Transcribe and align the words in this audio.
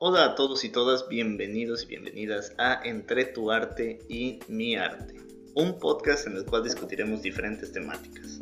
Hola 0.00 0.26
a 0.26 0.34
todos 0.36 0.62
y 0.62 0.68
todas, 0.68 1.08
bienvenidos 1.08 1.82
y 1.82 1.86
bienvenidas 1.86 2.52
a 2.56 2.80
Entre 2.84 3.24
tu 3.24 3.50
arte 3.50 3.98
y 4.08 4.38
mi 4.46 4.76
arte, 4.76 5.16
un 5.56 5.76
podcast 5.80 6.28
en 6.28 6.36
el 6.36 6.44
cual 6.44 6.62
discutiremos 6.62 7.20
diferentes 7.20 7.72
temáticas 7.72 8.38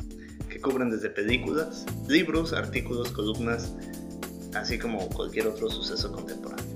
que 0.50 0.60
cubren 0.60 0.90
desde 0.90 1.08
películas, 1.08 1.86
libros, 2.08 2.52
artículos, 2.52 3.10
columnas, 3.10 3.74
así 4.54 4.78
como 4.78 5.08
cualquier 5.08 5.46
otro 5.46 5.70
suceso 5.70 6.12
contemporáneo. 6.12 6.66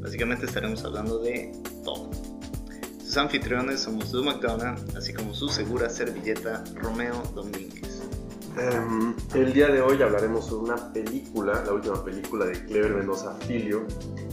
Básicamente 0.00 0.44
estaremos 0.44 0.84
hablando 0.84 1.20
de 1.20 1.50
todo. 1.82 2.10
Sus 3.02 3.16
anfitriones 3.16 3.80
somos 3.80 4.12
Lou 4.12 4.24
McDonald, 4.24 4.94
así 4.94 5.14
como 5.14 5.32
su 5.34 5.48
segura 5.48 5.88
servilleta 5.88 6.64
Romeo 6.74 7.22
Domínguez. 7.34 7.87
Em, 8.58 9.14
el 9.34 9.52
día 9.52 9.68
de 9.68 9.80
hoy 9.80 10.02
hablaremos 10.02 10.46
sobre 10.46 10.72
una 10.72 10.92
película, 10.92 11.62
la 11.64 11.72
última 11.72 12.02
película 12.02 12.44
de 12.44 12.64
Clever 12.64 12.92
Mendoza 12.92 13.34
Filio, 13.46 13.84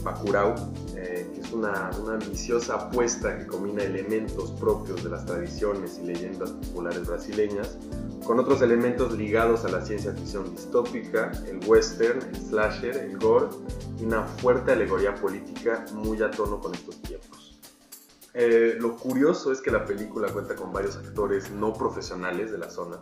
Bacurau, 0.02 0.52
eh, 0.96 1.30
que 1.32 1.40
es 1.40 1.52
una, 1.52 1.90
una, 2.02 2.14
ambiciosa 2.14 2.74
apuesta 2.74 3.38
que 3.38 3.46
combina 3.46 3.84
elementos 3.84 4.50
propios 4.52 5.04
de 5.04 5.10
las 5.10 5.24
tradiciones 5.26 6.00
y 6.02 6.06
leyendas 6.06 6.50
populares 6.50 7.06
brasileñas 7.06 7.78
con 8.24 8.40
otros 8.40 8.62
elementos 8.62 9.16
ligados 9.16 9.64
a 9.64 9.68
la 9.68 9.84
ciencia 9.84 10.12
ficción 10.12 10.50
distópica, 10.50 11.30
el 11.46 11.60
western, 11.64 12.20
el 12.20 12.34
slasher, 12.34 12.96
el 12.96 13.18
gore 13.18 13.46
y 14.00 14.06
una 14.06 14.24
fuerte 14.24 14.72
alegoría 14.72 15.14
política 15.14 15.84
muy 15.92 16.20
a 16.22 16.32
tono 16.32 16.58
con 16.58 16.74
estos 16.74 17.00
tiempos. 17.02 17.60
Eh, 18.34 18.76
lo 18.80 18.96
curioso 18.96 19.52
es 19.52 19.60
que 19.60 19.70
la 19.70 19.84
película 19.84 20.32
cuenta 20.32 20.56
con 20.56 20.72
varios 20.72 20.96
actores 20.96 21.52
no 21.52 21.72
profesionales 21.72 22.50
de 22.50 22.58
la 22.58 22.68
zona, 22.68 22.98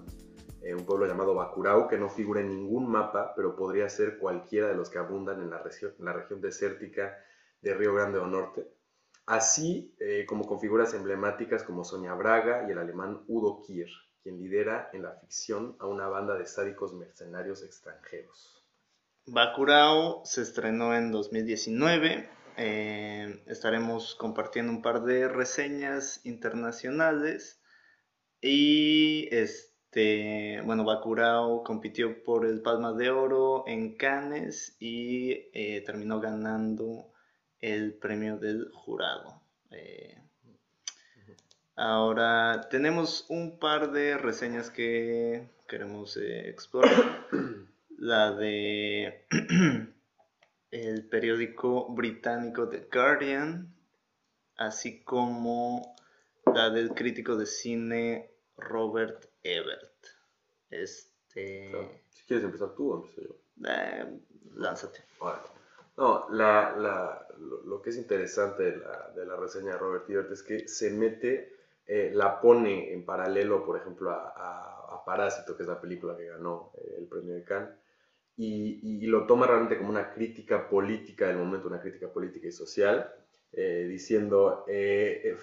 eh, 0.64 0.74
un 0.74 0.86
pueblo 0.86 1.06
llamado 1.06 1.34
Bacurau, 1.34 1.86
que 1.88 1.98
no 1.98 2.08
figura 2.08 2.40
en 2.40 2.48
ningún 2.48 2.90
mapa, 2.90 3.34
pero 3.36 3.54
podría 3.54 3.86
ser 3.90 4.16
cualquiera 4.16 4.68
de 4.68 4.74
los 4.74 4.88
que 4.88 4.96
abundan 4.96 5.42
en 5.42 5.50
la, 5.50 5.58
región, 5.58 5.92
la 5.98 6.14
región 6.14 6.40
desértica 6.40 7.18
de 7.60 7.74
Río 7.74 7.94
Grande 7.94 8.18
do 8.18 8.26
Norte, 8.26 8.66
así 9.26 9.94
eh, 10.00 10.24
como 10.26 10.46
con 10.46 10.60
figuras 10.60 10.94
emblemáticas 10.94 11.64
como 11.64 11.84
Sonia 11.84 12.14
Braga 12.14 12.66
y 12.66 12.72
el 12.72 12.78
alemán 12.78 13.24
Udo 13.26 13.60
Kier, 13.60 13.90
quien 14.22 14.38
lidera 14.38 14.88
en 14.94 15.02
la 15.02 15.12
ficción 15.12 15.76
a 15.80 15.86
una 15.86 16.08
banda 16.08 16.34
de 16.34 16.46
sádicos 16.46 16.94
mercenarios 16.94 17.62
extranjeros. 17.62 18.64
Bacurau 19.26 20.22
se 20.24 20.40
estrenó 20.40 20.94
en 20.94 21.12
2019. 21.12 22.26
Eh, 22.56 23.42
estaremos 23.46 24.14
compartiendo 24.14 24.72
un 24.72 24.80
par 24.80 25.02
de 25.02 25.28
reseñas 25.28 26.24
internacionales 26.24 27.60
y 28.40 29.28
este 29.30 29.73
este, 29.94 30.60
bueno, 30.62 30.84
Bacurau 30.84 31.62
compitió 31.62 32.24
por 32.24 32.46
el 32.46 32.62
Palma 32.62 32.94
de 32.94 33.10
Oro 33.10 33.62
en 33.68 33.94
Cannes 33.96 34.76
y 34.80 35.50
eh, 35.52 35.84
terminó 35.86 36.18
ganando 36.18 37.12
el 37.60 37.94
premio 37.94 38.36
del 38.38 38.72
jurado. 38.72 39.40
Eh, 39.70 40.18
ahora 41.76 42.66
tenemos 42.70 43.26
un 43.28 43.60
par 43.60 43.92
de 43.92 44.18
reseñas 44.18 44.68
que 44.68 45.48
queremos 45.68 46.16
eh, 46.16 46.48
explorar. 46.48 47.28
La 47.96 48.32
de 48.32 49.24
el 50.72 51.06
periódico 51.08 51.88
británico 51.94 52.68
The 52.68 52.88
Guardian, 52.92 53.72
así 54.56 55.04
como 55.04 55.94
la 56.52 56.70
del 56.70 56.90
crítico 56.90 57.36
de 57.36 57.46
cine 57.46 58.30
Robert 58.56 59.28
Ebert. 59.44 60.06
Este... 60.70 61.70
Si 62.08 62.24
quieres 62.26 62.44
empezar 62.44 62.74
tú 62.74 62.92
o 62.92 62.96
empiezo 62.96 63.22
yo. 63.22 63.36
Eh, 63.68 64.20
lánzate. 64.54 65.00
No, 65.96 66.28
la, 66.30 66.74
la, 66.76 67.28
lo, 67.38 67.80
que 67.80 67.90
es 67.90 67.96
interesante 67.96 68.64
de 68.64 68.76
la, 68.78 69.12
de 69.14 69.26
la, 69.26 69.36
reseña 69.36 69.72
de 69.72 69.78
Robert 69.78 70.10
Ebert 70.10 70.32
es 70.32 70.42
que 70.42 70.66
se 70.66 70.90
mete, 70.90 71.52
eh, 71.86 72.10
la 72.12 72.40
pone 72.40 72.92
en 72.92 73.04
paralelo, 73.04 73.64
por 73.64 73.76
ejemplo, 73.76 74.10
a, 74.10 74.32
a, 74.36 75.04
Parásito, 75.04 75.54
que 75.54 75.64
es 75.64 75.68
la 75.68 75.80
película 75.80 76.16
que 76.16 76.24
ganó 76.24 76.72
eh, 76.78 76.94
el 76.98 77.06
premio 77.06 77.34
de 77.34 77.44
Cannes, 77.44 77.74
y, 78.36 78.80
y, 78.82 79.06
lo 79.06 79.26
toma 79.26 79.46
realmente 79.46 79.76
como 79.76 79.90
una 79.90 80.12
crítica 80.12 80.68
política 80.68 81.28
del 81.28 81.36
momento, 81.36 81.68
una 81.68 81.80
crítica 81.80 82.10
política 82.10 82.48
y 82.48 82.52
social, 82.52 83.12
eh, 83.56 83.86
diciendo, 83.88 84.64
eh, 84.68 85.36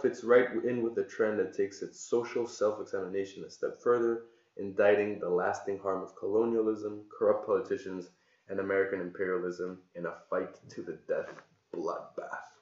fits 0.00 0.24
right 0.24 0.48
in 0.64 0.82
with 0.82 0.94
the 0.94 1.04
trend 1.04 1.38
that 1.38 1.52
takes 1.52 1.82
its 1.82 2.00
social 2.00 2.46
self-examination 2.46 3.44
a 3.44 3.50
step 3.50 3.80
further, 3.82 4.24
indicting 4.56 5.18
the 5.18 5.28
lasting 5.28 5.78
harm 5.78 6.02
of 6.02 6.14
colonialism, 6.14 7.04
corrupt 7.10 7.46
politicians, 7.46 8.10
and 8.48 8.60
American 8.60 9.00
imperialism 9.00 9.78
in 9.94 10.06
a 10.06 10.14
fight 10.30 10.54
to 10.70 10.82
the 10.82 10.98
death 11.08 11.28
bloodbath. 11.74 12.54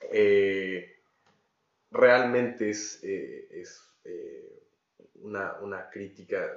Eh, 0.00 0.84
realmente 1.92 2.70
es, 2.70 3.00
eh, 3.04 3.48
es 3.52 3.80
una, 5.22 5.56
una, 5.62 5.88
crítica, 5.88 6.50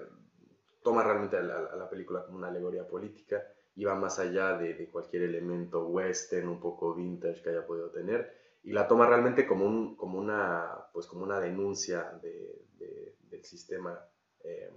toma 0.83 1.03
realmente 1.03 1.37
a 1.37 1.41
la, 1.41 1.75
la 1.75 1.89
película 1.89 2.25
como 2.25 2.37
una 2.37 2.47
alegoría 2.47 2.87
política 2.87 3.43
y 3.77 3.85
va 3.85 3.93
más 3.93 4.17
allá 4.17 4.57
de, 4.57 4.73
de, 4.73 4.89
cualquier 4.89 5.21
elemento 5.21 5.87
western, 5.87 6.47
un 6.47 6.59
poco 6.59 6.95
vintage 6.95 7.43
que 7.43 7.51
haya 7.51 7.65
podido 7.65 7.91
tener, 7.91 8.35
y 8.63 8.71
la 8.71 8.87
toma 8.87 9.05
realmente 9.05 9.45
como, 9.45 9.65
un, 9.65 9.95
como, 9.95 10.17
una, 10.17 10.87
pues 10.91 11.05
como 11.05 11.23
una 11.23 11.39
denuncia 11.39 12.19
de, 12.23 12.65
de, 12.79 13.15
del 13.29 13.45
sistema 13.45 13.97
eh, 14.43 14.71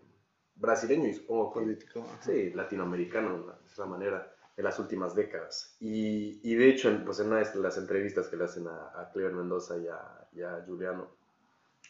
brasileño 0.55 1.09
y 1.09 1.15
supongo 1.15 1.51
político, 1.51 2.07
sí, 2.21 2.51
latinoamericano, 2.51 3.47
de 3.47 3.73
esa 3.73 3.87
manera, 3.87 4.35
en 4.55 4.65
las 4.65 4.79
últimas 4.79 5.15
décadas. 5.15 5.77
Y, 5.81 6.39
y, 6.45 6.55
de 6.55 6.69
hecho, 6.69 6.95
pues 7.03 7.21
en 7.21 7.29
una 7.29 7.39
de 7.39 7.59
las 7.59 7.79
entrevistas 7.79 8.29
que 8.29 8.37
le 8.37 8.45
hacen 8.45 8.69
a, 8.69 8.93
a 9.01 9.11
Clever 9.13 9.33
Mendoza 9.33 9.79
y 9.79 9.89
a, 9.89 10.29
y 10.33 10.43
a 10.43 10.63
Juliano 10.67 11.09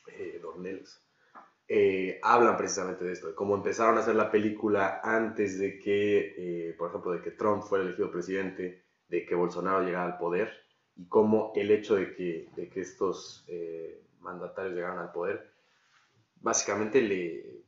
eh, 0.07 0.39
Dornelis, 0.41 1.03
eh, 1.73 2.19
hablan 2.25 2.57
precisamente 2.57 3.05
de 3.05 3.13
esto, 3.13 3.29
de 3.29 3.35
cómo 3.37 3.55
empezaron 3.55 3.97
a 3.97 4.01
hacer 4.01 4.17
la 4.17 4.33
película 4.33 5.01
antes 5.05 5.57
de 5.57 5.79
que, 5.79 6.35
eh, 6.37 6.75
por 6.77 6.89
ejemplo, 6.89 7.13
de 7.13 7.23
que 7.23 7.31
Trump 7.31 7.63
fuera 7.63 7.85
elegido 7.85 8.11
presidente, 8.11 8.83
de 9.09 9.25
que 9.25 9.37
Bolsonaro 9.37 9.85
llegara 9.85 10.07
al 10.07 10.19
poder, 10.19 10.51
y 10.97 11.07
cómo 11.07 11.53
el 11.55 11.71
hecho 11.71 11.95
de 11.95 12.13
que, 12.13 12.49
de 12.57 12.69
que 12.69 12.81
estos 12.81 13.45
eh, 13.47 14.03
mandatarios 14.19 14.75
llegaran 14.75 14.99
al 14.99 15.13
poder, 15.13 15.49
básicamente 16.41 17.03
le, 17.03 17.63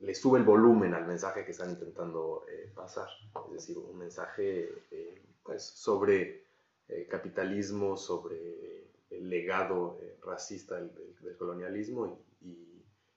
le 0.00 0.14
sube 0.16 0.40
el 0.40 0.44
volumen 0.44 0.94
al 0.94 1.06
mensaje 1.06 1.44
que 1.44 1.52
están 1.52 1.70
intentando 1.70 2.44
pasar, 2.74 3.06
es 3.46 3.52
decir, 3.52 3.78
un 3.78 3.98
mensaje 3.98 4.68
pues, 5.44 5.62
sobre 5.62 6.42
capitalismo, 7.08 7.96
sobre 7.96 8.88
el 9.10 9.30
legado 9.30 10.00
racista 10.24 10.74
del, 10.74 10.90
del 11.20 11.36
colonialismo 11.36 12.08
y, 12.08 12.27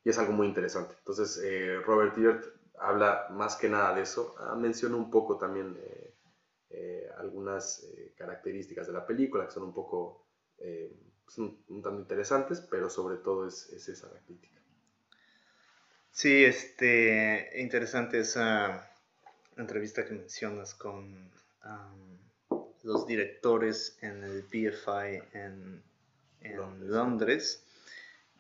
y 0.04 0.10
es 0.10 0.18
algo 0.18 0.34
muy 0.34 0.48
interesante. 0.48 0.96
Entonces, 0.98 1.40
eh, 1.44 1.80
Robert 1.86 2.18
Ebert 2.18 2.46
habla 2.80 3.28
más 3.32 3.56
que 3.56 3.70
nada 3.70 3.94
de 3.94 4.02
eso. 4.02 4.36
Ah, 4.40 4.56
menciona 4.56 4.96
un 4.96 5.12
poco 5.12 5.38
también 5.38 5.78
eh, 5.80 6.16
eh, 6.70 7.10
algunas 7.18 7.86
características 8.16 8.88
de 8.88 8.94
la 8.94 9.06
película 9.06 9.46
que 9.46 9.52
son 9.52 9.64
un 9.64 9.74
poco, 9.74 10.28
son 11.28 11.64
un 11.70 11.82
tanto 11.82 12.00
interesantes, 12.02 12.62
pero 12.62 12.90
sobre 12.90 13.18
todo 13.18 13.48
es, 13.48 13.70
es, 13.70 13.88
esa 13.90 14.12
la 14.12 14.20
crítica. 14.22 14.60
Sí, 16.12 16.44
este, 16.44 17.50
interesante 17.62 18.20
esa 18.20 18.90
entrevista 19.56 20.06
que 20.06 20.14
mencionas 20.14 20.76
con 20.76 21.32
um, 21.66 22.18
los 22.84 23.06
directores 23.06 23.98
en 24.02 24.24
el 24.24 24.42
BFI 24.44 25.22
en, 25.34 25.84
en 26.42 26.58
Londres. 26.58 26.90
Londres 26.90 27.71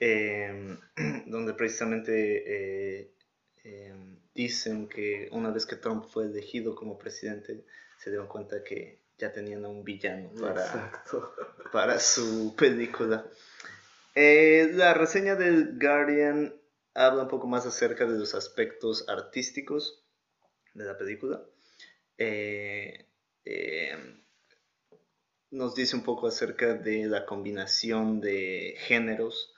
eh, 0.01 0.77
donde 1.27 1.53
precisamente 1.53 3.01
eh, 3.03 3.13
eh, 3.63 3.93
dicen 4.33 4.89
que 4.89 5.29
una 5.31 5.51
vez 5.51 5.65
que 5.67 5.75
Trump 5.75 6.05
fue 6.05 6.25
elegido 6.25 6.75
como 6.75 6.97
presidente, 6.97 7.63
se 7.99 8.09
dieron 8.09 8.27
cuenta 8.27 8.63
que 8.63 9.03
ya 9.19 9.31
tenían 9.31 9.63
a 9.63 9.69
un 9.69 9.83
villano 9.83 10.31
para, 10.41 11.03
para 11.71 11.99
su 11.99 12.55
película. 12.57 13.25
Eh, 14.15 14.71
la 14.73 14.95
reseña 14.95 15.35
del 15.35 15.77
Guardian 15.79 16.55
habla 16.95 17.23
un 17.23 17.29
poco 17.29 17.45
más 17.45 17.67
acerca 17.67 18.05
de 18.05 18.17
los 18.17 18.33
aspectos 18.33 19.07
artísticos 19.07 20.03
de 20.73 20.85
la 20.85 20.97
película. 20.97 21.45
Eh, 22.17 23.05
nos 25.51 25.75
dice 25.75 25.95
un 25.95 26.03
poco 26.03 26.27
acerca 26.27 26.73
de 26.73 27.05
la 27.05 27.27
combinación 27.27 28.19
de 28.19 28.75
géneros. 28.79 29.53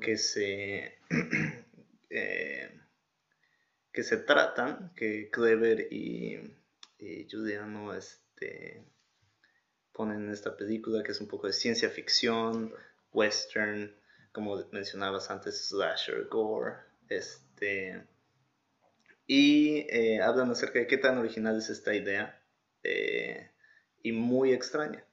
Que 0.00 0.16
se, 0.16 0.98
eh, 2.10 2.70
que 3.92 4.02
se 4.02 4.18
tratan, 4.18 4.92
que 4.94 5.30
Clever 5.30 5.92
y, 5.92 6.54
Juliano 7.30 7.94
este, 7.94 8.84
ponen 9.92 10.24
en 10.24 10.30
esta 10.30 10.56
película, 10.56 11.02
que 11.02 11.12
es 11.12 11.20
un 11.20 11.28
poco 11.28 11.46
de 11.46 11.52
ciencia 11.52 11.90
ficción, 11.90 12.72
western, 13.12 13.94
como 14.32 14.56
mencionabas 14.72 15.30
antes, 15.30 15.68
slasher, 15.68 16.26
gore, 16.28 16.76
este, 17.08 18.04
y 19.26 19.86
eh, 19.90 20.20
hablan 20.20 20.50
acerca 20.50 20.78
de 20.78 20.86
qué 20.86 20.98
tan 20.98 21.18
original 21.18 21.58
es 21.58 21.70
esta 21.70 21.94
idea. 21.94 22.40
Eh, 22.82 23.50
y 24.02 24.12
muy 24.12 24.52
extraña. 24.52 25.04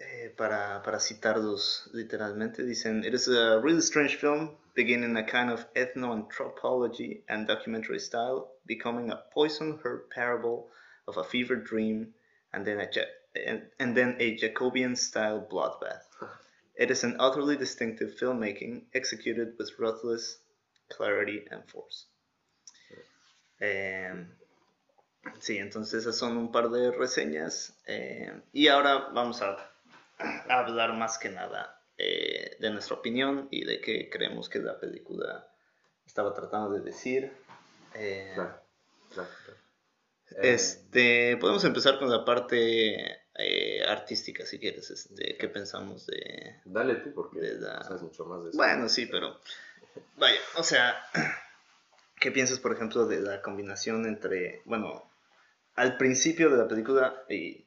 Eh, 0.00 0.32
para, 0.36 0.82
para 0.82 0.98
citarlos 0.98 1.90
literalmente, 1.92 2.64
dicen, 2.64 3.04
It 3.04 3.14
is 3.14 3.28
a 3.28 3.60
really 3.60 3.82
strange 3.82 4.16
film, 4.16 4.56
beginning 4.74 5.16
a 5.16 5.24
kind 5.24 5.50
of 5.50 5.66
ethnoanthropology 5.74 7.22
and 7.28 7.46
documentary 7.46 8.00
style, 8.00 8.50
becoming 8.66 9.10
a 9.10 9.22
poison 9.32 9.78
herb 9.84 10.08
parable 10.10 10.68
of 11.06 11.18
a 11.18 11.24
fever 11.24 11.56
dream, 11.56 12.14
and 12.52 12.66
then 12.66 12.80
a, 12.80 12.88
and, 13.78 13.94
then 13.96 14.16
a 14.18 14.36
Jacobian-style 14.36 15.46
bloodbath. 15.50 16.04
It 16.76 16.90
is 16.90 17.04
an 17.04 17.16
utterly 17.20 17.56
distinctive 17.56 18.14
filmmaking, 18.18 18.84
executed 18.94 19.54
with 19.58 19.70
ruthless 19.78 20.38
clarity 20.88 21.44
and 21.50 21.62
force. 21.68 22.06
Eh, 23.60 24.14
sí, 25.40 25.58
entonces 25.58 26.06
esas 26.06 26.16
son 26.16 26.38
un 26.38 26.50
par 26.50 26.70
de 26.70 26.90
reseñas. 26.90 27.74
Eh, 27.86 28.32
y 28.52 28.68
ahora 28.68 29.10
vamos 29.12 29.42
a 29.42 29.69
hablar 30.48 30.94
más 30.94 31.18
que 31.18 31.30
nada 31.30 31.82
eh, 31.96 32.56
de 32.60 32.70
nuestra 32.70 32.96
opinión 32.96 33.48
y 33.50 33.64
de 33.64 33.80
qué 33.80 34.08
creemos 34.10 34.48
que 34.48 34.58
la 34.58 34.78
película 34.78 35.48
estaba 36.06 36.34
tratando 36.34 36.70
de 36.70 36.80
decir. 36.80 37.32
Eh, 37.94 38.34
este, 40.42 41.36
podemos 41.36 41.64
empezar 41.64 41.98
con 41.98 42.10
la 42.10 42.24
parte 42.24 43.24
eh, 43.34 43.84
artística, 43.86 44.46
si 44.46 44.58
quieres. 44.58 44.90
Este, 44.90 45.36
¿Qué 45.36 45.48
pensamos 45.48 46.06
de...? 46.06 46.60
Dale 46.64 46.96
tú, 46.96 47.12
porque 47.12 47.40
sabes 47.82 48.02
mucho 48.02 48.24
más 48.24 48.44
de 48.44 48.50
eso. 48.50 48.56
Bueno, 48.56 48.88
sí, 48.88 49.06
pero... 49.06 49.40
Vaya, 50.16 50.38
o 50.56 50.62
sea... 50.62 50.96
¿Qué 52.20 52.30
piensas, 52.30 52.58
por 52.58 52.74
ejemplo, 52.74 53.06
de 53.06 53.20
la 53.20 53.40
combinación 53.40 54.06
entre... 54.06 54.60
Bueno, 54.66 55.10
al 55.74 55.96
principio 55.96 56.50
de 56.50 56.58
la 56.58 56.68
película, 56.68 57.24
y 57.30 57.66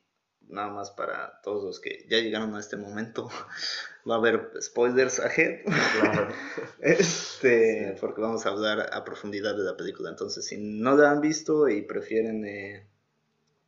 nada 0.49 0.69
más 0.69 0.91
para 0.91 1.41
todos 1.41 1.63
los 1.63 1.79
que 1.79 2.05
ya 2.09 2.19
llegaron 2.19 2.55
a 2.55 2.59
este 2.59 2.77
momento, 2.77 3.29
va 4.09 4.15
a 4.15 4.17
haber 4.17 4.51
spoilers 4.61 5.19
ahead. 5.19 5.61
este, 6.79 7.95
Porque 7.99 8.21
vamos 8.21 8.45
a 8.45 8.49
hablar 8.49 8.89
a 8.91 9.03
profundidad 9.03 9.55
de 9.55 9.63
la 9.63 9.77
película. 9.77 10.09
Entonces, 10.09 10.45
si 10.45 10.57
no 10.57 10.95
la 10.95 11.11
han 11.11 11.21
visto 11.21 11.67
y 11.67 11.81
prefieren 11.81 12.45
eh, 12.45 12.87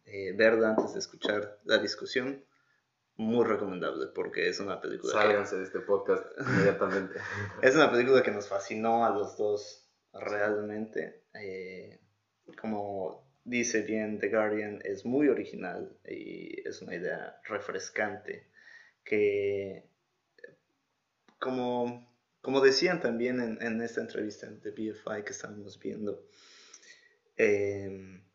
eh, 0.05 0.33
verla 0.33 0.69
antes 0.69 0.93
de 0.93 0.99
escuchar 0.99 1.59
la 1.65 1.77
discusión, 1.77 2.43
muy 3.17 3.45
recomendable 3.45 4.07
porque 4.07 4.49
es 4.49 4.59
una 4.59 4.81
película. 4.81 5.13
Sálganse 5.13 5.55
de 5.57 5.63
este 5.63 5.79
podcast 5.79 6.25
inmediatamente. 6.39 7.19
es 7.61 7.75
una 7.75 7.91
película 7.91 8.21
que 8.21 8.31
nos 8.31 8.47
fascinó 8.47 9.05
a 9.05 9.09
los 9.09 9.37
dos 9.37 9.87
realmente. 10.13 11.23
Eh, 11.33 11.99
como 12.59 13.24
dice 13.45 13.83
bien 13.83 14.19
The 14.19 14.29
Guardian, 14.29 14.81
es 14.83 15.05
muy 15.05 15.29
original 15.29 15.95
y 16.03 16.67
es 16.67 16.81
una 16.81 16.95
idea 16.95 17.39
refrescante 17.45 18.49
que, 19.03 19.87
como, 21.39 22.11
como 22.41 22.59
decían 22.59 22.99
también 22.99 23.39
en, 23.39 23.61
en 23.61 23.81
esta 23.81 24.01
entrevista 24.01 24.47
de 24.47 24.71
BFI 24.71 25.23
que 25.23 25.31
estábamos 25.31 25.79
viendo, 25.79 26.27
em, 27.37 28.25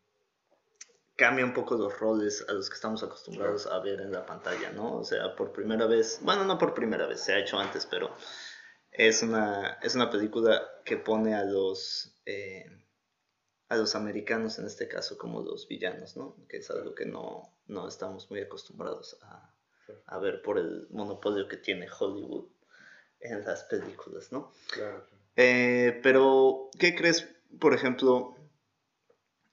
cambia 1.17 1.45
un 1.45 1.53
poco 1.53 1.75
los 1.75 1.99
roles 1.99 2.45
a 2.47 2.53
los 2.53 2.69
que 2.69 2.75
estamos 2.75 3.03
acostumbrados 3.03 3.67
a 3.67 3.79
ver 3.79 3.99
en 3.99 4.13
la 4.13 4.25
pantalla, 4.25 4.71
¿no? 4.71 4.95
O 4.95 5.03
sea, 5.03 5.35
por 5.35 5.51
primera 5.51 5.85
vez, 5.87 6.19
bueno, 6.23 6.45
no 6.45 6.57
por 6.57 6.73
primera 6.73 7.05
vez, 7.05 7.19
se 7.19 7.33
ha 7.33 7.39
hecho 7.39 7.59
antes, 7.59 7.85
pero 7.85 8.15
es 8.91 9.21
una, 9.23 9.77
es 9.83 9.93
una 9.93 10.09
película 10.09 10.61
que 10.85 10.97
pone 10.97 11.35
a 11.35 11.43
los... 11.43 12.17
Eh, 12.25 12.65
a 13.71 13.77
los 13.77 13.95
americanos 13.95 14.59
en 14.59 14.65
este 14.65 14.89
caso 14.89 15.17
como 15.17 15.41
los 15.41 15.65
villanos, 15.65 16.17
¿no? 16.17 16.35
Que 16.49 16.57
es 16.57 16.69
algo 16.69 16.93
que 16.93 17.05
no, 17.05 17.55
no 17.67 17.87
estamos 17.87 18.29
muy 18.29 18.41
acostumbrados 18.41 19.17
a, 19.21 19.55
a, 20.07 20.19
ver 20.19 20.41
por 20.41 20.57
el 20.57 20.87
monopolio 20.89 21.47
que 21.47 21.55
tiene 21.55 21.87
Hollywood 21.87 22.49
en 23.21 23.45
las 23.45 23.63
películas, 23.63 24.29
¿no? 24.33 24.51
Claro. 24.73 25.05
Eh, 25.37 26.01
pero, 26.03 26.69
¿qué 26.77 26.95
crees, 26.95 27.29
por 27.61 27.73
ejemplo? 27.73 28.35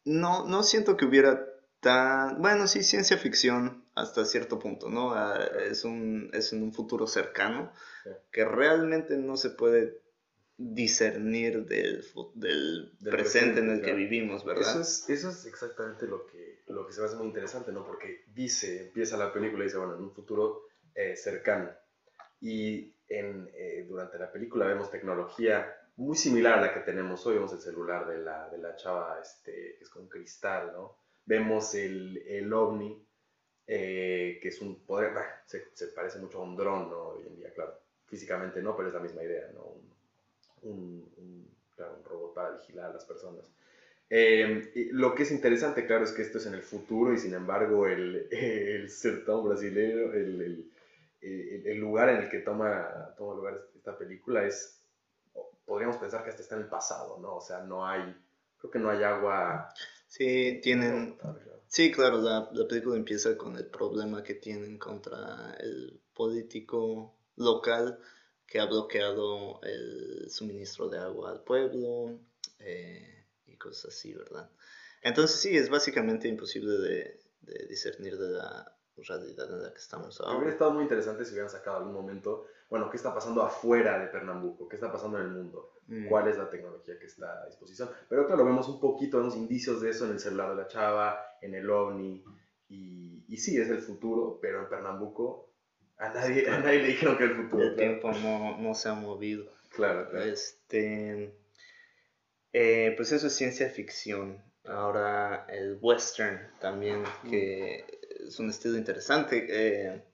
No, 0.04 0.44
no 0.48 0.64
siento 0.64 0.96
que 0.96 1.04
hubiera 1.04 1.46
tan... 1.78 2.42
Bueno, 2.42 2.66
sí, 2.66 2.82
ciencia 2.82 3.18
ficción 3.18 3.84
hasta 3.94 4.24
cierto 4.24 4.58
punto, 4.58 4.88
¿no? 4.88 5.12
Ah, 5.12 5.38
es, 5.70 5.84
un, 5.84 6.30
es 6.32 6.52
en 6.52 6.64
un 6.64 6.72
futuro 6.72 7.06
cercano 7.06 7.72
que 8.32 8.44
realmente 8.44 9.16
no 9.16 9.36
se 9.36 9.50
puede 9.50 10.02
discernir 10.60 11.66
del, 11.66 12.04
del, 12.34 12.92
presente, 13.00 13.60
en 13.60 13.70
el 13.70 13.80
que 13.80 13.94
vivimos, 13.94 14.44
¿verdad? 14.44 14.68
Eso 14.68 14.80
es, 14.80 15.08
eso 15.08 15.30
es 15.30 15.46
exactamente 15.46 16.06
lo 16.08 16.26
que, 16.26 16.64
lo 16.66 16.84
que 16.84 16.92
se 16.92 17.00
me 17.00 17.06
hace 17.06 17.16
muy 17.16 17.28
interesante, 17.28 17.70
¿no? 17.70 17.86
Porque 17.86 18.24
dice, 18.26 18.86
empieza 18.86 19.16
la 19.16 19.32
película 19.32 19.62
y 19.62 19.68
dice, 19.68 19.78
bueno, 19.78 19.94
en 19.94 20.02
un 20.02 20.12
futuro 20.12 20.64
eh, 20.94 21.16
cercano. 21.16 21.70
Y 22.40 22.92
en, 23.08 23.48
eh, 23.54 23.86
durante 23.88 24.18
la 24.18 24.32
película 24.32 24.66
vemos 24.66 24.90
tecnología 24.90 25.72
muy 25.94 26.16
similar 26.16 26.58
a 26.58 26.60
la 26.60 26.74
que 26.74 26.80
tenemos 26.80 27.24
hoy. 27.24 27.34
Vemos 27.34 27.52
el 27.52 27.60
celular 27.60 28.08
de 28.08 28.18
la, 28.18 28.48
de 28.48 28.58
la 28.58 28.74
chava, 28.74 29.20
este, 29.22 29.76
que 29.78 29.84
es 29.84 29.90
con 29.90 30.08
cristal, 30.08 30.72
¿no? 30.72 30.98
Vemos 31.24 31.72
el, 31.76 32.18
el 32.26 32.52
ovni, 32.52 33.06
eh, 33.64 34.40
que 34.42 34.48
es 34.48 34.60
un 34.60 34.84
poder, 34.84 35.12
se, 35.46 35.68
se, 35.72 35.88
parece 35.88 36.18
mucho 36.18 36.40
a 36.40 36.42
un 36.42 36.56
dron, 36.56 36.90
¿no? 36.90 37.10
Hoy 37.10 37.26
en 37.28 37.36
día, 37.36 37.52
claro. 37.54 37.78
Físicamente 38.06 38.60
no, 38.60 38.76
pero 38.76 38.88
es 38.88 38.94
la 38.94 39.00
misma 39.00 39.22
idea, 39.22 39.52
¿no? 39.52 39.62
un, 39.64 39.97
un, 40.62 41.48
robot 42.04 42.34
para 42.34 42.50
vigilar 42.52 42.90
a 42.90 42.94
las 42.94 43.04
personas. 43.04 43.44
Eh, 44.10 44.90
lo 44.92 45.14
que 45.14 45.24
es 45.24 45.30
interesante, 45.30 45.86
claro, 45.86 46.04
es 46.04 46.12
que 46.12 46.22
esto 46.22 46.38
es 46.38 46.46
en 46.46 46.54
el 46.54 46.62
futuro 46.62 47.12
y 47.12 47.18
sin 47.18 47.34
embargo 47.34 47.86
el, 47.86 48.26
el 48.32 48.90
sertón 48.90 49.46
brasileño, 49.46 50.12
el, 50.12 50.70
el, 51.20 51.66
el, 51.66 51.78
lugar 51.78 52.08
en 52.08 52.22
el 52.22 52.28
que 52.28 52.38
toma, 52.38 53.14
toma 53.16 53.34
lugar 53.34 53.60
esta 53.76 53.96
película 53.98 54.46
es, 54.46 54.82
podríamos 55.66 55.98
pensar 55.98 56.24
que 56.24 56.30
hasta 56.30 56.42
está 56.42 56.56
en 56.56 56.62
el 56.62 56.68
pasado, 56.68 57.18
¿no? 57.20 57.36
O 57.36 57.40
sea, 57.40 57.60
no 57.60 57.86
hay, 57.86 58.16
creo 58.58 58.70
que 58.70 58.78
no 58.78 58.90
hay 58.90 59.02
agua. 59.02 59.68
Sí, 60.06 60.60
tienen... 60.62 61.16
Sí, 61.66 61.92
claro, 61.92 62.16
la, 62.16 62.48
la 62.52 62.66
película 62.66 62.96
empieza 62.96 63.36
con 63.36 63.56
el 63.56 63.66
problema 63.66 64.22
que 64.22 64.34
tienen 64.34 64.78
contra 64.78 65.54
el 65.60 66.00
político 66.14 67.14
local 67.36 68.00
que 68.48 68.58
ha 68.58 68.64
bloqueado 68.64 69.60
el 69.62 70.30
suministro 70.30 70.88
de 70.88 70.98
agua 70.98 71.30
al 71.30 71.44
pueblo 71.44 72.18
eh, 72.58 73.26
y 73.46 73.56
cosas 73.56 73.94
así, 73.94 74.14
¿verdad? 74.14 74.50
Entonces 75.02 75.38
sí, 75.38 75.56
es 75.56 75.68
básicamente 75.68 76.28
imposible 76.28 76.78
de, 76.78 77.20
discernir 77.68 78.18
de 78.18 78.30
la 78.30 78.74
realidad 78.96 79.52
en 79.52 79.62
la 79.62 79.72
que 79.72 79.78
estamos 79.78 80.20
ahora. 80.20 80.36
Hubiera 80.36 80.52
estado 80.52 80.72
muy 80.72 80.82
interesante 80.82 81.24
si 81.24 81.32
hubieran 81.32 81.50
sacado 81.50 81.76
algún 81.76 81.92
momento, 81.92 82.46
bueno, 82.68 82.90
¿qué 82.90 82.96
está 82.96 83.14
pasando 83.14 83.42
afuera 83.42 83.98
de 83.98 84.08
Pernambuco? 84.08 84.68
¿Qué 84.68 84.76
está 84.76 84.90
pasando 84.90 85.18
en 85.18 85.24
el 85.24 85.30
mundo? 85.30 85.74
Mm. 85.86 86.08
¿Cuál 86.08 86.28
es 86.28 86.36
la 86.36 86.50
tecnología 86.50 86.98
que 86.98 87.06
está 87.06 87.42
a 87.42 87.46
disposición? 87.46 87.90
Pero 88.08 88.26
claro, 88.26 88.44
vemos 88.44 88.66
un 88.68 88.80
poquito, 88.80 89.18
vemos 89.18 89.36
indicios 89.36 89.80
de 89.80 89.90
eso 89.90 90.06
en 90.06 90.12
el 90.12 90.20
celular 90.20 90.50
de 90.50 90.56
la 90.56 90.68
chava, 90.68 91.20
en 91.40 91.54
el 91.54 91.70
ovni, 91.70 92.24
y, 92.68 93.24
y 93.28 93.36
sí, 93.36 93.58
es 93.58 93.68
el 93.68 93.80
futuro, 93.80 94.38
pero 94.42 94.60
en 94.60 94.68
Pernambuco 94.68 95.48
a 95.98 96.08
nadie, 96.10 96.44
le 96.78 96.86
dijeron 96.86 97.18
que 97.18 97.24
el 97.24 97.36
futuro. 97.36 97.64
El 97.64 97.76
tiempo 97.76 98.12
no, 98.12 98.56
no, 98.58 98.74
se 98.74 98.88
ha 98.88 98.94
movido. 98.94 99.52
Claro, 99.70 100.08
claro. 100.08 100.24
Este, 100.24 101.34
eh, 102.52 102.94
pues 102.96 103.12
eso 103.12 103.26
es 103.26 103.34
ciencia 103.34 103.68
ficción. 103.68 104.42
Ahora 104.64 105.46
el 105.48 105.78
western 105.80 106.50
también, 106.60 107.02
que 107.28 107.84
es 108.26 108.38
un 108.38 108.50
estilo 108.50 108.76
interesante, 108.76 109.46
eh, 109.48 110.04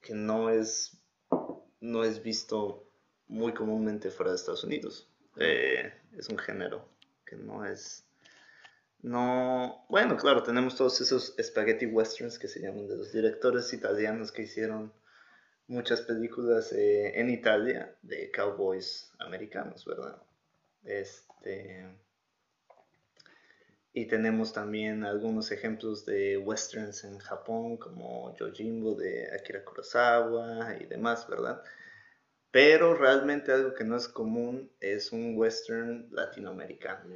que 0.00 0.14
no 0.14 0.50
es, 0.50 1.00
no 1.80 2.04
es 2.04 2.22
visto 2.22 2.90
muy 3.28 3.54
comúnmente 3.54 4.10
fuera 4.10 4.32
de 4.32 4.36
Estados 4.36 4.64
Unidos. 4.64 5.08
Eh, 5.36 5.92
es 6.16 6.28
un 6.28 6.38
género 6.38 6.88
que 7.24 7.36
no 7.36 7.64
es 7.64 8.05
no, 9.06 9.86
bueno, 9.88 10.16
claro, 10.16 10.42
tenemos 10.42 10.74
todos 10.74 11.00
esos 11.00 11.36
spaghetti 11.40 11.86
westerns 11.86 12.40
que 12.40 12.48
se 12.48 12.60
llaman 12.60 12.88
de 12.88 12.96
los 12.96 13.12
directores 13.12 13.72
italianos 13.72 14.32
que 14.32 14.42
hicieron 14.42 14.92
muchas 15.68 16.00
películas 16.00 16.72
eh, 16.72 17.12
en 17.20 17.30
Italia 17.30 17.94
de 18.02 18.32
cowboys 18.32 19.12
americanos, 19.20 19.84
¿verdad? 19.84 20.20
Este 20.82 21.86
y 23.92 24.06
tenemos 24.06 24.52
también 24.52 25.04
algunos 25.04 25.52
ejemplos 25.52 26.04
de 26.04 26.38
westerns 26.38 27.04
en 27.04 27.18
Japón 27.18 27.76
como 27.76 28.34
Yojimbo 28.34 28.96
de 28.96 29.30
Akira 29.32 29.64
Kurosawa 29.64 30.78
y 30.80 30.86
demás, 30.86 31.28
¿verdad? 31.28 31.62
Pero 32.50 32.96
realmente 32.96 33.52
algo 33.52 33.72
que 33.72 33.84
no 33.84 33.96
es 33.96 34.08
común 34.08 34.72
es 34.80 35.12
un 35.12 35.38
western 35.38 36.08
latinoamericano. 36.10 37.14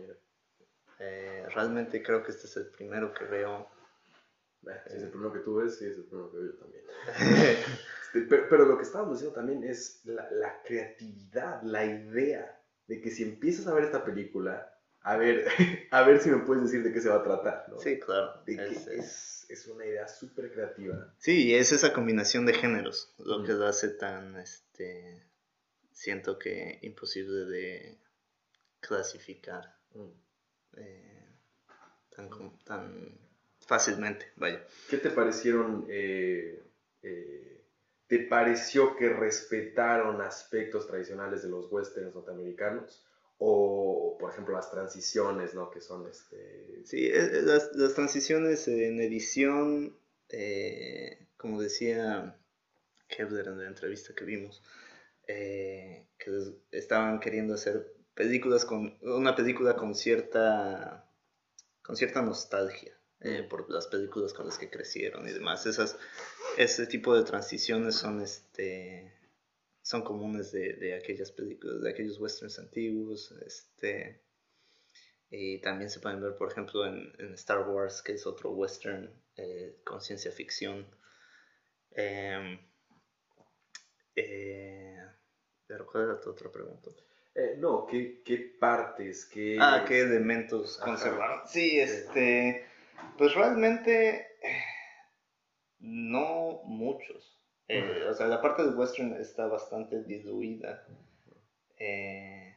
Eh, 1.00 1.47
realmente 1.54 2.02
creo 2.02 2.23
que 2.23 2.30
este 2.30 2.47
es 2.47 2.57
el 2.59 2.66
primero 2.66 3.12
que 3.14 3.25
veo. 3.25 3.69
si 4.87 4.97
es 4.97 5.02
el 5.02 5.09
primero 5.09 5.33
que 5.33 5.40
tú 5.40 5.57
ves, 5.57 5.78
sí, 5.78 5.87
es 5.87 5.97
el 5.97 6.04
primero 6.04 6.30
que 6.30 6.37
veo 6.37 6.52
yo 6.52 6.59
también. 6.59 6.85
Este, 8.12 8.23
pero, 8.23 8.64
lo 8.64 8.76
que 8.76 8.83
estábamos 8.83 9.19
diciendo 9.19 9.37
también 9.37 9.62
es 9.62 10.00
la, 10.04 10.62
creatividad, 10.64 11.62
la 11.62 11.87
idea 11.87 12.61
de 12.88 13.00
que 13.00 13.09
si 13.09 13.23
empiezas 13.23 13.69
a 13.69 13.73
ver 13.73 13.85
esta 13.85 14.04
película, 14.04 14.76
a 15.02 15.16
ver, 15.16 15.47
a 15.92 16.02
ver 16.02 16.21
si 16.21 16.28
me 16.28 16.38
puedes 16.38 16.64
decir 16.64 16.83
de 16.83 16.92
qué 16.92 17.00
se 17.00 17.09
va 17.09 17.19
a 17.19 17.23
tratar. 17.23 17.66
¿no? 17.69 17.78
Sí, 17.78 18.00
claro. 18.00 18.42
Es, 18.47 18.88
es, 18.88 19.47
es, 19.49 19.66
una 19.69 19.87
idea 19.87 20.09
súper 20.09 20.50
creativa. 20.50 21.14
Sí, 21.19 21.54
es 21.54 21.71
esa 21.71 21.92
combinación 21.92 22.47
de 22.47 22.54
géneros 22.54 23.14
lo 23.19 23.45
que 23.45 23.52
lo 23.52 23.66
hace 23.66 23.90
tan, 23.90 24.37
este, 24.37 25.25
siento 25.92 26.37
que 26.37 26.80
imposible 26.83 27.45
de 27.45 27.99
clasificar 28.80 29.76
eh, 30.76 31.26
tan, 32.14 32.28
tan 32.64 33.18
fácilmente, 33.66 34.26
vaya. 34.36 34.64
¿Qué 34.88 34.98
te 34.98 35.10
parecieron? 35.10 35.86
Eh, 35.88 36.62
eh, 37.02 37.62
¿Te 38.06 38.18
pareció 38.20 38.96
que 38.96 39.08
respetaron 39.08 40.20
aspectos 40.20 40.86
tradicionales 40.86 41.42
de 41.42 41.48
los 41.48 41.70
westerns 41.70 42.14
norteamericanos? 42.14 43.06
O, 43.38 44.16
por 44.18 44.32
ejemplo, 44.32 44.54
las 44.54 44.70
transiciones, 44.70 45.54
¿no? 45.54 45.70
Que 45.70 45.80
son 45.80 46.06
este... 46.08 46.82
Sí, 46.84 47.08
las, 47.10 47.70
las 47.74 47.94
transiciones 47.94 48.68
en 48.68 49.00
edición, 49.00 49.96
como 51.36 51.62
decía 51.62 52.36
Kevler 53.08 53.46
en 53.46 53.58
la 53.58 53.68
entrevista 53.68 54.12
que 54.14 54.24
vimos, 54.24 54.62
que 55.26 56.04
estaban 56.72 57.20
queriendo 57.20 57.54
hacer 57.54 57.94
películas 58.20 58.66
con 58.66 58.98
una 59.00 59.34
película 59.34 59.74
con 59.76 59.94
cierta 59.94 61.10
con 61.82 61.96
cierta 61.96 62.20
nostalgia 62.20 62.92
eh, 63.20 63.46
por 63.48 63.70
las 63.70 63.86
películas 63.86 64.34
con 64.34 64.44
las 64.44 64.58
que 64.58 64.68
crecieron 64.68 65.26
y 65.26 65.32
demás. 65.32 65.64
Esas 65.64 65.96
ese 66.58 66.86
tipo 66.86 67.16
de 67.16 67.24
transiciones 67.24 67.94
son 67.94 68.20
este 68.20 69.10
son 69.80 70.02
comunes 70.02 70.52
de, 70.52 70.74
de 70.74 70.94
aquellas 70.96 71.32
películas 71.32 71.80
de 71.80 71.90
aquellos 71.90 72.20
westerns 72.20 72.58
antiguos 72.58 73.32
este 73.46 74.22
y 75.30 75.58
también 75.62 75.88
se 75.88 76.00
pueden 76.00 76.20
ver 76.20 76.36
por 76.36 76.52
ejemplo 76.52 76.84
en, 76.84 77.32
Star 77.32 77.66
Wars 77.66 78.02
que 78.02 78.12
es 78.12 78.26
otro 78.26 78.50
western 78.50 79.10
eh, 79.36 79.80
con 79.82 80.02
ciencia 80.02 80.30
ficción. 80.30 80.86
Em, 81.92 82.58
eh, 84.14 84.98
pero 85.66 85.86
cuál 85.86 86.04
era 86.04 86.20
tu 86.20 86.28
otra 86.28 86.52
pregunta 86.52 86.90
eh, 87.34 87.56
no, 87.58 87.87
¿qué, 87.87 88.22
¿qué, 88.25 88.37
partes, 88.58 89.26
qué... 89.26 89.56
Ah, 89.60 89.84
qué 89.87 90.00
elementos 90.00 90.78
conservaron. 90.78 91.46
Sí, 91.46 91.78
este, 91.78 92.66
pues 93.16 93.34
realmente 93.34 94.26
no 95.78 96.62
muchos. 96.64 97.38
Eh, 97.68 98.04
o 98.08 98.14
sea, 98.14 98.26
la 98.26 98.42
parte 98.42 98.64
del 98.64 98.75
western 98.75 99.14
está 99.20 99.46
bastante 99.46 100.02
diluida. 100.02 100.84
Eh, 101.78 102.56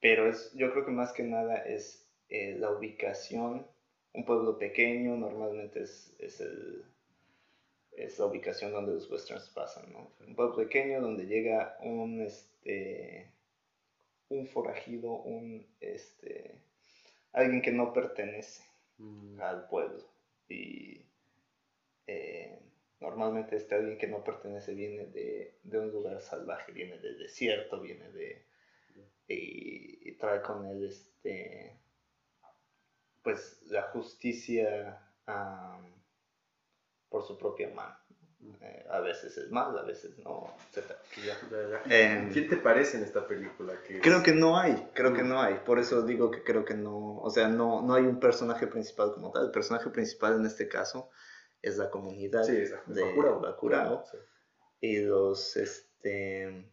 pero 0.00 0.28
es, 0.28 0.52
yo 0.54 0.70
creo 0.72 0.84
que 0.84 0.92
más 0.92 1.12
que 1.12 1.24
nada 1.24 1.56
es 1.56 2.08
la 2.28 2.70
ubicación. 2.70 3.66
Un 4.12 4.24
pueblo 4.24 4.56
pequeño 4.56 5.16
normalmente 5.16 5.82
es, 5.82 6.14
es, 6.20 6.40
el, 6.40 6.84
es 7.92 8.18
la 8.20 8.26
ubicación 8.26 8.70
donde 8.70 8.94
los 8.94 9.10
westerns 9.10 9.50
pasan, 9.50 9.92
¿no? 9.92 10.12
Un 10.20 10.36
pueblo 10.36 10.56
pequeño 10.56 11.00
donde 11.00 11.26
llega 11.26 11.76
un, 11.82 12.20
este 12.22 13.32
un 14.30 14.46
forajido, 14.46 15.12
un 15.12 15.66
este 15.80 16.62
alguien 17.32 17.62
que 17.62 17.72
no 17.72 17.92
pertenece 17.92 18.62
mm. 18.98 19.40
al 19.40 19.68
pueblo. 19.68 20.04
Y 20.48 21.06
eh, 22.06 22.58
normalmente 23.00 23.56
este 23.56 23.74
alguien 23.74 23.98
que 23.98 24.08
no 24.08 24.24
pertenece 24.24 24.74
viene 24.74 25.06
de, 25.06 25.58
un 25.78 25.90
lugar 25.90 26.20
salvaje, 26.20 26.72
viene 26.72 26.98
del 26.98 27.18
desierto, 27.18 27.80
viene 27.80 28.10
de. 28.10 28.46
Y, 29.28 30.12
trae 30.18 30.42
con 30.42 30.66
él 30.66 30.84
este. 30.84 31.78
Pues 33.22 33.62
la 33.66 33.82
justicia 33.82 35.06
por 37.08 37.22
su 37.24 37.36
propia 37.38 37.68
mano. 37.70 37.96
Eh, 38.62 38.86
a 38.90 39.00
veces 39.00 39.36
es 39.36 39.50
mal, 39.50 39.76
a 39.78 39.82
veces 39.82 40.16
no, 40.18 40.54
etc. 40.72 40.92
Em, 41.86 42.32
¿Quién 42.32 42.48
te 42.48 42.56
parece 42.56 42.96
en 42.96 43.04
esta 43.04 43.26
película? 43.26 43.74
Creo 44.02 44.22
que 44.22 44.32
no 44.32 44.58
hay, 44.58 44.90
creo 44.94 45.12
que 45.12 45.22
mm. 45.22 45.28
no 45.28 45.42
hay. 45.42 45.56
Por 45.64 45.78
eso 45.78 46.02
digo 46.02 46.30
que 46.30 46.42
creo 46.42 46.64
que 46.64 46.74
no, 46.74 47.18
o 47.18 47.30
sea, 47.30 47.48
no, 47.48 47.82
no 47.82 47.94
hay 47.94 48.04
un 48.04 48.18
personaje 48.18 48.66
principal 48.66 49.12
como 49.12 49.30
tal. 49.30 49.46
El 49.46 49.50
personaje 49.50 49.90
principal 49.90 50.36
en 50.36 50.46
este 50.46 50.68
caso 50.68 51.10
es 51.60 51.76
la 51.76 51.90
comunidad 51.90 52.46
de 52.46 52.72
Bakurao. 52.86 54.04
Y 54.80 55.00
los, 55.00 55.56
este... 55.56 56.72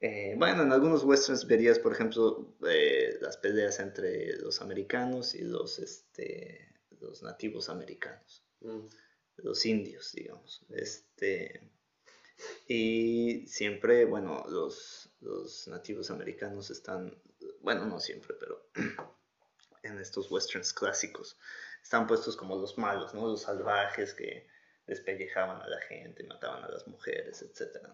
Eh, 0.00 0.34
bueno, 0.36 0.62
en 0.62 0.72
algunos 0.72 1.04
westerns 1.04 1.46
verías, 1.46 1.78
por 1.78 1.92
ejemplo, 1.92 2.56
eh, 2.66 3.18
las 3.20 3.36
peleas 3.36 3.80
entre 3.80 4.36
los 4.36 4.60
americanos 4.60 5.34
y 5.34 5.42
los, 5.42 5.78
este, 5.78 6.74
los 7.00 7.22
nativos 7.22 7.68
americanos. 7.68 8.44
Mm 8.60 8.86
los 9.36 9.64
indios, 9.66 10.12
digamos. 10.12 10.64
Este, 10.70 11.70
y 12.68 13.46
siempre, 13.46 14.04
bueno, 14.04 14.44
los, 14.48 15.10
los 15.20 15.68
nativos 15.68 16.10
americanos 16.10 16.70
están, 16.70 17.20
bueno, 17.60 17.86
no 17.86 18.00
siempre, 18.00 18.34
pero 18.38 18.68
en 19.82 19.98
estos 19.98 20.30
westerns 20.30 20.72
clásicos, 20.72 21.36
están 21.82 22.06
puestos 22.06 22.36
como 22.36 22.56
los 22.56 22.78
malos, 22.78 23.14
¿no? 23.14 23.26
Los 23.26 23.42
salvajes 23.42 24.14
que 24.14 24.46
despellejaban 24.86 25.60
a 25.60 25.68
la 25.68 25.80
gente, 25.82 26.24
mataban 26.24 26.64
a 26.64 26.68
las 26.68 26.86
mujeres, 26.86 27.42
etc. 27.42 27.86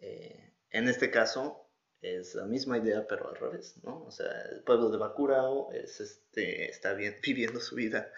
Eh, 0.00 0.54
en 0.70 0.88
este 0.88 1.10
caso 1.10 1.66
es 2.00 2.34
la 2.34 2.46
misma 2.46 2.78
idea, 2.78 3.06
pero 3.06 3.28
al 3.28 3.36
revés, 3.36 3.76
¿no? 3.82 4.04
O 4.04 4.10
sea, 4.10 4.42
el 4.52 4.62
pueblo 4.62 4.88
de 4.90 4.98
Bakurao 4.98 5.72
es, 5.72 6.00
este, 6.00 6.70
está 6.70 6.94
bien, 6.94 7.16
viviendo 7.22 7.60
su 7.60 7.74
vida 7.74 8.10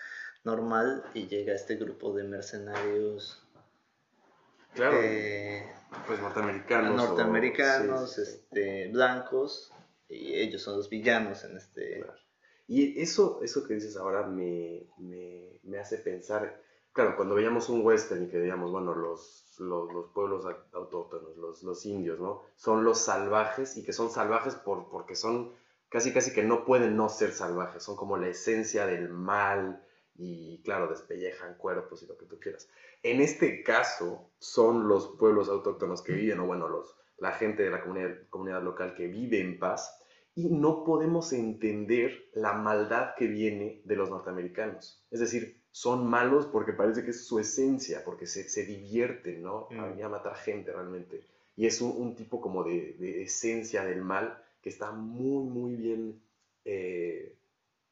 normal 0.44 1.04
y 1.14 1.26
llega 1.26 1.54
este 1.54 1.76
grupo 1.76 2.12
de 2.12 2.24
mercenarios. 2.24 3.42
Claro. 4.74 4.98
Eh, 5.02 5.66
pues 6.06 6.20
norteamericanos. 6.20 6.96
Norteamericanos, 6.96 8.18
este, 8.18 8.88
blancos, 8.88 9.72
y 10.08 10.34
ellos 10.34 10.62
son 10.62 10.76
los 10.76 10.88
villanos 10.88 11.44
en 11.44 11.56
este. 11.56 12.04
Y 12.66 13.00
eso, 13.00 13.40
eso 13.42 13.66
que 13.66 13.74
dices 13.74 13.96
ahora 13.96 14.26
me, 14.26 14.86
me, 14.98 15.60
me, 15.64 15.78
hace 15.78 15.98
pensar, 15.98 16.62
claro, 16.92 17.16
cuando 17.16 17.34
veíamos 17.34 17.68
un 17.68 17.84
western 17.84 18.24
y 18.24 18.28
que 18.28 18.38
veíamos, 18.38 18.70
bueno, 18.70 18.94
los, 18.94 19.56
los, 19.58 19.92
los 19.92 20.10
pueblos 20.12 20.46
autóctonos, 20.72 21.36
los, 21.36 21.62
los, 21.62 21.84
indios, 21.84 22.18
¿no? 22.18 22.42
Son 22.56 22.84
los 22.84 22.98
salvajes 22.98 23.76
y 23.76 23.84
que 23.84 23.92
son 23.92 24.10
salvajes 24.10 24.54
por, 24.54 24.88
porque 24.88 25.16
son 25.16 25.52
casi, 25.90 26.12
casi 26.12 26.32
que 26.32 26.44
no 26.44 26.64
pueden 26.64 26.96
no 26.96 27.08
ser 27.08 27.32
salvajes, 27.32 27.82
son 27.82 27.96
como 27.96 28.16
la 28.16 28.28
esencia 28.28 28.86
del 28.86 29.10
mal, 29.10 29.84
y 30.14 30.60
claro, 30.64 30.88
despellejan 30.88 31.54
cuerpos 31.56 32.02
y 32.02 32.06
lo 32.06 32.16
que 32.16 32.26
tú 32.26 32.38
quieras. 32.38 32.68
En 33.02 33.20
este 33.20 33.62
caso 33.62 34.30
son 34.38 34.88
los 34.88 35.16
pueblos 35.18 35.48
autóctonos 35.48 36.02
que 36.02 36.12
viven, 36.12 36.40
o 36.40 36.46
bueno, 36.46 36.68
los, 36.68 36.96
la 37.18 37.32
gente 37.32 37.62
de 37.62 37.70
la 37.70 37.80
comunidad, 37.80 38.16
comunidad 38.30 38.62
local 38.62 38.94
que 38.94 39.08
vive 39.08 39.40
en 39.40 39.58
paz, 39.58 39.98
y 40.34 40.48
no 40.48 40.84
podemos 40.84 41.32
entender 41.32 42.30
la 42.32 42.54
maldad 42.54 43.14
que 43.16 43.26
viene 43.26 43.82
de 43.84 43.96
los 43.96 44.08
norteamericanos. 44.08 45.04
Es 45.10 45.20
decir, 45.20 45.60
son 45.70 46.06
malos 46.06 46.46
porque 46.46 46.72
parece 46.72 47.04
que 47.04 47.10
es 47.10 47.26
su 47.26 47.38
esencia, 47.38 48.02
porque 48.04 48.26
se, 48.26 48.48
se 48.48 48.64
divierten, 48.64 49.42
¿no? 49.42 49.68
Mm. 49.70 50.02
A, 50.02 50.08
matar 50.08 50.36
gente 50.36 50.72
realmente. 50.72 51.26
Y 51.56 51.66
es 51.66 51.80
un, 51.82 52.14
tipo 52.14 52.40
como 52.40 52.64
de, 52.64 52.94
de, 52.98 53.22
esencia 53.22 53.84
del 53.84 54.02
mal 54.02 54.42
que 54.62 54.70
está 54.70 54.90
muy, 54.92 55.44
muy 55.44 55.74
bien, 55.74 56.22
eh, 56.64 57.36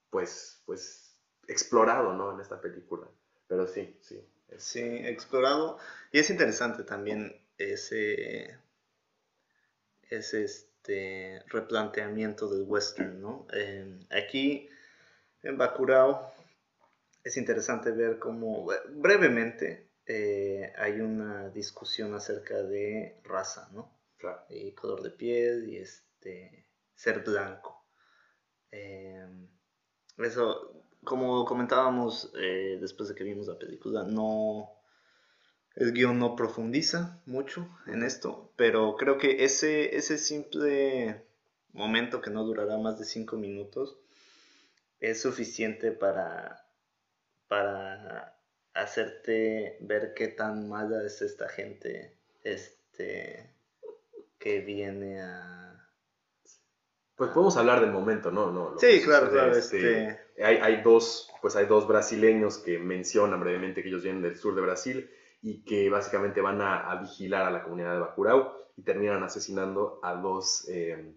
pues, 0.09 0.63
pues 0.65 1.10
explorado, 1.51 2.15
¿no? 2.15 2.33
En 2.33 2.41
esta 2.41 2.61
película. 2.61 3.07
Pero 3.49 3.67
sí, 3.67 3.97
sí. 4.01 4.25
Sí, 4.57 4.81
explorado. 4.81 5.79
Y 6.13 6.19
es 6.19 6.31
interesante 6.31 6.83
también 6.83 7.41
ese, 7.59 8.57
ese 10.09 10.45
este 10.45 11.43
replanteamiento 11.49 12.49
del 12.49 12.63
western, 12.63 13.21
¿no? 13.21 13.47
aquí, 14.11 14.69
en 15.43 15.59
Bakurao, 15.59 16.33
es 17.23 17.37
interesante 17.37 17.91
ver 17.91 18.19
cómo, 18.19 18.67
brevemente, 18.89 19.91
eh, 20.07 20.73
hay 20.77 21.01
una 21.01 21.51
discusión 21.51 22.15
acerca 22.15 22.63
de 22.63 23.21
raza, 23.25 23.69
¿no? 23.73 23.97
Claro. 24.17 24.45
Y 24.49 24.73
color 24.73 25.03
de 25.03 25.11
piel 25.11 25.69
y 25.69 25.77
este, 25.77 26.67
ser 26.95 27.21
blanco. 27.21 27.85
Eh, 28.73 29.27
eso 30.19 30.81
como 31.05 31.45
comentábamos 31.45 32.33
eh, 32.39 32.79
después 32.81 33.09
de 33.09 33.15
que 33.15 33.25
vimos 33.25 33.47
la 33.47 33.59
película, 33.59 34.03
no 34.05 34.71
el 35.77 35.93
guion 35.93 36.19
no 36.19 36.37
profundiza 36.37 37.23
mucho 37.27 37.69
en 37.87 38.03
esto, 38.03 38.53
pero 38.57 38.97
creo 38.97 39.19
que 39.19 39.45
ese, 39.45 39.97
ese 39.97 40.19
simple 40.19 41.25
momento 41.73 42.21
que 42.21 42.31
no 42.31 42.45
durará 42.45 42.77
más 42.79 42.99
de 42.99 43.05
cinco 43.05 43.37
minutos 43.37 43.97
es 44.99 45.23
suficiente 45.23 45.93
para, 45.93 46.67
para 47.49 48.37
hacerte 48.75 49.79
ver 49.81 50.13
qué 50.15 50.29
tan 50.29 50.69
mala 50.69 51.05
es 51.05 51.23
esta 51.23 51.49
gente 51.49 52.17
este, 52.43 53.51
que 54.39 54.61
viene 54.61 55.21
a 55.21 55.60
Pues 57.21 57.33
podemos 57.33 57.55
hablar 57.59 57.83
del 57.83 57.93
momento, 57.93 58.31
¿no? 58.31 58.51
no 58.51 58.79
sí, 58.79 59.03
claro, 59.05 59.29
claro. 59.29 59.55
Este, 59.55 60.19
hay, 60.43 60.57
hay, 60.57 60.81
dos, 60.81 61.31
pues 61.43 61.55
hay 61.55 61.67
dos 61.67 61.87
brasileños 61.87 62.57
que 62.57 62.79
mencionan 62.79 63.39
brevemente 63.41 63.83
que 63.83 63.91
ellos 63.91 64.03
vienen 64.03 64.23
del 64.23 64.39
sur 64.39 64.55
de 64.55 64.63
Brasil 64.63 65.11
y 65.43 65.63
que 65.63 65.91
básicamente 65.91 66.41
van 66.41 66.63
a, 66.63 66.95
vigilar 66.95 67.45
a 67.45 67.51
la 67.51 67.63
comunidad 67.63 67.93
de 67.93 68.01
Bacurau 68.01 68.55
y 68.75 68.85
terminan 68.85 69.23
asesinando 69.23 70.01
a 70.03 70.15
dos, 70.15 70.67
eh, 70.71 71.15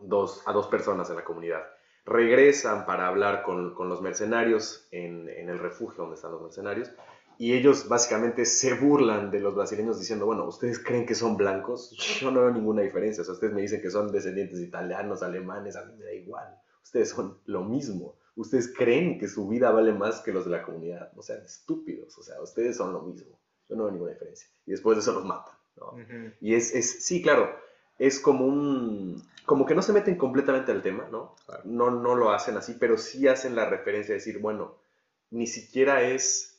dos, 0.00 0.42
a 0.46 0.54
dos 0.54 0.68
personas 0.68 1.10
en 1.10 1.16
la 1.16 1.24
comunidad. 1.24 1.68
Regresan 2.06 2.86
para 2.86 3.06
hablar 3.06 3.42
con, 3.42 3.74
con 3.74 3.90
los 3.90 4.00
mercenarios 4.00 4.88
en, 4.90 5.28
en 5.28 5.50
el 5.50 5.58
refugio 5.58 6.04
donde 6.04 6.14
están 6.14 6.32
los 6.32 6.40
mercenarios 6.40 6.90
y 7.38 7.52
ellos 7.52 7.88
básicamente 7.88 8.44
se 8.44 8.74
burlan 8.74 9.30
de 9.30 9.40
los 9.40 9.54
brasileños 9.54 9.98
diciendo, 9.98 10.26
bueno, 10.26 10.46
¿ustedes 10.46 10.78
creen 10.78 11.06
que 11.06 11.14
son 11.14 11.36
blancos? 11.36 11.90
Yo 12.20 12.30
no 12.30 12.40
veo 12.40 12.50
ninguna 12.50 12.82
diferencia. 12.82 13.22
O 13.22 13.24
sea, 13.24 13.34
ustedes 13.34 13.52
me 13.52 13.62
dicen 13.62 13.80
que 13.80 13.90
son 13.90 14.10
descendientes 14.10 14.58
de 14.58 14.64
italianos, 14.64 15.22
alemanes, 15.22 15.76
a 15.76 15.84
mí 15.84 15.94
me 15.98 16.04
da 16.04 16.12
igual. 16.12 16.58
Ustedes 16.82 17.10
son 17.10 17.38
lo 17.46 17.62
mismo. 17.64 18.16
Ustedes 18.36 18.72
creen 18.74 19.18
que 19.18 19.28
su 19.28 19.48
vida 19.48 19.70
vale 19.70 19.92
más 19.92 20.20
que 20.20 20.32
los 20.32 20.44
de 20.44 20.50
la 20.50 20.62
comunidad. 20.62 21.10
O 21.16 21.22
sea, 21.22 21.36
estúpidos. 21.36 22.16
O 22.18 22.22
sea, 22.22 22.40
ustedes 22.40 22.76
son 22.76 22.92
lo 22.92 23.02
mismo. 23.02 23.38
Yo 23.68 23.76
no 23.76 23.84
veo 23.84 23.92
ninguna 23.92 24.12
diferencia. 24.12 24.48
Y 24.66 24.70
después 24.70 24.96
de 24.96 25.02
eso 25.02 25.12
los 25.12 25.24
matan. 25.24 25.54
¿no? 25.76 25.94
Y 26.40 26.54
es, 26.54 26.74
es, 26.74 27.04
sí, 27.04 27.20
claro, 27.22 27.54
es 27.98 28.18
como 28.20 28.46
un, 28.46 29.22
como 29.44 29.66
que 29.66 29.74
no 29.74 29.82
se 29.82 29.92
meten 29.92 30.16
completamente 30.16 30.72
al 30.72 30.82
tema, 30.82 31.08
¿no? 31.10 31.34
No, 31.64 31.90
no 31.90 32.14
lo 32.14 32.30
hacen 32.30 32.56
así, 32.56 32.76
pero 32.78 32.96
sí 32.96 33.28
hacen 33.28 33.54
la 33.54 33.68
referencia 33.68 34.12
de 34.12 34.18
decir, 34.18 34.38
bueno, 34.38 34.78
ni 35.30 35.46
siquiera 35.46 36.02
es 36.02 36.55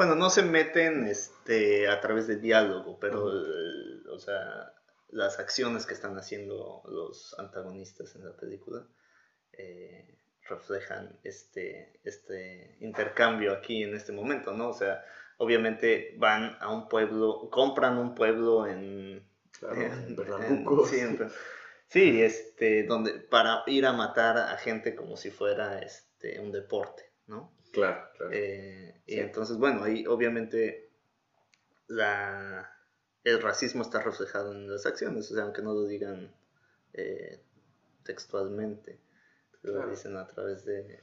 bueno, 0.00 0.14
no 0.14 0.30
se 0.30 0.40
meten 0.40 1.06
este, 1.06 1.86
a 1.86 2.00
través 2.00 2.26
de 2.26 2.36
diálogo, 2.36 2.98
pero, 2.98 3.22
o 3.22 4.18
sea, 4.18 4.72
las 5.10 5.38
acciones 5.38 5.84
que 5.84 5.92
están 5.92 6.16
haciendo 6.16 6.80
los 6.86 7.38
antagonistas 7.38 8.16
en 8.16 8.24
la 8.24 8.34
película 8.34 8.86
eh, 9.52 10.16
reflejan 10.48 11.18
este, 11.22 12.00
este 12.02 12.78
intercambio 12.80 13.52
aquí 13.52 13.82
en 13.82 13.94
este 13.94 14.12
momento, 14.12 14.54
¿no? 14.54 14.70
O 14.70 14.72
sea, 14.72 15.04
obviamente 15.36 16.14
van 16.16 16.56
a 16.60 16.72
un 16.72 16.88
pueblo, 16.88 17.50
compran 17.50 17.98
un 17.98 18.14
pueblo 18.14 18.66
en... 18.66 19.22
sí, 21.88 22.22
este, 22.22 22.84
donde, 22.84 23.18
para 23.18 23.64
ir 23.66 23.84
a 23.84 23.92
matar 23.92 24.38
a 24.38 24.56
gente 24.56 24.94
como 24.94 25.18
si 25.18 25.30
fuera 25.30 25.78
este, 25.80 26.40
un 26.40 26.52
deporte, 26.52 27.02
¿no? 27.26 27.52
Claro, 27.72 28.08
claro. 28.16 28.32
Eh, 28.32 29.02
y 29.06 29.18
entonces, 29.18 29.56
bueno, 29.58 29.82
ahí 29.84 30.06
obviamente 30.06 30.90
la, 31.86 32.70
el 33.24 33.42
racismo 33.42 33.82
está 33.82 34.00
reflejado 34.02 34.52
en 34.52 34.70
las 34.70 34.86
acciones, 34.86 35.30
o 35.30 35.34
sea, 35.34 35.44
aunque 35.44 35.62
no 35.62 35.74
lo 35.74 35.86
digan 35.86 36.34
eh, 36.92 37.42
textualmente, 38.04 39.00
lo 39.62 39.86
dicen 39.88 40.16
a 40.16 40.26
través 40.26 40.64
de, 40.64 41.00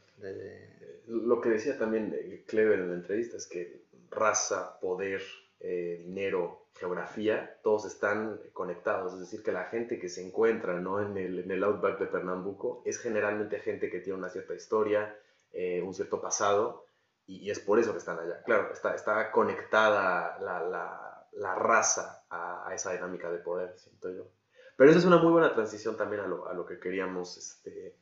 Lo 1.06 1.40
que 1.42 1.50
decía 1.50 1.78
también 1.78 2.44
Clever 2.48 2.80
en 2.80 2.90
la 2.90 2.96
entrevista 2.96 3.38
es 3.38 3.46
que 3.46 3.86
raza, 4.10 4.80
poder, 4.80 5.22
eh, 5.60 6.02
dinero, 6.04 6.68
geografía, 6.74 7.60
todos 7.64 7.86
están 7.86 8.40
conectados. 8.54 9.14
Es 9.14 9.20
decir, 9.20 9.44
que 9.44 9.52
la 9.52 9.66
gente 9.66 10.00
que 10.00 10.10
se 10.10 10.26
encuentra 10.26 10.80
¿no? 10.80 11.02
en, 11.02 11.18
el, 11.18 11.40
en 11.40 11.52
el 11.52 11.64
outback 11.64 12.00
de 12.00 12.08
Pernambuco 12.08 12.82
es 12.86 13.00
generalmente 13.00 13.60
gente 13.60 13.90
que 13.90 14.00
tiene 14.00 14.20
una 14.20 14.30
cierta 14.30 14.54
historia, 14.54 15.16
eh, 15.60 15.82
un 15.82 15.92
cierto 15.92 16.22
pasado, 16.22 16.86
y, 17.26 17.50
es 17.50 17.60
por 17.60 17.80
eso 17.80 17.92
que 17.92 17.98
están 17.98 18.20
allá. 18.20 18.44
Claro, 18.44 18.72
está, 18.72 18.94
está 18.94 19.32
conectada 19.32 20.38
la, 20.40 20.62
la, 20.64 21.28
la 21.32 21.56
raza 21.56 22.24
a, 22.30 22.72
esa 22.76 22.94
dinámica 22.94 23.32
de 23.32 23.40
poder, 23.40 23.76
siento 23.80 24.12
yo. 24.12 24.28
Pero 24.76 24.92
esa 24.92 25.00
es 25.00 25.06
una 25.06 25.18
muy 25.18 25.32
buena 25.32 25.52
transición 25.56 25.98
también 25.98 26.22
a 26.22 26.28
lo, 26.28 26.48
a 26.48 26.54
lo 26.54 26.64
que 26.64 26.80
queríamos, 26.80 27.38
este, 27.38 27.98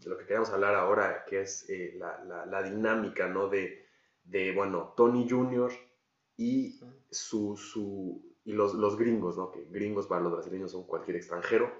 de 0.00 0.08
lo 0.08 0.16
que 0.16 0.24
queríamos 0.24 0.48
hablar 0.48 0.74
ahora, 0.74 1.26
que 1.26 1.42
es 1.42 1.68
eh, 1.68 1.96
la, 1.98 2.46
la, 2.46 2.62
dinámica, 2.62 3.28
¿no? 3.28 3.48
De, 3.48 3.86
de, 4.24 4.52
bueno, 4.52 4.94
Tony 4.96 5.28
Jr. 5.28 5.70
y, 6.38 6.80
su, 7.10 7.58
su, 7.58 8.24
y 8.46 8.54
los, 8.54 8.72
los, 8.72 8.96
gringos, 8.96 9.36
¿no? 9.36 9.52
Que 9.52 9.64
gringos 9.64 10.06
para 10.06 10.22
los 10.22 10.32
brasileños 10.32 10.72
son 10.72 10.86
cualquier 10.86 11.16
extranjero, 11.18 11.70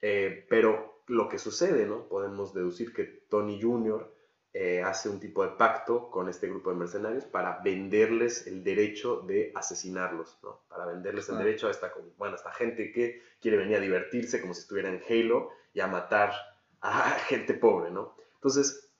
eh, 0.00 0.44
pero 0.50 1.04
lo 1.06 1.28
que 1.28 1.38
sucede, 1.38 1.86
¿no? 1.86 2.08
Podemos 2.08 2.52
deducir 2.52 2.92
que 2.92 3.04
Tony 3.04 3.62
Jr. 3.62 4.12
Eh, 4.54 4.82
hace 4.82 5.08
un 5.08 5.18
tipo 5.18 5.42
de 5.42 5.52
pacto 5.52 6.10
con 6.10 6.28
este 6.28 6.46
grupo 6.46 6.68
de 6.68 6.76
mercenarios 6.76 7.24
para 7.24 7.60
venderles 7.64 8.46
el 8.46 8.62
derecho 8.62 9.22
de 9.22 9.50
asesinarlos, 9.54 10.38
¿no? 10.42 10.60
Para 10.68 10.84
venderles 10.84 11.30
el 11.30 11.38
derecho 11.38 11.68
a 11.68 11.70
esta, 11.70 11.90
bueno, 12.18 12.36
esta 12.36 12.52
gente 12.52 12.92
que 12.92 13.22
quiere 13.40 13.56
venir 13.56 13.78
a 13.78 13.80
divertirse 13.80 14.42
como 14.42 14.52
si 14.52 14.60
estuviera 14.60 14.90
en 14.90 15.02
Halo 15.08 15.48
y 15.72 15.80
a 15.80 15.86
matar 15.86 16.34
a 16.82 17.10
gente 17.28 17.54
pobre, 17.54 17.90
¿no? 17.92 18.14
Entonces, 18.34 18.92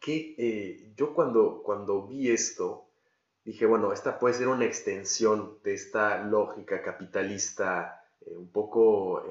que 0.00 0.34
eh, 0.36 0.92
yo 0.96 1.14
cuando, 1.14 1.62
cuando 1.62 2.08
vi 2.08 2.28
esto, 2.32 2.88
dije, 3.44 3.66
bueno, 3.66 3.92
esta 3.92 4.18
puede 4.18 4.34
ser 4.34 4.48
una 4.48 4.64
extensión 4.64 5.60
de 5.62 5.74
esta 5.74 6.20
lógica 6.24 6.82
capitalista 6.82 8.08
eh, 8.22 8.36
un 8.36 8.50
poco, 8.50 9.22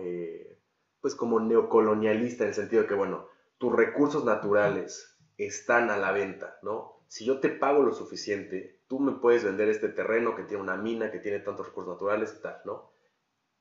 pues 1.02 1.16
como 1.16 1.42
neocolonialista 1.42 2.46
en 2.46 2.50
el 2.50 2.56
sentido 2.56 2.84
de 2.84 2.88
que, 2.88 2.96
bueno, 2.96 3.28
tus 3.58 3.76
recursos 3.76 4.24
naturales, 4.24 5.19
están 5.46 5.90
a 5.90 5.98
la 5.98 6.12
venta, 6.12 6.60
¿no? 6.62 7.04
Si 7.08 7.26
yo 7.26 7.40
te 7.40 7.50
pago 7.50 7.82
lo 7.82 7.94
suficiente, 7.94 8.82
tú 8.88 9.00
me 9.00 9.14
puedes 9.14 9.44
vender 9.44 9.70
este 9.70 9.90
terreno 9.90 10.36
que 10.36 10.44
tiene 10.44 10.62
una 10.62 10.76
mina, 10.76 11.12
que 11.12 11.20
tiene 11.20 11.40
tantos 11.40 11.68
recursos 11.68 11.94
naturales 11.94 12.36
y 12.38 12.42
tal, 12.42 12.62
¿no? 12.66 12.92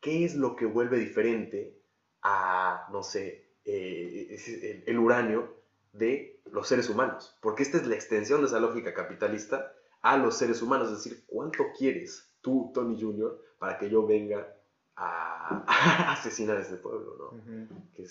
¿Qué 0.01 0.25
es 0.25 0.35
lo 0.35 0.57
que 0.57 0.67
vuelve 0.67 0.99
diferente 0.99 1.81
a, 2.23 2.88
no 2.93 3.03
sé, 3.03 3.55
eh, 3.64 4.85
el, 4.87 4.99
uranio 4.99 5.62
de 5.93 6.43
los 6.47 6.69
seres 6.69 6.91
humanos? 6.91 7.38
Porque 7.41 7.62
esta 7.62 7.79
es 7.79 7.87
la 7.87 7.95
extensión 7.95 8.41
de 8.41 8.49
esa 8.49 8.61
lógica 8.61 8.93
capitalista 8.93 9.73
a 10.03 10.17
los 10.17 10.37
seres 10.37 10.61
humanos, 10.62 10.88
es 10.91 11.05
decir, 11.05 11.25
¿cuánto 11.27 11.64
quieres 11.77 12.33
tú, 12.41 12.71
Tony 12.75 13.01
Jr., 13.01 13.41
para 13.59 13.79
que 13.79 13.88
yo 13.88 14.07
venga 14.07 14.58
a, 14.98 16.12
asesinar 16.12 16.56
a 16.56 16.62
este 16.62 16.76
pueblo, 16.76 17.16
¿no? 17.16 18.04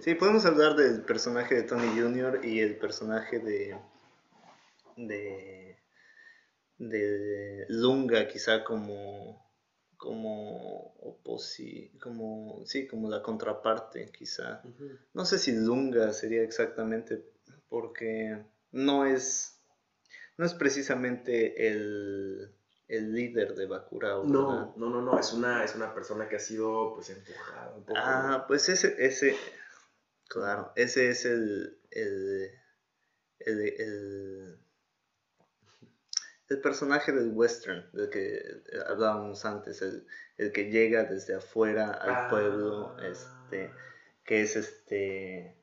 Sí, 0.00 0.14
podemos 0.14 0.44
hablar 0.44 0.76
del 0.76 1.02
personaje 1.02 1.54
de 1.54 1.62
Tony 1.62 1.88
Jr. 1.98 2.44
y 2.44 2.60
el 2.60 2.76
personaje 2.76 3.38
de, 3.38 3.78
de, 4.96 5.78
de 6.78 7.66
Lunga, 7.68 8.28
quizá 8.28 8.62
como 8.64 9.48
como 9.96 10.94
oposi 11.02 11.92
como 12.00 12.62
sí 12.64 12.86
como 12.86 13.10
la 13.10 13.22
contraparte 13.22 14.10
quizá 14.10 14.62
no 15.12 15.26
sé 15.26 15.38
si 15.38 15.52
Lunga 15.52 16.14
sería 16.14 16.42
exactamente 16.42 17.22
porque 17.68 18.42
no 18.72 19.04
es 19.04 19.60
no 20.38 20.46
es 20.46 20.54
precisamente 20.54 21.68
el 21.68 22.50
el 22.90 23.12
líder 23.12 23.54
de 23.54 23.66
Bakurao. 23.66 24.24
No, 24.24 24.74
no, 24.76 24.90
no, 24.90 25.00
no, 25.00 25.18
es 25.18 25.32
una, 25.32 25.64
es 25.64 25.74
una 25.76 25.94
persona 25.94 26.28
que 26.28 26.36
ha 26.36 26.40
sido 26.40 26.94
pues 26.94 27.10
empujada 27.10 27.72
un 27.76 27.84
poco. 27.84 27.98
Ah, 28.02 28.44
pues 28.48 28.68
ese, 28.68 28.96
ese, 28.98 29.36
claro, 30.28 30.72
ese 30.74 31.08
es 31.10 31.24
el, 31.24 31.78
el, 31.90 32.50
el, 33.38 34.58
el, 36.48 36.60
personaje 36.60 37.12
del 37.12 37.30
western, 37.32 37.88
del 37.92 38.10
que 38.10 38.42
hablábamos 38.88 39.44
antes, 39.44 39.82
el, 39.82 40.04
el 40.36 40.50
que 40.50 40.70
llega 40.70 41.04
desde 41.04 41.36
afuera 41.36 41.92
al 41.92 42.10
ah. 42.10 42.28
pueblo, 42.28 42.98
este, 42.98 43.70
que 44.24 44.42
es 44.42 44.56
este, 44.56 45.56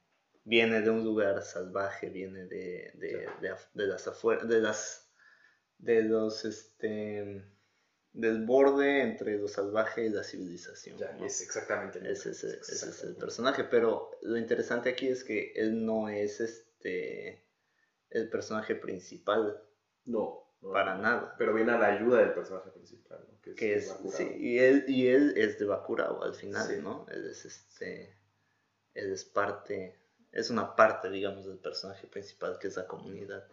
viene 0.45 0.79
de 0.81 0.89
un 0.89 1.03
lugar 1.03 1.41
salvaje, 1.43 2.09
viene 2.09 2.45
de, 2.45 2.93
de, 2.95 3.27
de, 3.41 3.53
de 3.73 3.85
las 3.85 4.07
afueras, 4.07 4.47
de 4.47 4.61
las 4.61 5.06
de 5.77 6.01
los, 6.03 6.45
este, 6.45 7.43
del 8.13 8.45
borde 8.45 9.01
entre 9.01 9.37
lo 9.37 9.47
salvaje 9.47 10.05
y 10.05 10.09
la 10.09 10.23
civilización. 10.23 10.97
es 11.23 11.41
exactamente. 11.41 11.99
Ese, 12.09 12.31
es, 12.31 12.43
ese 12.43 12.89
es 12.89 13.03
el 13.03 13.15
personaje, 13.15 13.63
pero 13.63 14.11
lo 14.21 14.37
interesante 14.37 14.89
aquí 14.89 15.07
es 15.07 15.23
que 15.23 15.53
él 15.55 15.85
no 15.85 16.09
es 16.09 16.39
este 16.39 17.47
el 18.09 18.29
personaje 18.29 18.75
principal. 18.75 19.61
No. 20.05 20.43
para 20.61 20.97
nada. 20.97 21.35
Pero 21.37 21.53
viene 21.53 21.73
a 21.73 21.77
la 21.77 21.87
ayuda 21.87 22.19
del 22.19 22.33
personaje 22.33 22.71
principal, 22.71 23.25
Que 23.55 23.75
es, 23.75 23.93
sí, 24.09 24.27
y 24.37 24.59
él, 24.59 24.85
y 24.87 25.07
él 25.07 25.33
es 25.35 25.59
de 25.59 25.65
Bakurao 25.65 26.23
al 26.23 26.33
final, 26.33 26.83
¿no? 26.83 27.05
Él 27.09 27.25
es 27.25 27.45
este. 27.45 28.17
Él 28.93 29.11
es 29.11 29.25
parte. 29.25 29.99
Es 30.31 30.49
una 30.49 30.75
parte, 30.75 31.09
digamos, 31.09 31.45
del 31.45 31.59
personaje 31.59 32.07
principal, 32.07 32.57
que 32.59 32.67
es 32.67 32.75
la 32.75 32.87
comunidad. 32.87 33.47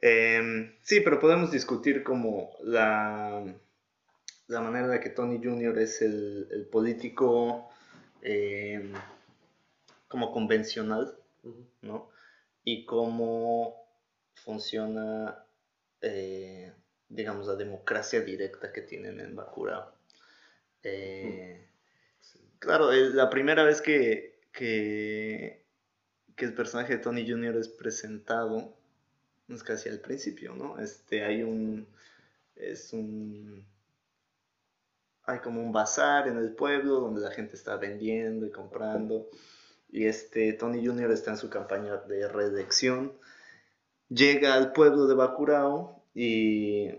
Em, 0.00 0.76
sí, 0.82 1.00
pero 1.00 1.20
podemos 1.20 1.50
discutir 1.50 2.02
como 2.02 2.50
la, 2.62 3.44
la 4.46 4.60
manera 4.60 4.88
de 4.88 5.00
que 5.00 5.10
Tony 5.10 5.40
Jr. 5.42 5.78
es 5.78 6.02
el, 6.02 6.68
político 6.70 7.70
em, 8.22 8.92
como 10.08 10.32
convencional, 10.32 11.16
¿no? 11.82 12.10
Y 12.64 12.84
cómo 12.86 13.76
funciona, 14.34 15.44
eh, 16.00 16.72
digamos, 17.08 17.46
la 17.46 17.56
democracia 17.56 18.20
directa 18.20 18.72
que 18.72 18.82
tienen 18.82 19.20
en 19.20 19.36
Bakura. 19.36 19.92
Eh, 20.82 21.64
Claro, 22.64 22.90
la 22.92 23.28
primera 23.28 23.62
vez 23.62 23.82
que, 23.82 24.40
que, 24.50 25.66
que 26.34 26.44
el 26.46 26.54
personaje 26.54 26.94
de 26.94 27.02
Tony 27.02 27.28
Jr. 27.28 27.56
es 27.56 27.68
presentado 27.68 28.74
es 29.48 29.62
casi 29.62 29.88
al 29.88 30.00
principio, 30.00 30.54
¿no? 30.54 30.78
Este, 30.78 31.24
hay 31.24 31.42
un, 31.42 31.86
es 32.56 32.92
un, 32.92 33.66
hay 35.24 35.38
como 35.40 35.60
un 35.60 35.72
bazar 35.72 36.28
en 36.28 36.38
el 36.38 36.54
pueblo 36.54 37.00
donde 37.00 37.20
la 37.20 37.30
gente 37.30 37.56
está 37.56 37.76
vendiendo 37.76 38.46
y 38.46 38.50
comprando 38.50 39.28
y 39.94 40.06
este 40.06 40.52
Tony 40.54 40.84
Jr. 40.84 41.12
está 41.12 41.30
en 41.30 41.36
su 41.36 41.48
campaña 41.48 41.98
de 41.98 42.26
reelección, 42.26 43.16
llega 44.08 44.54
al 44.54 44.72
pueblo 44.72 45.06
de 45.06 45.14
Bacurao 45.14 46.04
y 46.12 46.90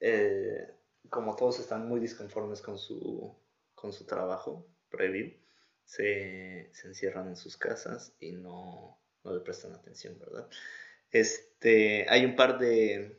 eh, 0.00 0.74
como 1.08 1.34
todos 1.34 1.60
están 1.60 1.88
muy 1.88 1.98
disconformes 1.98 2.60
con 2.60 2.78
su, 2.78 3.34
con 3.74 3.92
su 3.92 4.04
trabajo 4.04 4.66
previo, 4.90 5.32
se, 5.84 6.68
se 6.74 6.88
encierran 6.88 7.28
en 7.28 7.36
sus 7.36 7.56
casas 7.56 8.12
y 8.20 8.32
no, 8.32 8.98
no 9.24 9.32
le 9.32 9.40
prestan 9.40 9.72
atención, 9.72 10.18
¿verdad? 10.18 10.46
Este, 11.20 12.06
hay 12.10 12.26
un 12.26 12.36
par 12.36 12.58
de, 12.58 13.18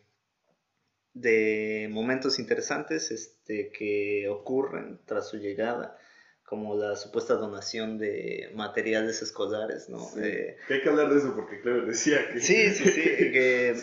de 1.14 1.88
momentos 1.92 2.38
interesantes 2.38 3.10
este, 3.10 3.72
que 3.72 4.30
ocurren 4.30 5.00
tras 5.06 5.30
su 5.30 5.38
llegada, 5.38 5.98
como 6.44 6.76
la 6.76 6.96
supuesta 6.96 7.34
donación 7.34 7.98
de 7.98 8.52
materiales 8.54 9.22
escolares, 9.22 9.90
¿no? 9.90 10.08
Eh, 10.22 10.58
hay 10.70 10.82
que 10.82 10.90
hablar 10.90 11.10
de 11.10 11.18
eso 11.18 11.36
porque 11.36 11.60
Clever 11.60 11.88
decía 11.88 12.32
que... 12.32 12.40
Sí, 12.40 12.70
sí, 12.70 12.90
sí, 12.90 13.02
que 13.32 13.76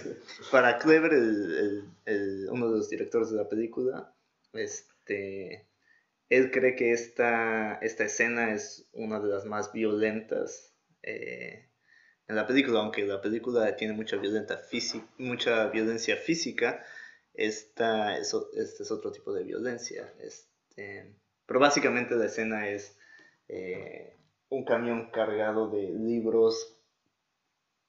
para 0.51 0.79
Clever, 0.79 1.13
el, 1.13 1.85
el, 2.07 2.49
uno 2.51 2.71
de 2.71 2.77
los 2.79 2.89
directores 2.89 3.31
de 3.31 3.37
la 3.37 3.49
película, 3.49 4.15
este, 4.53 5.67
él 6.29 6.53
cree 6.53 6.77
que 6.77 6.93
esta, 6.93 7.75
esta 7.83 8.05
escena 8.05 8.55
es 8.55 8.89
una 8.93 9.19
de 9.19 9.29
las 9.29 9.45
más 9.45 9.73
violentas 9.73 10.73
eh, 11.03 11.69
en 12.27 12.37
la 12.37 12.47
película, 12.47 12.81
aunque 12.81 13.05
la 13.05 13.21
película 13.21 13.77
tiene 13.77 13.95
mucha, 13.95 14.17
violenta 14.17 14.63
mucha 15.19 15.67
violencia 15.69 16.17
física, 16.17 16.85
esta 17.35 18.17
es, 18.17 18.35
este 18.55 18.83
es 18.85 18.91
otro 18.91 19.13
tipo 19.13 19.33
de 19.33 19.45
violencia. 19.45 20.13
Este, 20.21 21.15
pero 21.47 21.61
básicamente 21.61 22.15
la 22.15 22.27
escena 22.27 22.69
es 22.69 22.97
eh, 23.49 24.17
un 24.49 24.65
camión 24.65 25.11
cargado 25.11 25.69
de 25.69 25.91
libros 25.91 26.77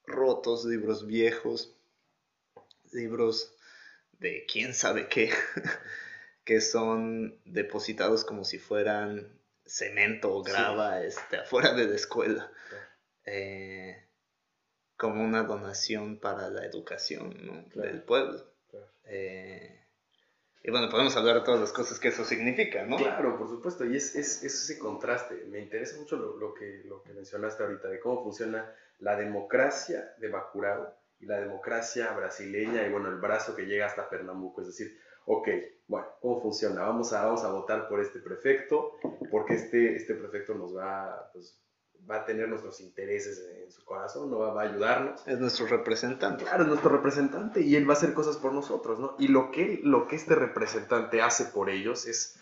rotos, 0.04 0.64
libros 0.64 1.06
viejos, 1.06 1.74
libros 2.92 3.54
de 4.18 4.44
quién 4.46 4.74
sabe 4.74 5.08
qué, 5.08 5.30
que 6.44 6.60
son 6.60 7.40
depositados 7.44 8.24
como 8.24 8.44
si 8.44 8.58
fueran 8.58 9.32
cemento 9.64 10.32
o 10.32 10.42
grava 10.42 11.02
este, 11.02 11.38
afuera 11.38 11.72
de 11.72 11.86
la 11.86 11.96
escuela. 11.96 12.52
Eh, 13.24 14.05
como 14.96 15.22
una 15.22 15.42
donación 15.42 16.18
para 16.18 16.48
la 16.48 16.64
educación 16.64 17.68
del 17.74 18.02
pueblo. 18.02 18.42
Eh, 19.04 19.76
y 20.62 20.70
bueno, 20.70 20.88
podemos 20.88 21.16
hablar 21.16 21.36
de 21.36 21.40
todas 21.42 21.60
las 21.60 21.72
cosas 21.72 22.00
que 22.00 22.08
eso 22.08 22.24
significa, 22.24 22.84
¿no? 22.84 22.96
Claro, 22.96 23.38
por 23.38 23.48
supuesto, 23.48 23.84
y 23.84 23.96
es, 23.96 24.16
es, 24.16 24.42
ese 24.42 24.78
contraste. 24.78 25.44
Me 25.46 25.60
interesa 25.60 25.96
mucho 25.96 26.16
lo, 26.16 26.54
que, 26.54 26.82
lo 26.86 27.02
que 27.02 27.12
mencionaste 27.12 27.62
ahorita, 27.62 27.88
de 27.88 28.00
cómo 28.00 28.24
funciona 28.24 28.74
la 28.98 29.16
democracia 29.16 30.14
de 30.18 30.28
Bacurao 30.28 30.92
y 31.20 31.26
la 31.26 31.38
democracia 31.38 32.10
brasileña 32.12 32.86
y 32.86 32.90
bueno, 32.90 33.08
el 33.08 33.16
brazo 33.16 33.54
que 33.54 33.66
llega 33.66 33.86
hasta 33.86 34.10
Pernambuco. 34.10 34.62
Es 34.62 34.66
decir, 34.66 34.98
ok, 35.26 35.48
bueno, 35.86 36.08
¿cómo 36.20 36.42
funciona? 36.42 36.82
Vamos 36.82 37.12
a, 37.12 37.24
vamos 37.24 37.44
a 37.44 37.52
votar 37.52 37.88
por 37.88 38.00
este 38.00 38.18
prefecto, 38.18 38.98
porque 39.30 39.54
este, 39.54 39.94
este 39.94 40.14
prefecto 40.14 40.54
nos 40.54 40.76
va, 40.76 41.30
pues, 41.32 41.60
va 42.08 42.16
a 42.16 42.24
tener 42.24 42.48
nuestros 42.48 42.80
intereses 42.80 43.44
en 43.62 43.70
su 43.70 43.84
corazón, 43.84 44.30
no 44.30 44.38
va, 44.38 44.60
a 44.60 44.64
ayudarnos. 44.64 45.26
Es 45.26 45.38
nuestro 45.38 45.66
representante. 45.66 46.44
Claro, 46.44 46.62
es 46.62 46.68
nuestro 46.68 46.90
representante 46.90 47.60
y 47.60 47.76
él 47.76 47.88
va 47.88 47.94
a 47.94 47.96
hacer 47.96 48.14
cosas 48.14 48.36
por 48.36 48.52
nosotros, 48.52 48.98
¿no? 48.98 49.16
Y 49.18 49.28
lo 49.28 49.50
que, 49.50 49.80
lo 49.82 50.06
que 50.06 50.16
este 50.16 50.34
representante 50.34 51.22
hace 51.22 51.46
por 51.46 51.68
ellos 51.68 52.06
es, 52.06 52.38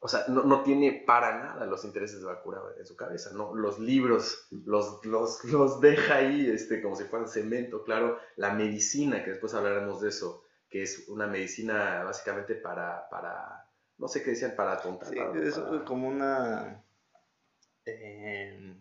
o 0.00 0.08
sea, 0.08 0.24
no, 0.28 0.44
no 0.44 0.62
tiene 0.62 1.04
para 1.06 1.38
nada 1.38 1.66
los 1.66 1.84
intereses 1.84 2.20
de 2.20 2.26
Bakura 2.26 2.60
en 2.78 2.86
su 2.86 2.96
cabeza, 2.96 3.30
¿no? 3.32 3.54
Los 3.54 3.78
libros 3.78 4.48
los, 4.50 5.04
los, 5.04 5.44
los 5.44 5.80
deja 5.80 6.16
ahí 6.16 6.50
este, 6.50 6.82
como 6.82 6.96
si 6.96 7.04
fueran 7.04 7.28
cemento, 7.28 7.84
claro, 7.84 8.18
la 8.36 8.52
medicina, 8.54 9.24
que 9.24 9.30
después 9.30 9.54
hablaremos 9.54 10.00
de 10.00 10.08
eso, 10.08 10.44
que 10.68 10.82
es 10.82 11.08
una 11.08 11.26
medicina 11.26 12.02
básicamente 12.04 12.54
para, 12.54 13.08
para 13.08 13.68
no 13.98 14.08
sé 14.08 14.22
qué 14.22 14.30
decían, 14.30 14.54
para 14.56 14.72
atontar. 14.72 15.08
Sí, 15.08 15.18
es 15.42 15.58
como 15.84 16.08
una 16.08 16.84
eh, 17.88 18.76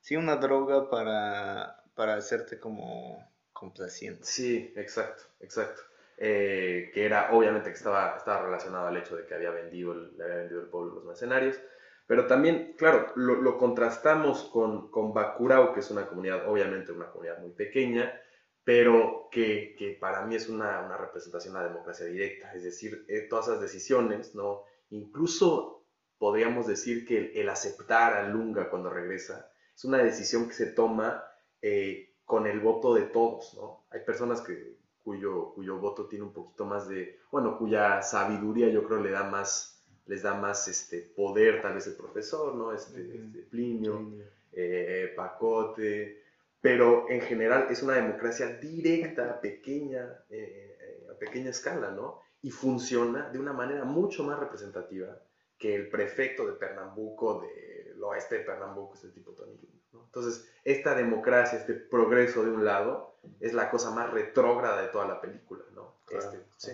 sí, 0.00 0.16
una 0.16 0.36
droga 0.36 0.90
para, 0.90 1.82
para 1.94 2.16
hacerte 2.16 2.58
como 2.58 3.32
complaciente. 3.52 4.24
Sí, 4.24 4.72
exacto, 4.76 5.24
exacto. 5.40 5.82
Eh, 6.18 6.90
que 6.94 7.04
era, 7.04 7.32
obviamente, 7.32 7.70
que 7.70 7.76
estaba, 7.76 8.16
estaba 8.16 8.42
relacionado 8.42 8.86
al 8.86 8.96
hecho 8.96 9.16
de 9.16 9.26
que 9.26 9.34
había 9.34 9.50
vendido 9.50 9.92
el, 9.92 10.16
le 10.16 10.24
había 10.24 10.36
vendido 10.36 10.60
el 10.60 10.68
pueblo 10.68 10.94
los 10.94 11.04
mercenarios. 11.04 11.58
Pero 12.06 12.26
también, 12.26 12.74
claro, 12.76 13.12
lo, 13.16 13.56
contrastamos 13.56 14.44
con, 14.44 14.90
con 14.90 15.14
Bakurao, 15.14 15.72
que 15.72 15.80
es 15.80 15.90
una 15.90 16.06
comunidad, 16.06 16.48
obviamente 16.48 16.92
una 16.92 17.10
comunidad 17.10 17.38
muy 17.38 17.52
pequeña, 17.52 18.12
pero 18.64 19.28
que, 19.30 19.74
que 19.78 19.92
para 19.92 20.26
mí 20.26 20.34
es 20.34 20.48
una, 20.48 20.80
una, 20.82 20.96
representación 20.96 21.54
de 21.54 21.60
la 21.60 21.68
democracia 21.68 22.06
directa. 22.06 22.52
Es 22.54 22.64
decir, 22.64 23.04
eh, 23.08 23.26
todas 23.30 23.48
esas 23.48 23.60
decisiones, 23.60 24.34
¿no? 24.34 24.64
Incluso 24.90 25.81
podríamos 26.22 26.68
decir 26.68 27.04
que 27.04 27.32
el, 27.34 27.48
aceptar 27.48 28.12
a 28.12 28.28
Lunga 28.28 28.70
cuando 28.70 28.88
regresa 28.88 29.50
es 29.74 29.84
una 29.84 29.98
decisión 29.98 30.46
que 30.46 30.54
se 30.54 30.66
toma 30.66 31.24
eh, 31.60 32.14
con 32.24 32.46
el 32.46 32.60
voto 32.60 32.94
de 32.94 33.02
todos, 33.02 33.54
¿no? 33.54 33.86
Hay 33.90 34.02
personas 34.06 34.40
que, 34.40 34.76
cuyo, 35.02 35.52
cuyo 35.52 35.78
voto 35.78 36.06
tiene 36.06 36.24
un 36.24 36.32
poquito 36.32 36.64
más 36.64 36.88
de, 36.88 37.18
bueno, 37.32 37.58
cuya 37.58 38.02
sabiduría 38.02 38.68
yo 38.68 38.84
creo 38.84 39.00
le 39.00 39.10
da 39.10 39.24
más, 39.24 39.82
les 40.06 40.22
da 40.22 40.34
más 40.34 40.68
este, 40.68 41.00
poder, 41.00 41.60
tal 41.60 41.74
vez 41.74 41.88
el 41.88 41.96
profesor, 41.96 42.54
¿no? 42.54 42.72
Este, 42.72 43.00
este 43.00 43.40
Plinio, 43.50 44.12
eh, 44.52 45.12
Pacote, 45.16 46.22
pero 46.60 47.10
en 47.10 47.22
general 47.22 47.66
es 47.68 47.82
una 47.82 47.94
democracia 47.94 48.46
directa, 48.60 49.40
pequeña, 49.40 50.22
eh, 50.30 51.04
a 51.10 51.18
pequeña 51.18 51.50
escala, 51.50 51.90
¿no? 51.90 52.20
Y 52.42 52.52
funciona 52.52 53.28
de 53.28 53.40
una 53.40 53.52
manera 53.52 53.84
mucho 53.84 54.22
más 54.22 54.38
representativa 54.38 55.18
que 55.62 55.76
el 55.76 55.88
prefecto 55.88 56.44
de 56.44 56.54
Pernambuco, 56.54 57.40
del 57.40 58.02
oeste 58.02 58.38
de 58.38 58.44
Pernambuco, 58.44 58.96
es 58.96 59.04
el 59.04 59.12
tipo 59.12 59.30
Tony 59.30 59.56
¿no? 59.92 60.02
Entonces, 60.06 60.50
esta 60.64 60.96
democracia, 60.96 61.56
este 61.56 61.74
progreso 61.74 62.42
de 62.42 62.50
un 62.50 62.64
lado, 62.64 63.16
es 63.38 63.52
la 63.52 63.70
cosa 63.70 63.92
más 63.92 64.10
retrógrada 64.10 64.82
de 64.82 64.88
toda 64.88 65.06
la 65.06 65.20
película, 65.20 65.62
¿no? 65.72 65.94
Este, 66.10 66.40
sí. 66.56 66.72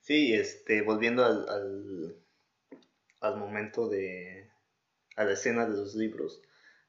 sí, 0.00 0.34
este, 0.34 0.82
volviendo 0.82 1.24
al, 1.24 2.16
al, 3.20 3.36
momento 3.36 3.88
de, 3.88 4.48
a 5.16 5.24
la 5.24 5.32
escena 5.32 5.66
de 5.66 5.76
los 5.76 5.96
libros, 5.96 6.40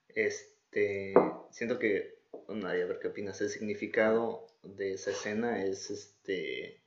este, 0.09 1.15
siento 1.49 1.79
que, 1.79 2.19
bueno, 2.45 2.67
a 2.67 2.73
ver 2.73 2.99
qué 3.01 3.07
opinas, 3.07 3.41
el 3.41 3.49
significado 3.49 4.45
de 4.61 4.93
esa 4.93 5.09
escena 5.09 5.65
es, 5.65 5.89
este, 5.89 6.83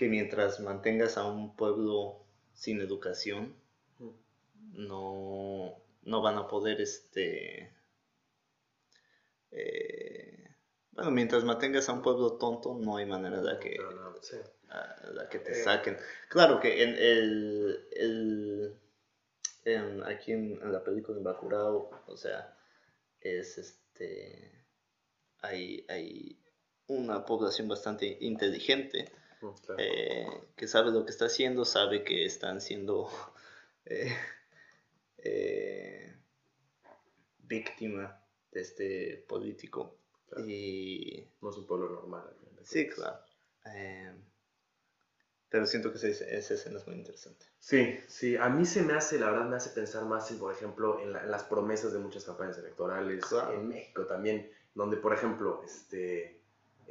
que 0.00 0.08
mientras 0.08 0.60
mantengas 0.60 1.18
a 1.18 1.26
un 1.26 1.54
pueblo 1.54 2.24
sin 2.54 2.80
educación, 2.80 3.54
no, 4.72 5.76
no 6.04 6.22
van 6.22 6.38
a 6.38 6.48
poder, 6.48 6.80
este, 6.80 7.70
eh, 9.50 10.56
bueno, 10.92 11.10
mientras 11.10 11.44
mantengas 11.44 11.90
a 11.90 11.92
un 11.92 12.00
pueblo 12.00 12.38
tonto, 12.38 12.78
no 12.80 12.96
hay 12.96 13.04
manera 13.04 13.42
de 13.42 13.58
que, 13.58 13.76
la 15.12 15.28
que 15.28 15.38
te 15.38 15.52
eh. 15.52 15.64
saquen. 15.64 15.98
Claro 16.30 16.60
que 16.60 16.82
en 16.82 16.94
el, 16.96 17.86
el 17.92 18.80
aquí 20.06 20.32
en, 20.32 20.72
la 20.72 20.82
película 20.82 21.18
de 21.18 21.24
Bakurao, 21.24 21.90
o 22.06 22.16
sea, 22.16 22.56
es 23.20 23.58
este, 23.58 24.64
hay, 25.42 25.84
hay 25.90 26.42
una 26.86 27.26
población 27.26 27.68
bastante 27.68 28.16
inteligente 28.22 29.19
Eh, 29.78 30.26
que 30.56 30.66
sabe 30.66 30.90
lo 30.90 31.04
que 31.04 31.10
está 31.10 31.26
haciendo, 31.26 31.64
sabe 31.64 32.04
que 32.04 32.24
están 32.24 32.60
siendo 32.60 33.08
eh, 33.86 34.14
eh, 35.18 36.16
víctima 37.38 38.22
de 38.50 38.60
este 38.60 39.24
político. 39.28 39.96
Y... 40.46 41.26
No 41.40 41.50
es 41.50 41.56
un 41.56 41.66
pueblo 41.66 41.90
normal. 41.90 42.24
Sí, 42.62 42.88
claro. 42.88 43.18
pero 45.48 45.66
siento 45.66 45.90
que 45.90 45.96
esa, 45.96 46.24
escena 46.54 46.78
es 46.78 46.86
muy 46.86 46.96
interesante. 46.96 47.46
Sí, 47.58 47.98
sí, 48.06 48.36
a 48.36 48.48
mí 48.48 48.64
se 48.64 48.82
me 48.82 48.92
hace, 48.92 49.18
la 49.18 49.30
verdad 49.30 49.46
me 49.46 49.56
hace 49.56 49.70
pensar 49.70 50.04
más 50.04 50.30
en, 50.30 50.38
por 50.38 50.52
ejemplo, 50.52 51.00
en, 51.00 51.12
las 51.12 51.42
promesas 51.44 51.92
de 51.92 51.98
muchas 51.98 52.24
campañas 52.24 52.58
electorales, 52.58 53.24
en 53.52 53.68
México 53.68 54.06
también, 54.06 54.52
donde, 54.74 54.98
por 54.98 55.14
ejemplo, 55.14 55.62
este, 55.64 56.39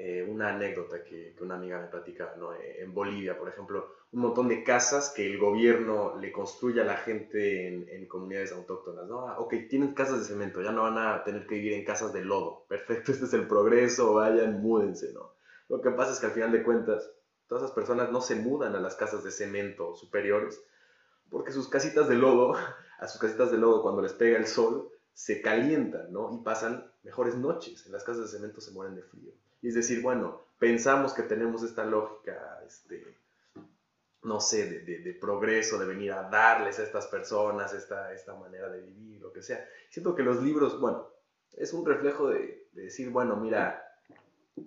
eh, 0.01 0.23
una 0.23 0.55
anécdota 0.55 1.03
que, 1.03 1.33
que, 1.35 1.43
una 1.43 1.55
amiga 1.55 1.81
me 1.81 1.87
platicaba, 1.87 2.33
¿no? 2.37 2.53
Eh, 2.53 2.83
en 2.83 2.93
Bolivia, 2.93 3.37
por 3.37 3.49
ejemplo, 3.49 3.95
un 4.13 4.21
montón 4.21 4.47
de 4.47 4.63
casas 4.63 5.11
que 5.13 5.27
el 5.27 5.37
gobierno 5.37 6.17
le 6.17 6.31
construye 6.31 6.79
a 6.79 6.85
la 6.85 6.95
gente 6.95 7.67
en, 7.67 7.89
en, 7.89 8.07
comunidades 8.07 8.53
autóctonas, 8.53 9.09
¿no? 9.09 9.27
Ah, 9.27 9.39
ok, 9.39 9.55
tienen 9.69 9.93
casas 9.93 10.19
de 10.21 10.25
cemento, 10.25 10.61
ya 10.61 10.71
no 10.71 10.83
van 10.83 10.97
a 10.97 11.21
tener 11.25 11.45
que 11.45 11.55
vivir 11.55 11.73
en 11.73 11.83
casas 11.83 12.13
de 12.13 12.23
lodo. 12.23 12.65
Perfecto, 12.69 13.11
este 13.11 13.25
es 13.25 13.33
el 13.33 13.45
progreso, 13.45 14.13
vayan, 14.13 14.61
múdense, 14.61 15.11
¿no? 15.11 15.33
Lo 15.67 15.81
que 15.81 15.91
pasa 15.91 16.13
es 16.13 16.21
que 16.21 16.27
al 16.27 16.31
final 16.31 16.53
de 16.53 16.63
cuentas, 16.63 17.11
todas 17.49 17.65
esas 17.65 17.75
personas 17.75 18.09
no 18.09 18.21
se 18.21 18.35
mudan 18.35 18.77
a 18.77 18.79
las 18.79 18.95
casas 18.95 19.25
de 19.25 19.31
cemento 19.31 19.95
superiores, 19.95 20.63
porque 21.29 21.51
sus 21.51 21.67
casitas 21.67 22.07
de 22.07 22.15
lodo, 22.15 22.53
a 22.99 23.07
sus 23.09 23.19
casitas 23.19 23.51
de 23.51 23.57
lodo 23.57 23.81
cuando 23.81 24.01
les 24.01 24.13
pega 24.13 24.37
el 24.37 24.47
sol, 24.47 24.89
se 25.11 25.41
calientan, 25.41 26.13
¿no? 26.13 26.31
Y 26.31 26.41
pasan 26.41 26.89
mejores 27.03 27.35
noches. 27.35 27.85
En 27.85 27.91
las 27.91 28.05
casas 28.05 28.31
de 28.31 28.37
cemento 28.37 28.61
se 28.61 28.71
mueren 28.71 28.95
de 28.95 29.03
frío. 29.03 29.33
Y 29.61 29.69
es 29.69 29.75
decir, 29.75 30.01
bueno, 30.01 30.41
pensamos 30.57 31.13
que 31.13 31.23
tenemos 31.23 31.63
esta 31.63 31.85
lógica, 31.85 32.61
este, 32.65 33.17
no 34.23 34.39
sé, 34.39 34.81
de, 34.81 34.99
de, 34.99 35.13
progreso, 35.13 35.77
de 35.79 35.85
venir 35.85 36.11
a 36.11 36.29
darles 36.29 36.79
a 36.79 36.83
estas 36.83 37.07
personas 37.07 37.73
esta, 37.73 38.13
esta 38.13 38.35
manera 38.35 38.69
de 38.69 38.81
vivir, 38.81 39.21
lo 39.21 39.31
que 39.31 39.41
sea. 39.41 39.65
Siento 39.89 40.15
que 40.15 40.23
los 40.23 40.41
libros, 40.41 40.79
bueno, 40.79 41.07
es 41.57 41.73
un 41.73 41.85
reflejo 41.85 42.29
de, 42.29 42.67
de 42.73 42.83
decir, 42.83 43.09
bueno, 43.09 43.35
mira, 43.35 43.85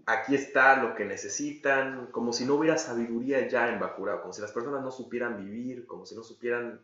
aquí 0.06 0.34
está 0.34 0.82
lo 0.82 0.94
que 0.94 1.04
necesitan, 1.04 2.06
como 2.06 2.32
si 2.32 2.44
no 2.44 2.54
hubiera 2.54 2.78
sabiduría 2.78 3.46
ya 3.48 3.72
en 3.72 3.80
Bakurao, 3.80 4.20
como 4.20 4.32
si 4.32 4.40
las 4.40 4.52
personas 4.52 4.82
no 4.82 4.90
supieran 4.90 5.36
vivir, 5.36 5.86
como 5.86 6.06
si 6.06 6.14
no 6.14 6.22
supieran 6.22 6.80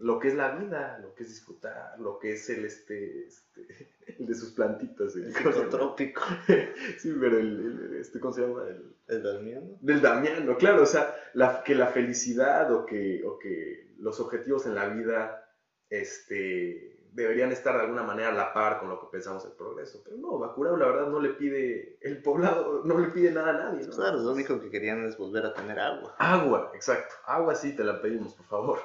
lo 0.00 0.18
que 0.18 0.28
es 0.28 0.34
la 0.34 0.56
vida, 0.56 0.98
lo 1.00 1.14
que 1.14 1.24
es 1.24 1.28
disfrutar, 1.28 1.98
lo 2.00 2.18
que 2.18 2.32
es 2.32 2.48
el 2.50 2.64
este, 2.64 3.26
este 3.26 3.94
el 4.18 4.26
de 4.26 4.34
sus 4.34 4.52
plantitas. 4.52 5.14
El, 5.14 5.32
psicotrópico. 5.32 6.22
sí, 6.98 7.14
pero 7.20 7.38
el, 7.38 7.96
este, 8.00 8.18
¿cómo 8.18 8.32
se 8.32 8.42
llama? 8.42 8.66
El, 8.68 8.96
el 9.08 9.22
Damiano. 9.22 9.78
Del 9.80 10.00
Damiano, 10.00 10.56
claro, 10.56 10.82
o 10.82 10.86
sea, 10.86 11.14
la, 11.34 11.62
que 11.62 11.74
la 11.74 11.88
felicidad 11.88 12.72
o 12.72 12.86
que, 12.86 13.22
o 13.24 13.38
que 13.38 13.94
los 13.98 14.20
objetivos 14.20 14.66
en 14.66 14.74
la 14.74 14.88
vida 14.88 15.48
este, 15.90 17.08
deberían 17.12 17.52
estar 17.52 17.76
de 17.76 17.82
alguna 17.82 18.02
manera 18.02 18.30
a 18.30 18.32
la 18.32 18.52
par 18.52 18.80
con 18.80 18.88
lo 18.88 18.98
que 19.00 19.06
pensamos 19.12 19.44
el 19.44 19.52
progreso. 19.52 20.02
Pero 20.04 20.16
no, 20.16 20.38
Bacurau 20.38 20.76
la 20.76 20.86
verdad 20.86 21.08
no 21.08 21.20
le 21.20 21.30
pide, 21.30 21.98
el 22.00 22.22
poblado 22.22 22.82
no 22.84 22.98
le 22.98 23.08
pide 23.08 23.30
nada 23.30 23.50
a 23.50 23.70
nadie. 23.70 23.86
¿no? 23.86 23.92
Claro, 23.92 24.18
lo 24.18 24.32
único 24.32 24.60
que 24.60 24.70
querían 24.70 25.04
es 25.04 25.16
volver 25.16 25.46
a 25.46 25.54
tener 25.54 25.78
agua. 25.78 26.14
Agua, 26.18 26.72
exacto. 26.74 27.14
Agua 27.26 27.54
sí 27.54 27.76
te 27.76 27.84
la 27.84 28.00
pedimos, 28.00 28.34
por 28.34 28.46
favor. 28.46 28.78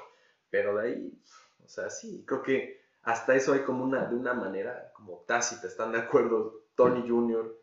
Pero 0.49 0.77
de 0.77 0.87
ahí, 0.87 1.21
o 1.63 1.67
sea, 1.67 1.89
sí, 1.89 2.23
creo 2.25 2.43
que 2.43 2.81
hasta 3.03 3.35
eso 3.35 3.53
hay 3.53 3.61
como 3.61 3.83
una, 3.83 4.05
de 4.05 4.15
una 4.15 4.33
manera 4.33 4.91
como 4.93 5.23
tácita, 5.27 5.67
están 5.67 5.91
de 5.91 5.99
acuerdo 5.99 6.65
Tony 6.75 7.07
Jr. 7.07 7.57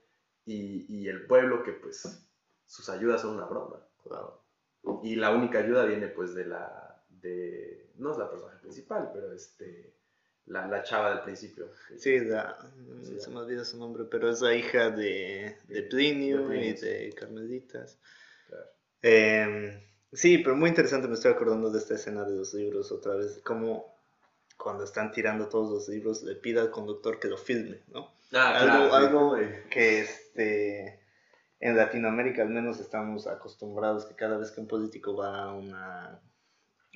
y, 0.46 0.86
y 0.88 1.08
el 1.08 1.26
pueblo 1.26 1.62
que 1.62 1.72
pues 1.72 2.26
sus 2.66 2.88
ayudas 2.88 3.22
son 3.22 3.36
una 3.36 3.44
broma. 3.46 3.86
Claro. 4.02 4.42
Y 5.02 5.16
la 5.16 5.30
única 5.32 5.58
ayuda 5.58 5.84
viene 5.84 6.08
pues 6.08 6.34
de 6.34 6.46
la, 6.46 7.02
de, 7.08 7.90
no 7.96 8.12
es 8.12 8.18
la 8.18 8.30
personaje 8.30 8.58
principal, 8.58 9.10
pero 9.12 9.32
este, 9.32 9.94
la, 10.46 10.66
la 10.66 10.82
chava 10.82 11.10
del 11.10 11.20
principio. 11.20 11.70
Sí, 11.96 12.20
la, 12.20 12.58
se 13.18 13.30
me 13.30 13.38
olvida 13.38 13.64
su 13.64 13.78
nombre, 13.78 14.04
pero 14.10 14.30
es 14.30 14.40
la 14.40 14.54
hija 14.54 14.90
de, 14.90 15.56
de, 15.68 15.82
Plinio, 15.84 16.52
y 16.54 16.74
de 16.74 17.14
Carmelitas. 17.16 17.98
Claro. 18.48 18.66
Eh, 19.02 19.93
Sí, 20.14 20.38
pero 20.38 20.56
muy 20.56 20.68
interesante, 20.68 21.08
me 21.08 21.14
estoy 21.14 21.32
acordando 21.32 21.70
de 21.70 21.78
esta 21.78 21.94
escena 21.94 22.24
de 22.24 22.36
los 22.36 22.54
libros 22.54 22.92
otra 22.92 23.14
vez, 23.16 23.40
como 23.44 23.94
cuando 24.56 24.84
están 24.84 25.10
tirando 25.10 25.48
todos 25.48 25.70
los 25.70 25.88
libros 25.88 26.22
le 26.22 26.36
pide 26.36 26.60
al 26.60 26.70
conductor 26.70 27.18
que 27.18 27.28
lo 27.28 27.36
filme, 27.36 27.82
¿no? 27.88 28.14
Ah, 28.32 28.58
algo, 28.58 28.94
algo 28.94 29.36
que 29.70 30.00
este, 30.00 31.00
en 31.60 31.76
Latinoamérica 31.76 32.42
al 32.42 32.50
menos 32.50 32.80
estamos 32.80 33.26
acostumbrados 33.26 34.06
que 34.06 34.14
cada 34.14 34.38
vez 34.38 34.50
que 34.50 34.60
un 34.60 34.68
político 34.68 35.16
va 35.16 35.44
a 35.44 35.52
una, 35.52 36.20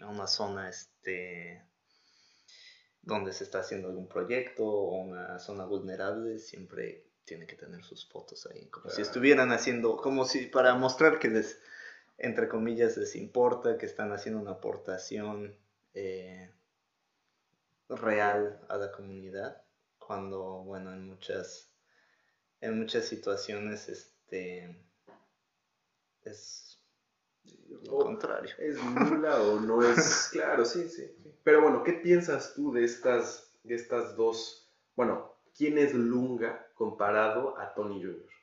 a 0.00 0.06
una 0.06 0.26
zona 0.26 0.68
este, 0.68 1.62
donde 3.02 3.32
se 3.32 3.44
está 3.44 3.60
haciendo 3.60 3.88
algún 3.88 4.08
proyecto 4.08 4.64
o 4.64 5.00
una 5.02 5.38
zona 5.38 5.64
vulnerable, 5.64 6.38
siempre 6.38 7.04
tiene 7.24 7.46
que 7.46 7.56
tener 7.56 7.84
sus 7.84 8.08
fotos 8.08 8.46
ahí, 8.46 8.66
como 8.68 8.90
si 8.90 9.02
estuvieran 9.02 9.52
haciendo, 9.52 9.96
como 9.96 10.24
si 10.24 10.46
para 10.46 10.74
mostrar 10.74 11.18
que 11.18 11.28
les 11.28 11.60
entre 12.18 12.48
comillas, 12.48 12.96
les 12.96 13.14
importa, 13.16 13.78
que 13.78 13.86
están 13.86 14.12
haciendo 14.12 14.40
una 14.40 14.52
aportación 14.52 15.56
eh, 15.94 16.52
real 17.88 18.60
a 18.68 18.76
la 18.76 18.92
comunidad, 18.92 19.62
cuando, 19.98 20.64
bueno, 20.64 20.92
en 20.92 21.06
muchas, 21.06 21.72
en 22.60 22.78
muchas 22.78 23.04
situaciones, 23.04 23.88
este, 23.88 24.84
es 26.22 26.68
lo 27.84 27.98
contrario. 27.98 28.50
Es 28.58 28.82
nula 28.82 29.40
o 29.42 29.60
no 29.60 29.82
es, 29.82 30.28
claro, 30.32 30.64
sí, 30.64 30.88
sí, 30.88 31.10
Pero 31.44 31.62
bueno, 31.62 31.82
¿qué 31.84 31.92
piensas 31.92 32.54
tú 32.54 32.72
de 32.72 32.84
estas, 32.84 33.52
de 33.62 33.74
estas 33.74 34.16
dos, 34.16 34.68
bueno, 34.96 35.34
quién 35.56 35.78
es 35.78 35.94
Lunga 35.94 36.66
comparado 36.74 37.58
a 37.58 37.72
Tony 37.74 38.02
Jr.? 38.02 38.37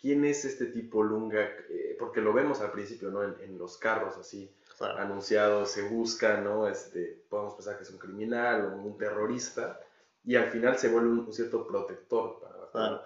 Quién 0.00 0.24
es 0.24 0.44
este 0.44 0.66
tipo 0.66 1.02
Lunga, 1.02 1.42
eh, 1.68 1.96
porque 1.98 2.20
lo 2.20 2.32
vemos 2.32 2.60
al 2.60 2.72
principio, 2.72 3.10
¿no? 3.10 3.22
En, 3.22 3.58
los 3.58 3.76
carros 3.76 4.16
así 4.16 4.50
anunciados, 4.80 5.72
se 5.72 5.82
busca, 5.82 6.40
¿no? 6.40 6.66
Este, 6.66 7.22
podemos 7.28 7.54
pensar 7.54 7.76
que 7.76 7.82
es 7.82 7.90
un 7.90 7.98
criminal 7.98 8.64
o 8.64 8.76
un 8.76 8.96
terrorista, 8.96 9.78
y 10.24 10.36
al 10.36 10.50
final 10.50 10.78
se 10.78 10.88
vuelve 10.88 11.10
un, 11.10 11.32
cierto 11.32 11.66
protector 11.66 12.40
para 12.40 12.70
claro. 12.70 13.02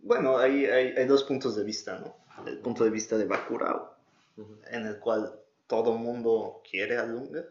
Bueno, 0.00 0.38
hay, 0.38 0.66
hay, 0.66 1.06
dos 1.06 1.24
puntos 1.24 1.56
de 1.56 1.64
vista, 1.64 1.98
¿no? 1.98 2.16
El 2.46 2.58
punto 2.58 2.84
de 2.84 2.90
vista 2.90 3.16
de 3.16 3.24
Bakurao, 3.24 3.96
en 4.70 4.86
el 4.86 5.00
cual 5.00 5.40
todo 5.66 5.94
mundo 5.94 6.62
quiere 6.68 6.96
a 6.96 7.06
Lunga, 7.06 7.44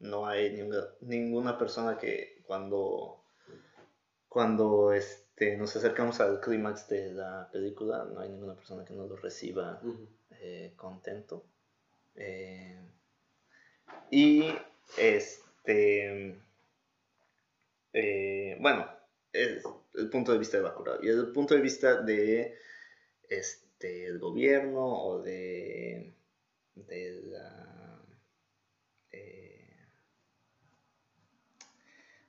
no 0.00 0.26
hay 0.26 0.50
ninguna, 0.52 0.84
ninguna 1.00 1.58
persona 1.58 1.96
que 1.98 2.42
cuando, 2.46 3.22
cuando 4.28 4.92
es 4.92 5.23
este, 5.34 5.56
nos 5.56 5.74
acercamos 5.74 6.20
al 6.20 6.40
clímax 6.40 6.88
de 6.88 7.12
la 7.12 7.48
película, 7.50 8.04
no 8.04 8.20
hay 8.20 8.28
ninguna 8.28 8.54
persona 8.54 8.84
que 8.84 8.94
no 8.94 9.04
lo 9.06 9.16
reciba 9.16 9.80
eh, 10.40 10.72
contento. 10.76 11.44
Eh, 12.14 12.78
y 14.12 14.44
este, 14.96 16.36
eh, 17.92 18.56
bueno, 18.60 18.88
es 19.32 19.64
el 19.94 20.08
punto 20.08 20.30
de 20.30 20.38
vista 20.38 20.58
de 20.58 20.62
Bacurau. 20.62 21.02
Y 21.02 21.08
el 21.08 21.32
punto 21.32 21.54
de 21.54 21.60
vista 21.60 22.00
de 22.00 22.56
este, 23.28 24.06
el 24.06 24.20
gobierno 24.20 24.86
o 24.86 25.20
de, 25.20 26.12
de 26.76 27.22
la... 27.24 27.60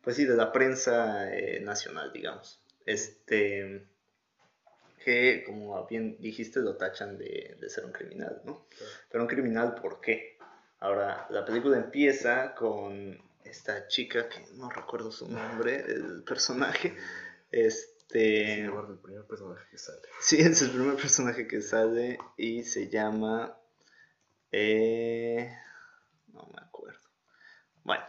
pues 0.02 0.16
sí, 0.18 0.26
de 0.26 0.36
la 0.36 0.52
prensa 0.52 1.30
nacional, 1.62 2.12
digamos 2.14 2.65
este, 2.86 3.88
que 5.04 5.44
como 5.46 5.86
bien 5.88 6.18
dijiste 6.20 6.60
lo 6.60 6.78
tachan 6.78 7.18
de, 7.18 7.58
ser 7.68 7.86
un 7.86 7.92
criminal, 7.92 8.42
¿no? 8.44 8.68
Pero 9.10 9.24
un 9.24 9.30
criminal, 9.30 9.76
¿por 9.76 10.02
qué? 10.02 10.38
Ahora, 10.80 11.28
la 11.30 11.46
película 11.46 11.78
empieza 11.78 12.54
con 12.56 13.20
esta 13.44 13.88
chica 13.88 14.28
que 14.28 14.46
no 14.56 14.70
recuerdo 14.70 15.12
su 15.12 15.30
nombre, 15.30 15.86
el 15.88 16.24
personaje, 16.24 16.96
este... 17.52 18.66
Es 18.66 18.68
el 18.68 19.00
primer 19.00 19.26
personaje 19.26 19.66
que 19.72 19.78
sale. 19.78 20.02
Sí, 20.22 20.40
es 20.40 20.62
el 20.62 20.72
primer 20.72 20.96
personaje 20.96 21.48
que 21.48 21.62
sale 21.62 22.18
y 22.38 22.64
se 22.64 22.90
llama... 22.90 23.58
Eh, 24.52 25.52
no 26.28 26.46
me 26.54 26.62
acuerdo. 26.62 27.02
Bueno, 27.84 28.06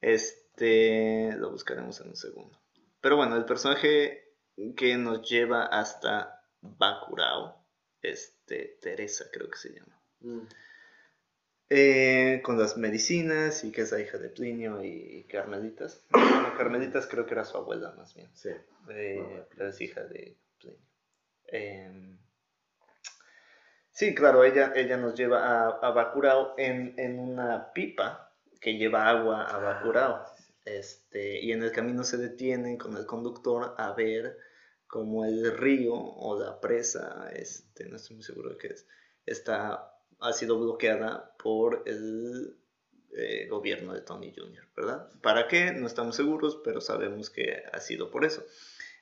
este 0.00 1.32
lo 1.36 1.50
buscaremos 1.50 2.00
en 2.00 2.08
un 2.08 2.16
segundo. 2.16 2.63
Pero 3.04 3.18
bueno, 3.18 3.36
el 3.36 3.44
personaje 3.44 4.32
que 4.78 4.96
nos 4.96 5.28
lleva 5.28 5.66
hasta 5.66 6.42
Bakurao, 6.62 7.62
este, 8.00 8.78
Teresa 8.80 9.26
creo 9.30 9.50
que 9.50 9.58
se 9.58 9.74
llama. 9.74 10.00
Mm. 10.20 10.46
Eh, 11.68 12.40
con 12.42 12.58
las 12.58 12.78
medicinas 12.78 13.62
y 13.62 13.72
que 13.72 13.82
es 13.82 13.92
la 13.92 14.00
hija 14.00 14.16
de 14.16 14.30
Plinio 14.30 14.82
y 14.82 15.26
Carmelitas. 15.28 16.02
Bueno, 16.12 16.56
Carmelitas 16.56 17.06
creo 17.06 17.26
que 17.26 17.34
era 17.34 17.44
su 17.44 17.58
abuela 17.58 17.92
más 17.94 18.14
bien. 18.14 18.30
Sí. 18.32 18.52
Eh, 18.88 19.44
pero 19.50 19.68
es 19.68 19.78
hija 19.82 20.02
de 20.04 20.38
Plinio. 20.58 20.80
Em, 21.48 22.18
sí, 23.90 24.14
claro, 24.14 24.44
ella, 24.44 24.72
ella 24.74 24.96
nos 24.96 25.14
lleva 25.14 25.44
a, 25.44 25.68
a 25.68 25.90
Bakurao 25.90 26.54
en, 26.56 26.94
en, 26.96 27.18
una 27.18 27.70
pipa 27.74 28.32
que 28.62 28.78
lleva 28.78 29.10
agua 29.10 29.42
a 29.42 29.56
ah, 29.56 29.58
Bakurao. 29.58 30.24
Este, 30.64 31.40
y 31.40 31.52
en 31.52 31.62
el 31.62 31.72
camino 31.72 32.04
se 32.04 32.16
detienen 32.16 32.78
con 32.78 32.96
el 32.96 33.04
conductor 33.04 33.74
a 33.76 33.92
ver 33.92 34.38
cómo 34.86 35.24
el 35.24 35.56
río 35.56 35.94
o 35.94 36.38
la 36.38 36.60
presa, 36.60 37.30
este, 37.34 37.86
no 37.86 37.96
estoy 37.96 38.16
muy 38.16 38.24
seguro 38.24 38.50
de 38.50 38.56
qué 38.56 38.68
es, 38.68 38.86
está, 39.26 39.94
ha 40.20 40.32
sido 40.32 40.58
bloqueada 40.58 41.34
por 41.36 41.82
el 41.86 42.56
eh, 43.16 43.46
gobierno 43.48 43.92
de 43.92 44.00
Tony 44.00 44.32
Jr., 44.34 44.68
¿verdad? 44.76 45.10
¿Para 45.20 45.48
qué? 45.48 45.72
No 45.72 45.86
estamos 45.86 46.16
seguros, 46.16 46.60
pero 46.64 46.80
sabemos 46.80 47.30
que 47.30 47.62
ha 47.72 47.80
sido 47.80 48.10
por 48.10 48.24
eso. 48.24 48.44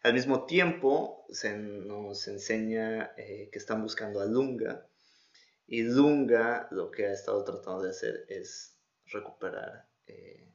Al 0.03 0.14
mismo 0.14 0.46
tiempo, 0.46 1.25
se 1.31 1.57
nos 1.57 2.27
enseña 2.27 3.12
eh, 3.16 3.48
que 3.53 3.59
están 3.59 3.83
buscando 3.83 4.20
a 4.20 4.27
Lunga, 4.27 4.87
y 5.66 5.83
Lunga 5.83 6.68
lo 6.70 6.90
que 6.90 7.07
ha 7.07 7.12
estado 7.12 7.44
tratando 7.44 7.83
de 7.83 7.90
hacer 7.90 8.27
es 8.29 8.77
recuperar 9.07 9.88
eh, 10.07 10.52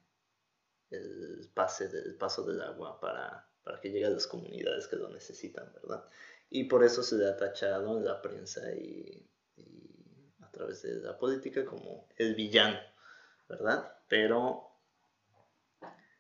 el, 0.92 1.50
pase 1.54 1.88
del, 1.90 2.16
paso 2.16 2.44
del 2.44 2.62
agua 2.62 3.00
para, 3.00 3.48
para 3.64 3.80
que 3.80 3.90
llegue 3.90 4.06
a 4.06 4.12
las 4.12 4.28
comunidades 4.28 4.88
que 4.88 4.96
lo 4.96 5.10
necesitan, 5.10 5.72
¿verdad? 5.74 6.06
Y 6.50 6.66
por 6.66 6.84
eso 6.84 7.04
se 7.04 7.18
le 7.18 7.28
ha 7.28 7.36
tachado 7.36 7.98
en 7.98 8.06
la 8.06 8.22
prensa 8.22 8.72
y, 8.74 9.24
a 10.42 10.52
través 10.52 10.82
de 10.82 10.96
la 11.02 11.18
política 11.18 11.66
como 11.66 12.08
el 12.16 12.34
villano, 12.36 12.80
¿verdad? 13.48 13.96
Pero 14.08 14.72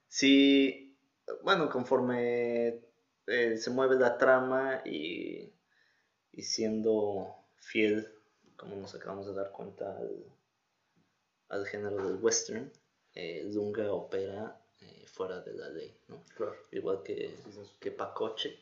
sí, 0.08 0.98
bueno, 1.44 1.70
conforme 1.70 2.82
eh, 3.26 3.58
se 3.58 3.70
mueve 3.70 3.96
la 3.96 4.18
trama 4.18 4.82
y, 4.86 5.54
y, 6.32 6.44
siendo 6.44 7.36
fiel, 7.56 8.14
como 8.58 8.76
nos 8.76 8.94
acabamos 8.96 9.28
de 9.28 9.34
dar 9.34 9.52
cuenta, 9.52 9.98
al, 11.50 11.66
género 11.66 12.06
del 12.06 12.22
western, 12.22 12.72
eh, 13.20 13.44
Lunga 13.52 13.92
opera 13.92 14.62
eh, 14.80 15.06
fuera 15.08 15.42
de 15.42 15.54
la 15.54 15.70
ley, 15.70 15.92
¿no? 16.08 16.24
Claro. 16.36 16.56
Igual 16.72 17.02
que, 17.04 17.34
que 17.80 17.92
Pacoche. 17.92 18.60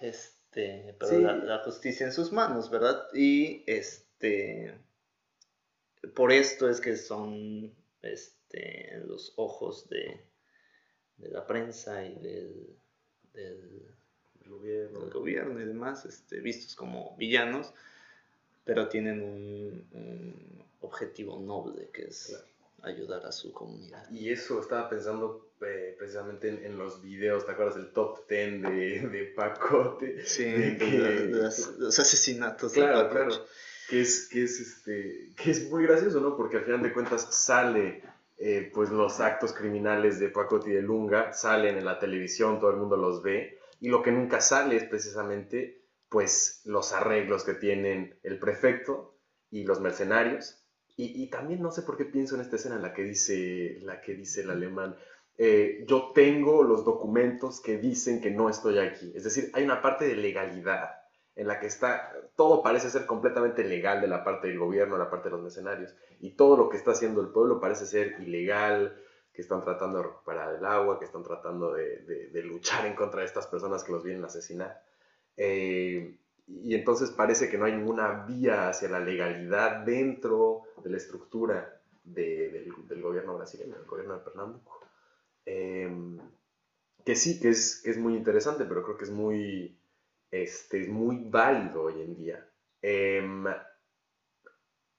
Este, 0.00 0.94
pero 0.98 1.18
la, 1.20 1.58
justicia 1.64 2.06
en 2.06 2.12
sus 2.12 2.32
manos, 2.32 2.70
¿verdad? 2.70 3.06
Y 3.14 3.62
este, 3.66 4.74
por 6.14 6.32
esto 6.32 6.68
es 6.68 6.80
que 6.80 6.96
son 6.96 7.74
este, 8.02 8.98
los 9.06 9.34
ojos 9.36 9.88
de, 9.88 10.20
de 11.18 11.28
la 11.28 11.46
prensa 11.46 12.04
y 12.04 12.14
del, 12.18 12.78
del, 13.34 13.94
gobierno. 14.46 15.60
y 15.60 15.64
demás, 15.64 16.04
este, 16.04 16.40
vistos 16.40 16.74
como 16.74 17.16
villanos, 17.16 17.72
pero 18.64 18.88
tienen 18.88 19.22
un, 19.22 20.64
objetivo 20.82 21.38
noble 21.38 21.90
que 21.92 22.04
es 22.04 22.42
ayudar 22.82 23.26
a 23.26 23.32
su 23.32 23.52
comunidad. 23.52 24.08
Y 24.10 24.30
eso 24.30 24.60
estaba 24.60 24.88
pensando 24.88 25.50
eh, 25.60 25.94
precisamente 25.98 26.48
en, 26.48 26.78
los 26.78 27.02
videos, 27.02 27.44
¿te 27.44 27.52
acuerdas 27.52 27.76
del 27.76 27.92
top 27.92 28.28
10 28.28 28.62
de, 28.62 29.08
de 29.08 29.24
Pacote? 29.36 30.24
Sí, 30.24 30.44
de 30.44 31.28
los 31.78 31.98
asesinatos. 31.98 32.72
Claro, 32.72 33.10
claro. 33.10 33.34
Que 33.88 34.00
es, 34.00 34.28
que, 34.28 34.44
es, 34.44 34.60
este, 34.60 35.32
que 35.36 35.50
es 35.50 35.68
muy 35.68 35.84
gracioso, 35.84 36.20
¿no? 36.20 36.36
Porque 36.36 36.58
al 36.58 36.64
final 36.64 36.82
de 36.82 36.92
cuentas 36.92 37.26
sale, 37.30 38.02
eh, 38.38 38.70
pues 38.72 38.90
los 38.90 39.20
actos 39.20 39.52
criminales 39.52 40.20
de 40.20 40.28
Pacote 40.28 40.70
y 40.70 40.74
de 40.74 40.82
Lunga, 40.82 41.32
salen 41.32 41.76
en 41.76 41.84
la 41.84 41.98
televisión, 41.98 42.60
todo 42.60 42.70
el 42.70 42.76
mundo 42.76 42.96
los 42.96 43.22
ve, 43.22 43.58
y 43.80 43.88
lo 43.88 44.02
que 44.02 44.12
nunca 44.12 44.40
sale 44.40 44.76
es 44.76 44.84
precisamente, 44.84 45.82
pues, 46.08 46.62
los 46.64 46.92
arreglos 46.92 47.44
que 47.44 47.54
tienen 47.54 48.18
el 48.22 48.38
prefecto 48.38 49.18
y 49.50 49.64
los 49.64 49.80
mercenarios, 49.80 50.59
y, 51.02 51.26
también 51.28 51.62
no 51.62 51.70
sé 51.70 51.82
por 51.82 51.96
qué 51.96 52.04
pienso 52.04 52.34
en 52.34 52.40
esta 52.40 52.56
escena 52.56 52.76
en 52.76 52.82
la 52.82 52.92
que 52.92 53.02
dice, 53.02 53.78
la 53.82 54.00
que 54.00 54.14
dice 54.14 54.42
el 54.42 54.50
alemán, 54.50 54.96
eh, 55.38 55.84
yo 55.86 56.12
tengo 56.14 56.62
los 56.62 56.84
documentos 56.84 57.60
que 57.60 57.78
dicen 57.78 58.20
que 58.20 58.30
no 58.30 58.50
estoy 58.50 58.78
aquí. 58.78 59.12
Es 59.14 59.24
decir, 59.24 59.50
hay 59.54 59.64
una 59.64 59.80
parte 59.80 60.06
de 60.06 60.16
legalidad 60.16 60.90
en 61.36 61.46
la 61.46 61.58
que 61.58 61.66
está, 61.66 62.12
todo 62.36 62.62
parece 62.62 62.90
ser 62.90 63.06
completamente 63.06 63.64
legal 63.64 64.00
de 64.00 64.08
la 64.08 64.24
parte 64.24 64.48
del 64.48 64.58
gobierno, 64.58 64.96
de 64.96 65.04
la 65.04 65.10
parte 65.10 65.28
de 65.28 65.36
los 65.36 65.42
mercenarios, 65.42 65.94
y 66.18 66.32
todo 66.32 66.56
lo 66.56 66.68
que 66.68 66.76
está 66.76 66.90
haciendo 66.90 67.22
el 67.22 67.28
pueblo 67.28 67.60
parece 67.60 67.86
ser 67.86 68.20
ilegal, 68.20 69.00
que 69.32 69.40
están 69.40 69.62
tratando 69.62 69.98
de 69.98 70.04
recuperar 70.04 70.56
el 70.56 70.64
agua, 70.64 70.98
que 70.98 71.04
están 71.04 71.22
tratando 71.22 71.72
de, 71.72 72.30
luchar 72.44 72.84
en 72.84 72.94
contra 72.94 73.20
de 73.20 73.26
estas 73.26 73.46
personas 73.46 73.84
que 73.84 73.92
los 73.92 74.02
vienen 74.02 74.24
a 74.24 74.26
asesinar. 74.26 74.82
Eh, 75.36 76.18
y 76.46 76.74
entonces 76.74 77.10
parece 77.10 77.48
que 77.48 77.56
no 77.56 77.64
hay 77.64 77.72
ninguna 77.72 78.26
vía 78.26 78.68
hacia 78.68 78.88
la 78.88 78.98
legalidad 78.98 79.84
dentro 79.84 80.64
de 80.82 80.90
la 80.90 80.96
estructura 80.96 81.80
del, 82.04 82.72
gobierno 83.00 83.36
brasileño, 83.36 83.76
del 83.76 83.86
gobierno 83.86 84.14
de 84.14 84.24
Pernambuco. 84.24 84.80
Em, 85.44 86.18
que 87.04 87.16
sí, 87.16 87.40
que 87.40 87.48
es, 87.50 87.96
muy 87.98 88.14
interesante, 88.16 88.64
pero 88.64 88.82
creo 88.82 88.96
que 88.96 89.04
es 89.04 89.10
muy, 89.10 89.78
este, 90.30 90.86
muy 90.88 91.24
válido 91.28 91.84
hoy 91.84 92.02
en 92.02 92.16
día. 92.16 92.48
Em, 92.82 93.44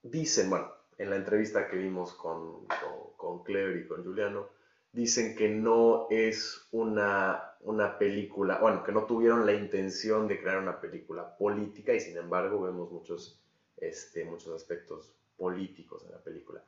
dicen, 0.04 0.50
bueno, 0.50 0.72
en 0.98 1.10
la 1.10 1.16
entrevista 1.16 1.68
que 1.68 1.78
vimos 1.78 2.14
con, 2.14 2.66
con, 2.66 3.14
con 3.18 3.44
Clever 3.44 3.78
y 3.78 3.88
con 3.88 4.04
Juliano, 4.04 4.50
dicen 4.92 5.36
que 5.36 5.50
no 5.50 6.08
es 6.10 6.68
una, 6.72 7.56
una 7.62 7.98
película, 7.98 8.60
bueno, 8.60 8.84
que 8.84 8.92
no 8.92 9.06
tuvieron 9.06 9.46
la 9.46 9.54
intención 9.54 10.28
de 10.28 10.42
crear 10.42 10.60
una 10.60 10.80
película 10.82 11.38
política 11.38 11.94
y 11.94 12.00
sin 12.00 12.18
embargo 12.18 12.62
vemos 12.62 12.92
muchos, 12.92 13.42
este, 13.78 14.26
muchos 14.26 14.54
aspectos 14.54 15.16
políticos 15.42 16.04
en 16.06 16.12
la 16.12 16.20
película. 16.20 16.64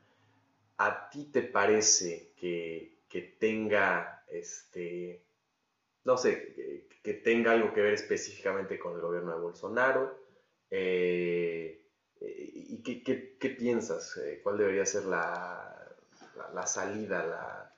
¿A 0.77 1.07
ti 1.12 1.25
te 1.25 1.43
parece 1.43 2.33
que, 2.36 3.03
que 3.07 3.21
tenga, 3.39 4.25
este, 4.27 5.23
no 6.05 6.17
sé, 6.17 6.88
que, 7.03 7.13
tenga 7.13 7.51
algo 7.51 7.71
que 7.71 7.81
ver 7.81 7.93
específicamente 7.93 8.79
con 8.79 8.95
el 8.95 9.01
gobierno 9.01 9.36
de 9.36 9.41
Bolsonaro? 9.41 10.17
Eh, 10.71 11.86
¿Y 12.19 12.81
qué, 12.81 13.38
qué, 13.39 13.49
piensas? 13.51 14.17
Eh, 14.17 14.39
¿Cuál 14.41 14.57
debería 14.57 14.88
ser 14.88 15.05
la, 15.05 15.95
la, 16.55 16.65
salida, 16.65 17.71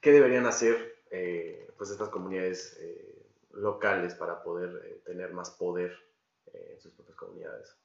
¿Qué 0.00 0.10
deberían 0.10 0.46
hacer 0.46 0.96
eh, 1.12 1.70
pues 1.78 1.90
estas 1.90 2.08
comunidades 2.08 2.76
eh, 2.80 3.24
locales 3.52 4.16
para 4.16 4.42
poder 4.42 4.84
eh, 4.84 5.00
tener 5.04 5.32
más 5.32 5.50
poder 5.52 5.96
en 6.52 6.80
sus 6.80 6.92
propias 6.94 7.16
comunidades? 7.16 7.76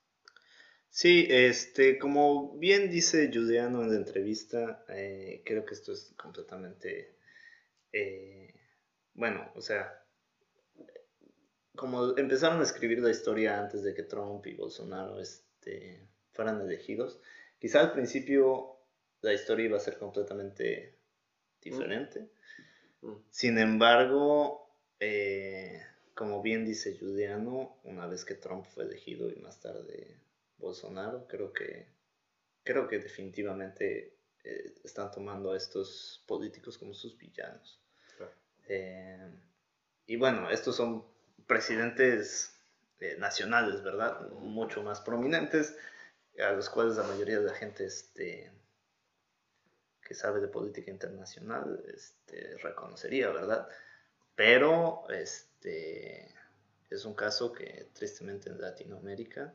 Sí, 0.90 1.28
este, 1.30 2.00
como 2.00 2.58
bien 2.58 2.90
dice 2.90 3.30
Juliano 3.32 3.84
en 3.84 3.92
la 3.92 3.98
entrevista, 3.98 4.84
creo 5.46 5.66
que 5.66 5.74
esto 5.74 5.94
es 5.94 6.14
completamente, 6.18 7.16
bueno, 9.14 9.52
o 9.56 9.62
sea, 9.62 10.04
como 11.78 12.18
empezaron 12.18 12.60
a 12.60 12.64
escribir 12.64 13.00
la 13.00 13.12
historia 13.12 13.60
antes 13.60 13.84
de 13.84 13.94
que 13.94 14.04
Trump 14.04 14.46
y 14.48 14.56
Bolsonaro 14.56 15.22
este, 15.22 16.08
fueran 16.32 16.60
elegidos, 16.60 17.22
quizá 17.60 17.80
al 17.80 17.94
principio 17.94 18.78
la 19.22 19.34
historia 19.34 19.66
iba 19.66 19.78
a 19.78 19.82
ser 19.82 19.98
completamente 19.98 20.96
diferente. 21.62 22.30
Mm. 23.02 23.14
Sin 23.30 23.58
embargo, 23.60 24.70
eh, 25.00 25.82
como 26.14 26.42
bien 26.42 26.66
dice 26.66 26.98
Juliano, 27.00 27.78
una 27.84 28.08
vez 28.08 28.26
que 28.26 28.36
Trump 28.36 28.66
fue 28.66 28.84
elegido 28.84 29.30
y 29.30 29.36
más 29.36 29.60
tarde 29.60 30.18
Bolsonaro, 30.58 31.28
creo 31.28 31.54
que, 31.54 31.88
creo 32.64 32.88
que 32.88 33.00
definitivamente 33.00 34.18
eh, 34.44 34.76
están 34.84 35.12
tomando 35.12 35.52
a 35.52 35.58
estos 35.58 36.24
políticos 36.28 36.78
como 36.78 36.94
sus 36.94 37.18
villanos. 37.18 37.82
Eh, 38.70 39.32
y 40.06 40.18
bueno, 40.18 40.50
estos 40.50 40.76
son 40.76 41.06
presidentes 41.46 42.54
nacionales, 43.18 43.84
¿verdad? 43.84 44.30
Mucho 44.32 44.84
más 44.84 45.00
prominentes, 45.02 45.78
a 46.40 46.52
los 46.52 46.70
cuales 46.70 46.98
la 46.98 47.04
mayoría 47.04 47.40
de 47.40 47.46
la 47.46 47.54
gente 47.54 47.86
este, 47.86 48.52
que 50.08 50.14
sabe 50.14 50.40
de 50.40 50.48
política 50.48 50.90
internacional 50.90 51.84
este, 51.94 52.58
reconocería, 52.58 53.30
¿verdad? 53.30 53.68
Pero 54.36 55.08
este, 55.10 56.34
es 56.90 57.04
un 57.04 57.14
caso 57.14 57.52
que 57.52 57.90
tristemente 57.94 58.50
en 58.50 58.62
Latinoamérica, 58.62 59.54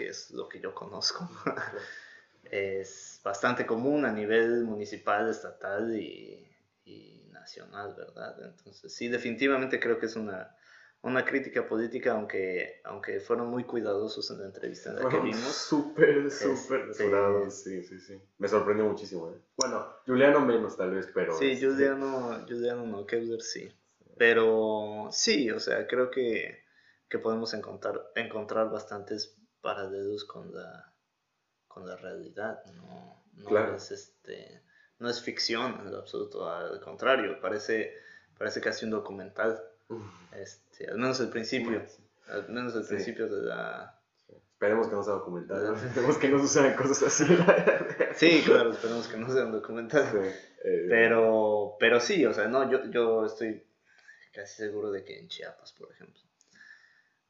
que 0.00 0.08
es 0.08 0.30
lo 0.30 0.48
que 0.48 0.60
yo 0.60 0.74
conozco, 0.74 1.28
es 2.50 3.20
bastante 3.22 3.66
común 3.66 4.06
a 4.06 4.12
nivel 4.12 4.64
municipal, 4.64 5.28
estatal 5.28 5.94
y, 5.94 6.48
y 6.86 7.28
nacional, 7.30 7.94
¿verdad? 7.94 8.34
Entonces 8.44 8.94
sí, 8.94 9.08
definitivamente 9.08 9.78
creo 9.78 9.98
que 9.98 10.06
es 10.06 10.16
una 10.16 10.56
una 11.02 11.24
crítica 11.24 11.66
política, 11.66 12.12
aunque, 12.12 12.80
aunque 12.84 13.20
fueron 13.20 13.48
muy 13.48 13.64
cuidadosos 13.64 14.30
en 14.30 14.40
la 14.40 14.46
entrevista 14.46 14.90
en 14.90 14.96
la 14.96 15.08
que 15.08 15.18
vimos. 15.18 15.54
Súper, 15.54 16.30
súper 16.30 16.90
este... 16.90 17.50
sí, 17.50 17.82
sí, 17.82 18.00
sí. 18.00 18.20
Me 18.38 18.48
sorprendió 18.48 18.84
muchísimo. 18.84 19.30
¿eh? 19.30 19.40
Bueno, 19.56 19.86
Juliano 20.06 20.40
menos 20.40 20.76
tal 20.76 20.90
vez, 20.90 21.08
pero... 21.14 21.32
Sí, 21.38 21.52
este, 21.52 21.66
Juliano, 21.66 22.44
Juliano 22.46 22.84
no, 22.84 23.06
Kevler 23.06 23.40
sí. 23.40 23.72
Pero 24.18 25.08
sí, 25.10 25.50
o 25.50 25.58
sea, 25.58 25.86
creo 25.86 26.10
que, 26.10 26.64
que 27.08 27.18
podemos 27.18 27.54
encontrar, 27.54 28.12
encontrar 28.14 28.70
bastantes 28.70 29.38
paralelos 29.60 30.24
con 30.24 30.54
la, 30.54 30.92
con 31.68 31.86
la 31.86 31.96
realidad. 31.96 32.62
No, 32.74 33.22
no 33.34 33.74
es 33.74 33.90
este 33.90 34.62
no 35.00 35.08
es 35.08 35.20
ficción 35.20 35.80
en 35.80 35.90
lo 35.90 35.98
absoluto, 35.98 36.48
al 36.48 36.78
contrario, 36.80 37.40
parece, 37.40 37.94
parece 38.38 38.60
casi 38.60 38.84
un 38.84 38.92
documental. 38.92 39.60
Este, 40.36 40.88
al 40.88 40.98
menos 40.98 41.18
el 41.20 41.30
principio. 41.30 41.82
Al 42.28 42.48
menos 42.48 42.76
el 42.76 42.86
principio 42.86 43.26
de 43.26 43.42
la... 43.42 43.98
Esperemos 44.28 44.88
que 44.88 44.94
no 44.94 45.02
sea 45.02 45.14
documental. 45.14 45.74
Esperemos 45.74 46.18
que 46.18 46.28
no 46.28 46.38
sucedan 46.38 46.76
cosas 46.76 47.02
así. 47.02 47.24
sí, 48.14 48.42
claro, 48.44 48.70
esperemos 48.72 49.08
que 49.08 49.16
no 49.16 49.32
sean 49.32 49.50
documentales. 49.50 50.36
Eh, 50.62 50.86
pero, 50.86 51.76
pero 51.80 51.98
sí, 51.98 52.26
o 52.26 52.34
sea, 52.34 52.46
no, 52.46 52.70
yo, 52.70 52.84
yo 52.90 53.24
estoy 53.24 53.66
casi 54.34 54.56
seguro 54.56 54.92
de 54.92 55.02
que 55.02 55.18
en 55.18 55.28
Chiapas, 55.28 55.72
por 55.72 55.90
ejemplo. 55.90 56.20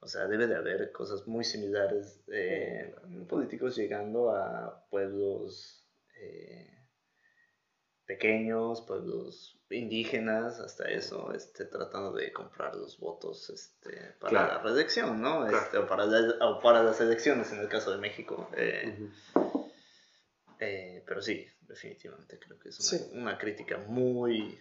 O 0.02 0.08
sea, 0.08 0.26
debe 0.26 0.46
de 0.46 0.56
haber 0.56 0.92
cosas 0.92 1.26
muy 1.26 1.44
similares, 1.44 2.22
eh, 2.32 2.94
políticos 3.28 3.76
llegando 3.76 4.30
a 4.30 4.86
pueblos 4.88 5.86
eh, 6.18 6.80
pequeños, 8.06 8.80
pueblos 8.82 9.60
indígenas, 9.68 10.58
hasta 10.58 10.88
eso, 10.88 11.32
este, 11.32 11.66
tratando 11.66 12.12
de 12.12 12.32
comprar 12.32 12.74
los 12.74 12.98
votos 12.98 13.50
este, 13.50 14.14
para 14.18 14.48
la 14.48 14.58
reelección, 14.62 15.20
¿no? 15.20 15.46
Este, 15.46 15.78
o, 15.78 15.86
para 15.86 16.06
para 16.60 16.82
las 16.82 17.00
elecciones 17.00 17.52
en 17.52 17.60
el 17.60 17.68
caso 17.68 17.92
de 17.92 17.98
México. 17.98 18.50
Eh, 20.62 21.02
pero 21.06 21.22
sí, 21.22 21.46
definitivamente 21.60 22.38
creo 22.38 22.58
que 22.58 22.68
es 22.68 23.10
una, 23.12 23.38
crítica 23.38 23.78
muy, 23.78 24.58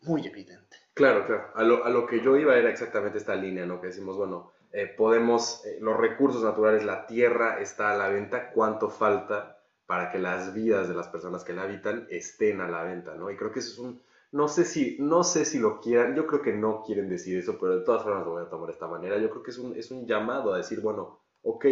muy 0.00 0.26
evidente. 0.26 0.76
Claro, 0.94 1.26
claro. 1.26 1.50
A 1.54 1.62
lo, 1.62 1.84
a 1.84 1.90
lo, 1.90 2.06
que 2.06 2.22
yo 2.22 2.36
iba 2.36 2.56
era 2.56 2.70
exactamente 2.70 3.18
esta 3.18 3.34
línea, 3.34 3.66
¿no? 3.66 3.80
Que 3.80 3.88
decimos, 3.88 4.16
bueno, 4.16 4.52
eh, 4.72 4.86
podemos, 4.86 5.64
eh, 5.66 5.78
los 5.80 5.96
recursos 5.96 6.42
naturales, 6.42 6.84
la 6.84 7.06
tierra 7.06 7.60
está 7.60 7.92
a 7.92 7.96
la 7.96 8.08
venta, 8.08 8.50
¿cuánto 8.52 8.88
falta 8.88 9.58
para 9.86 10.10
que 10.10 10.18
las 10.18 10.54
vidas 10.54 10.88
de 10.88 10.94
las 10.94 11.08
personas 11.08 11.44
que 11.44 11.52
la 11.52 11.64
habitan 11.64 12.06
estén 12.08 12.60
a 12.62 12.68
la 12.68 12.82
venta, 12.82 13.14
¿no? 13.14 13.30
Y 13.30 13.36
creo 13.36 13.52
que 13.52 13.58
eso 13.58 13.72
es 13.72 13.78
un, 13.78 14.02
no 14.30 14.48
sé 14.48 14.64
si, 14.64 14.96
no 14.98 15.24
sé 15.24 15.44
si 15.44 15.58
lo 15.58 15.80
quieran, 15.80 16.14
yo 16.14 16.26
creo 16.26 16.40
que 16.40 16.54
no 16.54 16.82
quieren 16.82 17.10
decir 17.10 17.36
eso, 17.38 17.58
pero 17.60 17.76
de 17.76 17.84
todas 17.84 18.02
formas 18.02 18.24
lo 18.24 18.32
voy 18.32 18.42
a 18.42 18.48
tomar 18.48 18.68
de 18.68 18.72
esta 18.72 18.88
manera. 18.88 19.18
Yo 19.18 19.28
creo 19.28 19.42
que 19.42 19.50
es 19.50 19.58
un, 19.58 19.76
es 19.76 19.90
un 19.90 20.06
llamado 20.06 20.54
a 20.54 20.56
decir, 20.56 20.80
bueno, 20.80 21.20
ok, 21.42 21.66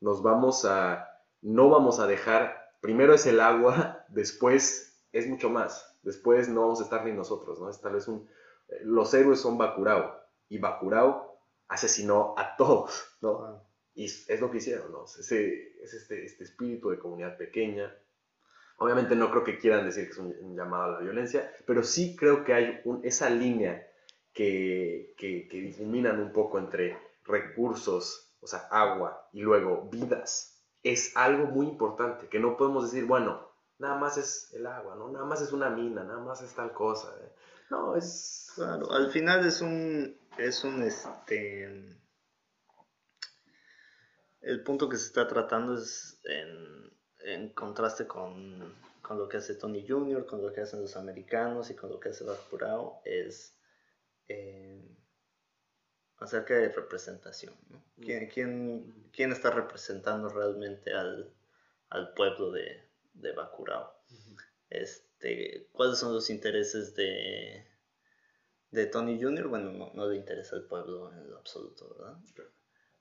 nos 0.00 0.22
vamos 0.22 0.64
a, 0.64 1.06
no 1.42 1.68
vamos 1.68 2.00
a 2.00 2.06
dejar, 2.06 2.56
primero 2.80 3.12
es 3.12 3.26
el 3.26 3.40
agua, 3.40 4.06
después 4.08 5.04
es 5.12 5.28
mucho 5.28 5.50
más, 5.50 5.98
después 6.02 6.48
no 6.48 6.62
vamos 6.62 6.80
a 6.80 6.84
estar 6.84 7.04
ni 7.04 7.12
nosotros, 7.12 7.60
¿no? 7.60 7.68
Es 7.68 8.08
un, 8.08 8.26
eh, 8.68 8.80
los 8.84 9.12
héroes 9.12 9.40
son 9.40 9.58
Bakurao, 9.58 10.14
y 10.48 10.58
Bakurao 10.58 11.35
asesinó 11.68 12.34
a 12.36 12.56
todos, 12.56 13.16
¿no? 13.20 13.64
Y 13.94 14.04
es 14.04 14.40
lo 14.40 14.50
que 14.50 14.58
hicieron, 14.58 14.92
¿no? 14.92 15.04
Es, 15.04 15.18
ese, 15.18 15.82
es 15.82 15.94
este, 15.94 16.24
este 16.24 16.44
espíritu 16.44 16.90
de 16.90 16.98
comunidad 16.98 17.36
pequeña. 17.36 17.94
Obviamente 18.78 19.16
no 19.16 19.30
creo 19.30 19.42
que 19.42 19.58
quieran 19.58 19.86
decir 19.86 20.04
que 20.04 20.12
es 20.12 20.18
un, 20.18 20.54
llamado 20.54 20.84
a 20.84 20.88
la 20.92 21.00
violencia, 21.00 21.50
pero 21.66 21.82
sí 21.82 22.14
creo 22.14 22.44
que 22.44 22.52
hay 22.52 22.80
esa 23.02 23.30
línea 23.30 23.86
que, 24.34 25.14
que, 25.16 25.48
que 25.48 25.60
difuminan 25.60 26.20
un 26.20 26.32
poco 26.32 26.58
entre 26.58 26.98
recursos, 27.24 28.34
o 28.40 28.46
sea, 28.46 28.68
agua, 28.70 29.28
y 29.32 29.40
luego 29.40 29.88
vidas. 29.90 30.62
Es 30.82 31.16
algo 31.16 31.46
muy 31.46 31.66
importante, 31.66 32.28
que 32.28 32.38
no 32.38 32.56
podemos 32.56 32.90
decir, 32.90 33.06
bueno, 33.06 33.50
nada 33.78 33.96
más 33.96 34.18
es 34.18 34.52
el 34.54 34.66
agua, 34.66 34.94
¿no? 34.94 35.10
Nada 35.10 35.24
más 35.24 35.40
es 35.40 35.52
una 35.52 35.70
mina, 35.70 36.04
nada 36.04 36.20
más 36.20 36.42
es 36.42 36.54
tal 36.54 36.72
cosa. 36.72 37.14
¿eh? 37.20 37.32
No, 37.70 37.96
es... 37.96 38.52
Claro, 38.54 38.90
al 38.90 39.10
final 39.10 39.46
es 39.46 39.60
un, 39.60 40.16
es 40.38 40.64
un, 40.64 40.82
este... 40.82 41.64
El 44.40 44.62
punto 44.62 44.88
que 44.88 44.96
se 44.96 45.06
está 45.06 45.26
tratando 45.26 45.76
es 45.76 46.20
en, 47.24 47.52
contraste 47.52 48.06
con, 48.06 48.76
lo 49.10 49.28
que 49.28 49.38
hace 49.38 49.54
Tony 49.54 49.86
Jr., 49.86 50.26
con 50.26 50.42
lo 50.42 50.52
que 50.52 50.60
hacen 50.60 50.82
los 50.82 50.96
americanos 50.96 51.70
y 51.70 51.74
con 51.74 51.90
lo 51.90 51.98
que 51.98 52.10
hace 52.10 52.24
Bacurao, 52.24 53.00
es 53.04 53.56
eh, 54.28 54.80
acerca 56.18 56.54
de 56.54 56.68
representación. 56.68 57.54
¿Quién, 58.00 58.28
quién, 59.12 59.32
está 59.32 59.50
representando 59.50 60.28
realmente 60.28 60.92
al, 60.92 61.34
pueblo 62.14 62.52
de, 62.52 62.88
de 63.14 63.32
Bacurao? 63.32 63.96
este, 64.70 65.68
¿Cuáles 65.72 65.98
son 65.98 66.14
los 66.14 66.30
intereses 66.30 66.94
de, 66.94 67.66
de 68.70 68.86
Tony 68.86 69.20
Jr., 69.20 69.48
bueno, 69.48 69.90
no, 69.94 70.08
le 70.08 70.16
interesa 70.16 70.56
el 70.56 70.64
pueblo 70.64 71.12
en 71.12 71.30
lo 71.30 71.38
absoluto, 71.38 71.94
¿verdad? 71.96 72.16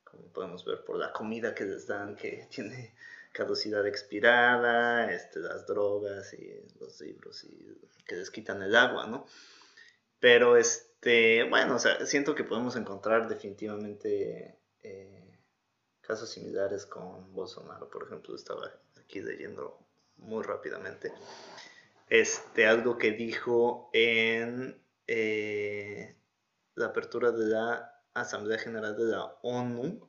Como 0.04 0.32
podemos 0.32 0.64
ver 0.64 0.84
por 0.84 0.98
la 0.98 1.12
comida 1.12 1.54
que 1.54 1.66
les 1.66 1.88
dan, 1.88 2.16
que 2.16 2.48
tiene 2.50 2.96
caducidad 3.32 3.86
expirada, 3.86 5.12
este, 5.12 5.40
las 5.40 5.68
drogas 5.68 6.34
y 6.34 6.64
los 6.80 7.02
libros 7.02 7.44
y 7.44 7.78
que 8.06 8.16
les 8.16 8.32
quitan 8.32 8.62
el 8.62 8.76
agua, 8.76 9.08
¿no? 9.08 9.26
Pero, 10.20 10.56
este, 10.56 11.44
bueno, 11.50 11.76
o 11.76 11.80
sea, 11.80 12.06
siento 12.06 12.34
que 12.36 12.44
podemos 12.46 12.76
encontrar 12.78 13.28
definitivamente 13.28 14.58
eh, 14.84 15.40
casos 16.02 16.30
similares 16.30 16.86
con 16.86 17.34
Bolsonaro, 17.34 17.90
por 17.90 18.04
ejemplo, 18.04 18.36
estaba 18.36 18.72
aquí 18.98 19.22
leyendo 19.22 19.78
muy 20.18 20.44
rápidamente. 20.44 21.12
Este, 22.10 22.68
algo 22.68 22.98
que 22.98 23.12
dijo 23.12 23.90
en 23.92 24.80
eh, 25.08 26.16
la 26.76 26.88
apertura 26.88 27.32
de 27.32 27.46
la 27.48 28.02
Asamblea 28.14 28.58
General 28.58 28.96
de 28.96 29.06
la 29.06 29.38
ONU. 29.44 30.08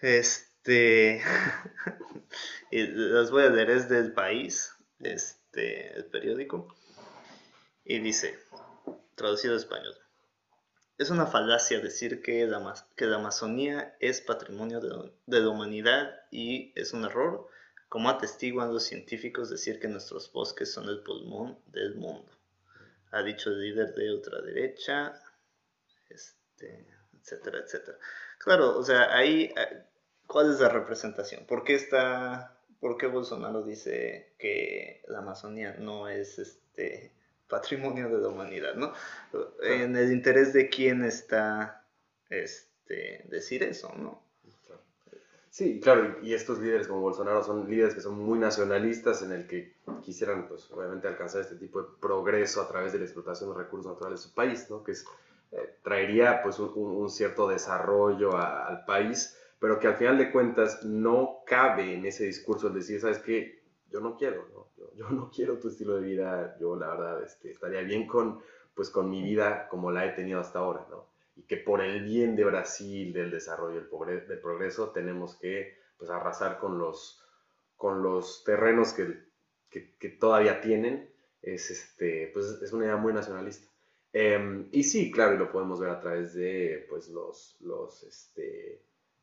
Este, 0.00 1.22
y 2.70 2.86
las 2.86 3.30
voy 3.30 3.44
a 3.44 3.50
leer, 3.50 3.70
es 3.70 3.88
del 3.88 4.12
país, 4.12 4.74
este, 5.00 5.94
el 5.96 6.06
periódico, 6.06 6.68
y 7.84 7.98
dice, 7.98 8.38
traducido 9.14 9.54
a 9.54 9.58
español, 9.58 9.94
es 10.98 11.10
una 11.10 11.26
falacia 11.26 11.80
decir 11.80 12.22
que 12.22 12.46
la, 12.46 12.74
que 12.96 13.06
la 13.06 13.16
Amazonía 13.16 13.96
es 14.00 14.20
patrimonio 14.20 14.80
de, 14.80 15.12
de 15.26 15.40
la 15.40 15.48
humanidad 15.48 16.20
y 16.30 16.72
es 16.78 16.92
un 16.92 17.04
error, 17.04 17.48
como 17.88 18.08
atestiguan 18.08 18.72
los 18.72 18.84
científicos 18.84 19.50
decir 19.50 19.78
que 19.78 19.88
nuestros 19.88 20.32
bosques 20.32 20.72
son 20.72 20.88
el 20.88 21.02
pulmón 21.02 21.58
del 21.66 21.94
mundo 21.96 22.30
ha 23.12 23.22
dicho 23.22 23.50
el 23.50 23.60
líder 23.60 23.94
de 23.94 24.12
ultraderecha, 24.12 25.14
este, 26.08 26.86
etcétera, 27.20 27.60
etcétera. 27.60 27.98
Claro, 28.38 28.78
o 28.78 28.82
sea, 28.82 29.14
ahí, 29.14 29.52
eh, 29.56 29.84
¿cuál 30.26 30.50
es 30.50 30.60
la 30.60 30.68
representación? 30.68 31.46
¿Por 31.46 31.62
qué 31.62 31.74
está, 31.74 32.58
por 32.80 32.96
qué 32.96 33.06
Bolsonaro 33.06 33.62
dice 33.62 34.34
que 34.38 35.02
la 35.08 35.18
Amazonía 35.18 35.76
no 35.78 36.08
es 36.08 36.38
este 36.38 37.12
patrimonio 37.48 38.08
de 38.08 38.22
la 38.22 38.28
humanidad, 38.28 38.74
¿no? 38.74 38.94
En 39.62 39.94
el 39.94 40.10
interés 40.10 40.54
de 40.54 40.70
quién 40.70 41.04
está 41.04 41.86
este, 42.30 43.26
decir 43.28 43.62
eso, 43.62 43.92
¿no? 43.94 44.21
Sí, 45.52 45.80
claro, 45.80 46.16
y 46.22 46.32
estos 46.32 46.60
líderes 46.60 46.88
como 46.88 47.02
Bolsonaro 47.02 47.44
son 47.44 47.68
líderes 47.68 47.94
que 47.94 48.00
son 48.00 48.18
muy 48.18 48.38
nacionalistas 48.38 49.20
en 49.20 49.32
el 49.32 49.46
que 49.46 49.76
quisieran, 50.02 50.48
pues, 50.48 50.70
obviamente 50.70 51.08
alcanzar 51.08 51.42
este 51.42 51.56
tipo 51.56 51.82
de 51.82 51.88
progreso 52.00 52.62
a 52.62 52.68
través 52.68 52.94
de 52.94 52.98
la 53.00 53.04
explotación 53.04 53.50
de 53.50 53.58
recursos 53.58 53.92
naturales 53.92 54.22
de 54.22 54.28
su 54.28 54.34
país, 54.34 54.70
¿no? 54.70 54.82
Que 54.82 54.92
es, 54.92 55.04
eh, 55.50 55.76
traería, 55.82 56.42
pues, 56.42 56.58
un, 56.58 57.10
cierto 57.10 57.46
desarrollo 57.48 58.34
al 58.34 58.86
país, 58.86 59.36
pero 59.58 59.78
que 59.78 59.88
al 59.88 59.96
final 59.96 60.16
de 60.16 60.32
cuentas 60.32 60.86
no 60.86 61.40
cabe 61.44 61.96
en 61.96 62.06
ese 62.06 62.24
discurso 62.24 62.68
el 62.68 62.74
decir, 62.74 62.98
¿sabes 63.02 63.18
qué? 63.18 63.62
Yo 63.90 64.00
no 64.00 64.16
quiero, 64.16 64.48
¿no? 64.54 64.68
Yo, 64.96 65.10
no 65.10 65.30
quiero 65.30 65.58
tu 65.58 65.68
estilo 65.68 65.96
de 65.96 66.00
vida, 66.00 66.56
yo 66.60 66.76
la 66.76 66.88
verdad 66.88 67.22
este, 67.24 67.50
estaría 67.50 67.82
bien 67.82 68.06
con, 68.06 68.40
pues, 68.74 68.88
con 68.88 69.10
mi 69.10 69.22
vida 69.22 69.68
como 69.68 69.90
la 69.90 70.06
he 70.06 70.12
tenido 70.12 70.40
hasta 70.40 70.60
ahora, 70.60 70.86
¿no? 70.88 71.11
Y 71.36 71.42
que 71.42 71.56
por 71.56 71.80
el 71.80 72.04
bien 72.04 72.36
de 72.36 72.44
Brasil, 72.44 73.12
del 73.12 73.30
desarrollo, 73.30 73.80
del 73.80 74.40
progreso, 74.40 74.90
tenemos 74.90 75.36
que 75.36 75.78
pues, 75.96 76.10
arrasar 76.10 76.58
con 76.58 76.78
los, 76.78 77.22
con 77.76 78.02
los 78.02 78.44
terrenos 78.44 78.92
que, 78.92 79.24
que, 79.70 80.08
todavía 80.10 80.60
tienen, 80.60 81.10
es, 81.40 81.70
este, 81.70 82.30
pues, 82.32 82.46
es 82.62 82.72
una 82.72 82.84
idea 82.84 82.96
muy 82.96 83.12
nacionalista. 83.12 83.68
Em, 84.12 84.68
y 84.72 84.82
sí, 84.84 85.10
claro, 85.10 85.34
y 85.34 85.38
lo 85.38 85.50
podemos 85.50 85.80
ver 85.80 85.90
a 85.90 86.00
través 86.00 86.34
de 86.34 86.86
pues, 86.88 87.08
los, 87.08 87.56
los, 87.60 88.02
este, 88.02 88.82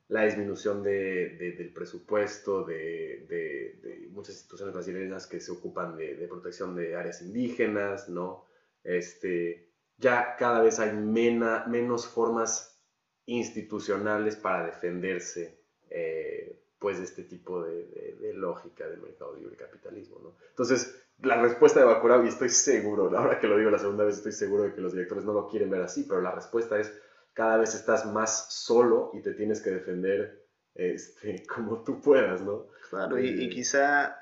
la 0.10 0.26
disminución 0.26 0.82
de, 0.82 1.56
del 1.58 1.72
presupuesto 1.72 2.64
de, 2.64 3.26
de, 3.30 4.08
muchas 4.10 4.36
instituciones 4.36 4.74
brasileñas 4.74 5.28
que 5.28 5.40
se 5.40 5.52
ocupan 5.52 5.96
de, 5.96 6.28
protección 6.28 6.76
de 6.76 6.96
áreas 6.96 7.22
indígenas, 7.22 8.10
¿no? 8.10 8.46
Este, 8.84 9.69
ya 10.00 10.36
cada 10.38 10.62
vez 10.62 10.80
hay 10.80 10.94
menos 10.94 12.08
formas 12.08 12.82
institucionales 13.26 14.36
para 14.36 14.66
defenderse 14.66 15.60
eh, 15.90 16.64
pues 16.80 16.98
de 16.98 17.04
este 17.04 17.24
tipo 17.24 17.64
de, 17.64 18.32
lógica 18.36 18.88
del 18.88 19.02
mercado 19.02 19.36
libre 19.36 19.56
capitalismo. 19.58 20.20
¿no? 20.24 20.36
Entonces, 20.50 21.04
la 21.22 21.42
respuesta 21.42 21.82
de 21.82 21.86
Bacurau, 21.86 22.24
y 22.24 22.30
estoy 22.30 22.50
seguro, 22.50 23.16
ahora 23.18 23.40
que 23.40 23.48
lo 23.48 23.58
digo 23.58 23.70
la 23.70 23.80
segunda 23.80 24.06
vez, 24.06 24.18
estoy 24.18 24.32
seguro 24.32 24.64
de 24.64 24.74
que 24.74 24.82
los 24.82 24.94
directores 24.94 25.26
no 25.26 25.34
lo 25.34 25.48
quieren 25.48 25.70
ver 25.70 25.82
así, 25.82 26.06
pero 26.08 26.22
la 26.22 26.32
respuesta 26.32 26.80
es 26.80 26.94
cada 27.34 27.58
vez 27.58 27.76
estás 27.76 28.06
más 28.06 28.54
solo 28.54 29.12
y 29.14 29.22
te 29.22 29.34
tienes 29.34 29.62
que 29.62 29.72
defender 29.72 30.46
este, 30.74 31.44
como 31.54 31.84
tú 31.84 32.02
puedas, 32.02 32.42
¿no? 32.42 32.68
Claro, 32.90 33.20
y, 33.20 33.28
y 33.28 33.46
eh, 33.46 33.50
quizá 33.50 34.19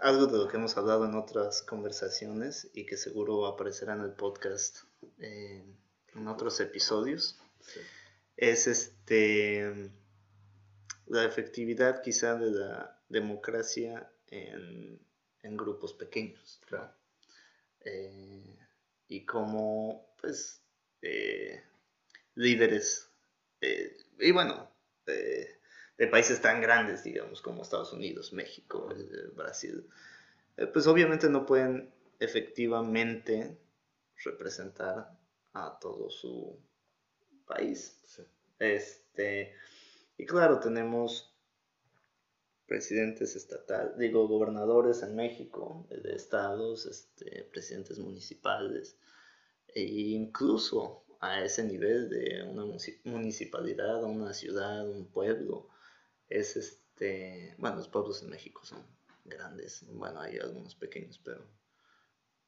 algo 0.00 0.26
de 0.26 0.38
lo 0.38 0.48
que 0.48 0.56
hemos 0.56 0.76
hablado 0.76 1.04
en 1.04 1.14
otras 1.14 1.62
conversaciones 1.62 2.70
y 2.74 2.86
que 2.86 2.96
seguro 2.96 3.46
aparecerá 3.46 3.94
en 3.94 4.02
el 4.02 4.12
podcast 4.12 4.78
eh, 5.18 5.62
en 6.14 6.28
otros 6.28 6.58
episodios, 6.60 7.38
es 8.36 8.66
este 8.66 9.90
la 11.06 11.24
efectividad 11.24 12.02
quizá 12.02 12.36
de 12.36 12.50
la 12.50 13.00
democracia 13.08 14.10
en, 14.28 15.00
grupos 15.42 15.92
pequeños. 15.94 16.60
Eh, 17.80 18.56
y 19.08 19.24
cómo, 19.26 20.14
pues, 20.20 20.62
eh, 21.02 21.62
líderes, 22.36 23.10
y 24.20 24.30
bueno, 24.30 24.70
de 26.00 26.06
países 26.06 26.40
tan 26.40 26.62
grandes, 26.62 27.04
digamos, 27.04 27.42
como 27.42 27.60
Estados 27.60 27.92
Unidos, 27.92 28.32
México, 28.32 28.88
Brasil, 29.34 29.86
pues 30.72 30.86
obviamente 30.86 31.28
no 31.28 31.44
pueden 31.44 31.92
efectivamente 32.18 33.58
representar 34.24 35.10
a 35.52 35.78
todo 35.78 36.08
su 36.08 36.58
país. 37.46 38.00
Este, 38.58 39.54
y 40.16 40.24
claro, 40.24 40.58
tenemos 40.58 41.36
presidentes 42.64 43.36
estatales, 43.36 43.98
digo, 43.98 44.26
gobernadores 44.26 45.02
en 45.02 45.14
México, 45.14 45.86
de 45.90 46.14
estados, 46.14 46.86
este, 46.86 47.44
presidentes 47.52 47.98
municipales, 47.98 48.96
e 49.68 49.82
incluso 49.82 51.04
a 51.20 51.44
ese 51.44 51.62
nivel 51.62 52.08
de 52.08 52.42
una 52.44 52.64
municipalidad, 53.04 54.02
una 54.02 54.32
ciudad, 54.32 54.88
un 54.88 55.04
pueblo, 55.04 55.68
es 56.30 56.56
este, 56.56 57.54
bueno, 57.58 57.76
los 57.76 57.88
pueblos 57.88 58.22
en 58.22 58.30
México 58.30 58.64
son 58.64 58.82
grandes, 59.24 59.84
bueno, 59.88 60.20
hay 60.20 60.38
algunos 60.38 60.74
pequeños, 60.74 61.20
pero, 61.22 61.44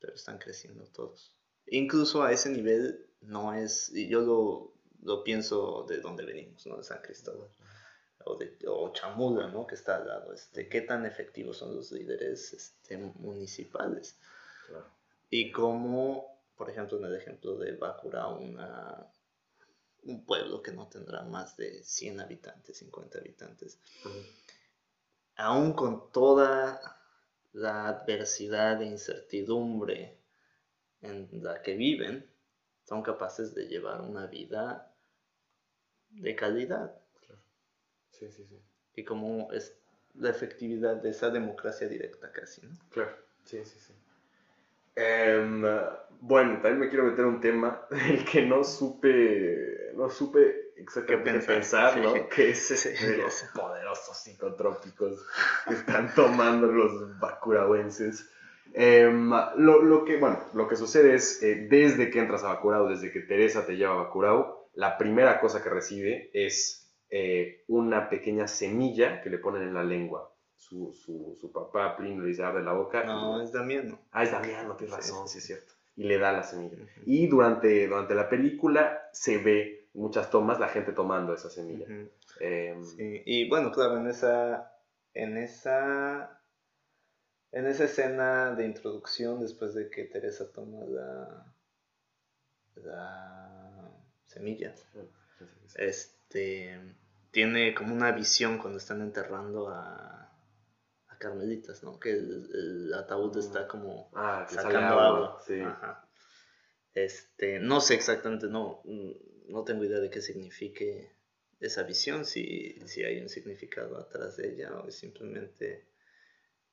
pero 0.01 0.15
están 0.15 0.39
creciendo 0.39 0.85
todos. 0.87 1.35
Incluso 1.67 2.23
a 2.23 2.33
ese 2.33 2.51
nivel 2.51 3.07
no 3.21 3.53
es, 3.55 3.91
y 3.95 4.09
yo 4.09 4.21
lo, 4.23 4.75
lo 5.03 5.23
pienso 5.23 5.85
de 5.89 5.99
donde 5.99 6.25
venimos, 6.25 6.67
¿no? 6.67 6.79
De 6.79 6.85
San 6.85 7.03
Cristóbal 7.03 7.51
o, 8.25 8.37
de, 8.37 8.57
o 8.67 8.93
Chamula, 8.93 9.49
¿no? 9.49 9.67
que 9.67 9.75
está 9.75 9.97
al 9.97 10.09
lado, 10.09 10.33
este, 10.33 10.69
qué 10.69 10.83
tan 10.83 11.07
efectivos 11.07 11.59
son 11.59 11.75
los 11.75 11.93
líderes 11.93 12.53
este, 12.53 12.97
municipales. 12.97 14.19
Y 15.31 15.51
cómo, 15.51 16.43
por 16.57 16.69
ejemplo, 16.71 16.99
en 16.99 17.07
el 17.07 17.15
ejemplo 17.15 17.57
de 17.57 17.73
Bakura, 17.73 18.29
una, 18.29 19.07
un 20.05 20.25
pueblo 20.25 20.63
que 20.63 20.73
no 20.73 20.89
tendrá 20.89 21.23
más 21.23 21.57
de 21.57 21.83
100 21.83 22.21
habitantes, 22.21 22.79
50 22.79 23.19
habitantes, 23.19 23.79
aún 25.37 25.73
con 25.73 26.11
toda 26.11 26.81
la 27.53 27.89
adversidad 27.89 28.81
e 28.83 28.87
incertidumbre 28.87 30.19
en 31.03 31.29
la 31.43 31.63
que 31.63 31.75
viven, 31.75 32.29
son 32.85 33.03
capaces 33.03 33.55
de 33.55 33.67
llevar 33.67 34.01
una 34.01 34.27
vida 34.27 34.95
de 36.11 36.35
calidad. 36.37 37.01
Sí, 38.11 38.31
sí, 38.31 38.45
sí. 38.47 38.61
Y 38.95 39.05
como 39.05 39.51
es 39.53 39.77
la 40.15 40.31
efectividad 40.31 40.97
de 40.97 41.11
esa 41.11 41.31
democracia 41.31 41.89
directa 41.89 42.31
casi, 42.31 42.61
¿no? 42.63 42.71
Claro, 42.91 43.17
sí, 43.45 43.65
sí, 43.65 43.79
sí. 43.79 43.95
Em, 44.95 45.63
bueno, 46.21 46.55
también 46.61 46.81
me 46.81 46.89
quiero 46.89 47.05
meter 47.05 47.25
un 47.25 47.41
tema 47.41 47.87
el 48.09 48.25
que 48.25 48.43
no 48.43 48.63
supe, 48.65 49.93
no 49.95 50.11
supe 50.11 50.73
exactamente 50.77 51.47
pensar, 51.47 51.99
¿no? 51.99 52.29
Que 52.29 52.51
es 52.51 53.01
de 53.01 53.17
los 53.19 53.45
poderosos 53.55 54.17
psicotrópicos 54.17 55.25
que 55.67 55.75
están 55.75 56.15
tomando 56.15 56.67
los 56.67 57.19
bacurahuenses. 57.19 58.29
Em, 58.75 59.31
lo, 59.57 59.83
lo, 59.83 60.05
que, 60.05 60.17
bueno, 60.17 60.39
lo 60.55 60.67
que 60.67 60.77
sucede 60.77 61.15
es, 61.15 61.43
eh, 61.43 61.67
desde 61.69 62.11
que 62.11 62.21
entras 62.21 62.43
a 62.43 62.49
Bacurau, 62.49 62.89
desde 62.89 63.13
que 63.13 63.21
Teresa 63.21 63.67
te 63.67 63.77
lleva 63.77 63.93
a 63.93 64.05
Bacurau, 64.05 64.69
la 64.75 64.97
primera 64.97 65.41
cosa 65.41 65.63
que 65.63 65.69
recibe 65.69 66.31
es 66.33 66.91
eh, 67.11 67.65
una 67.69 68.09
pequeña 68.09 68.49
semilla 68.49 69.21
que 69.21 69.29
le 69.29 69.39
ponen 69.39 69.63
en 69.63 69.75
la 69.75 69.85
lengua. 69.85 70.32
Su, 70.55 70.93
su, 70.95 71.37
su 71.41 71.51
papá, 71.51 71.97
Plin, 71.97 72.23
le 72.23 72.29
dice, 72.29 72.45
abre 72.45 72.63
la 72.63 72.73
boca. 72.73 73.05
No, 73.05 73.41
es 73.43 73.53
Damiano. 73.53 73.99
Ah, 74.13 74.23
es 74.23 74.31
Damiano, 74.31 74.77
tienes 74.77 74.97
razón, 74.97 75.29
sí, 75.29 75.39
es 75.39 75.45
cierto. 75.45 75.73
Y 75.97 76.05
le 76.05 76.19
da 76.19 76.33
la 76.33 76.43
semilla. 76.43 76.79
Y 77.05 77.27
durante, 77.27 77.87
durante 77.87 78.15
la 78.15 78.29
película 78.29 79.09
se 79.13 79.39
ve 79.39 79.89
muchas 79.95 80.31
tomas 80.31 80.59
la 80.59 80.69
gente 80.69 80.93
tomando 80.93 81.35
esa 81.35 81.51
semilla. 81.51 81.87
Em, 82.41 82.85
sí. 82.85 83.23
Y 83.27 83.49
bueno, 83.49 83.73
claro, 83.73 83.99
en 83.99 84.07
esa, 84.07 84.73
en 85.13 85.37
esa 85.37 86.43
en 87.53 87.67
esa 87.67 87.85
escena 87.85 88.55
de 88.55 88.65
introducción, 88.65 89.41
después 89.41 89.75
de 89.75 89.91
que 89.91 90.05
Teresa 90.05 90.51
toma 90.51 90.85
la, 90.87 91.55
la 92.77 93.91
semilla, 94.25 94.75
este, 95.75 96.81
tiene 97.31 97.75
como 97.75 97.95
una 97.95 98.11
visión 98.13 98.57
cuando 98.57 98.79
están 98.79 99.03
enterrando 99.03 99.69
a 99.69 100.22
Carmelitas, 101.23 101.85
¿no? 101.85 102.01
Que 102.01 102.11
el, 102.11 102.93
ataúd 102.95 103.37
está 103.37 103.69
como 103.69 104.11
ah, 104.15 104.45
sacando 104.51 104.99
agua. 104.99 106.09
Este, 106.95 107.61
no 107.61 107.81
sé 107.81 107.95
exactamente, 107.95 108.49
no, 108.49 108.83
no 109.49 109.65
tengo 109.65 109.85
idea 109.85 110.01
de 110.01 110.11
qué 110.11 110.21
signifique 110.21 111.17
esa 111.61 111.85
visión, 111.85 112.25
si, 112.25 112.77
si 112.87 113.05
hay 113.05 113.21
un 113.21 113.29
significado 113.29 113.97
atrás 113.99 114.37
de 114.37 114.53
ella 114.53 114.73
o 114.79 114.89
es 114.89 114.97
simplemente 114.97 115.87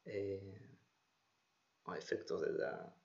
eh, 0.06 0.60
efectos 1.96 2.42
de 2.42 2.52
la, 2.54 2.96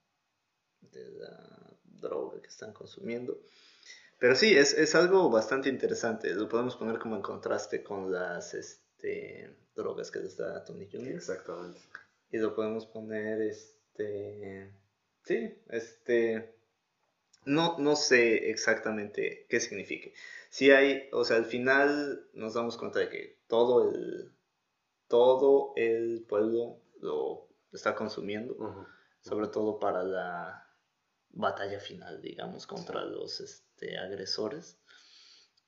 de 0.81 1.09
la 1.11 1.77
droga 1.83 2.41
que 2.41 2.47
están 2.47 2.73
consumiendo. 2.73 3.39
Pero 4.17 4.35
sí, 4.35 4.57
es, 4.57 4.73
es, 4.73 4.95
algo 4.95 5.29
bastante 5.29 5.69
interesante. 5.69 6.33
Lo 6.33 6.49
podemos 6.49 6.75
poner 6.75 6.99
como 6.99 7.15
en 7.15 7.21
contraste 7.21 7.83
con 7.83 8.11
las 8.11 8.53
este, 8.53 9.55
drogas 9.75 10.11
que 10.11 10.19
les 10.19 10.37
da 10.37 10.63
Tony 10.63 10.87
Jr. 10.91 11.15
Exactamente. 11.15 11.79
Y 12.31 12.37
lo 12.37 12.55
podemos 12.55 12.85
poner, 12.85 13.41
este... 13.41 14.73
Sí, 15.23 15.57
este... 15.69 16.55
No, 17.45 17.77
no 17.77 17.95
sé 17.95 18.49
exactamente 18.49 19.45
qué 19.47 19.59
signifique. 19.59 20.13
Sí 20.49 20.71
hay, 20.71 21.09
o 21.11 21.23
sea, 21.23 21.37
al 21.37 21.45
final 21.45 22.27
nos 22.33 22.55
damos 22.55 22.77
cuenta 22.77 22.99
de 22.99 23.09
que 23.09 23.39
todo 23.47 23.91
el, 23.91 24.31
todo 25.07 25.73
el 25.75 26.25
pueblo 26.27 26.81
lo 27.01 27.47
está 27.71 27.93
consumiendo, 27.93 28.87
sobre 29.21 29.47
todo 29.49 29.79
para 29.79 30.03
la 30.03 30.67
batalla 31.29 31.79
final, 31.79 32.21
digamos, 32.21 32.65
contra 32.65 33.05
los... 33.05 33.41
Este, 33.41 33.65
agresores 33.97 34.79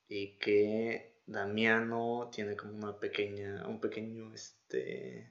y 0.08 0.38
que 0.38 1.17
Damiano 1.28 2.30
tiene 2.32 2.56
como 2.56 2.72
una 2.72 2.98
pequeña, 2.98 3.66
un 3.68 3.80
pequeño 3.80 4.32
este, 4.32 5.30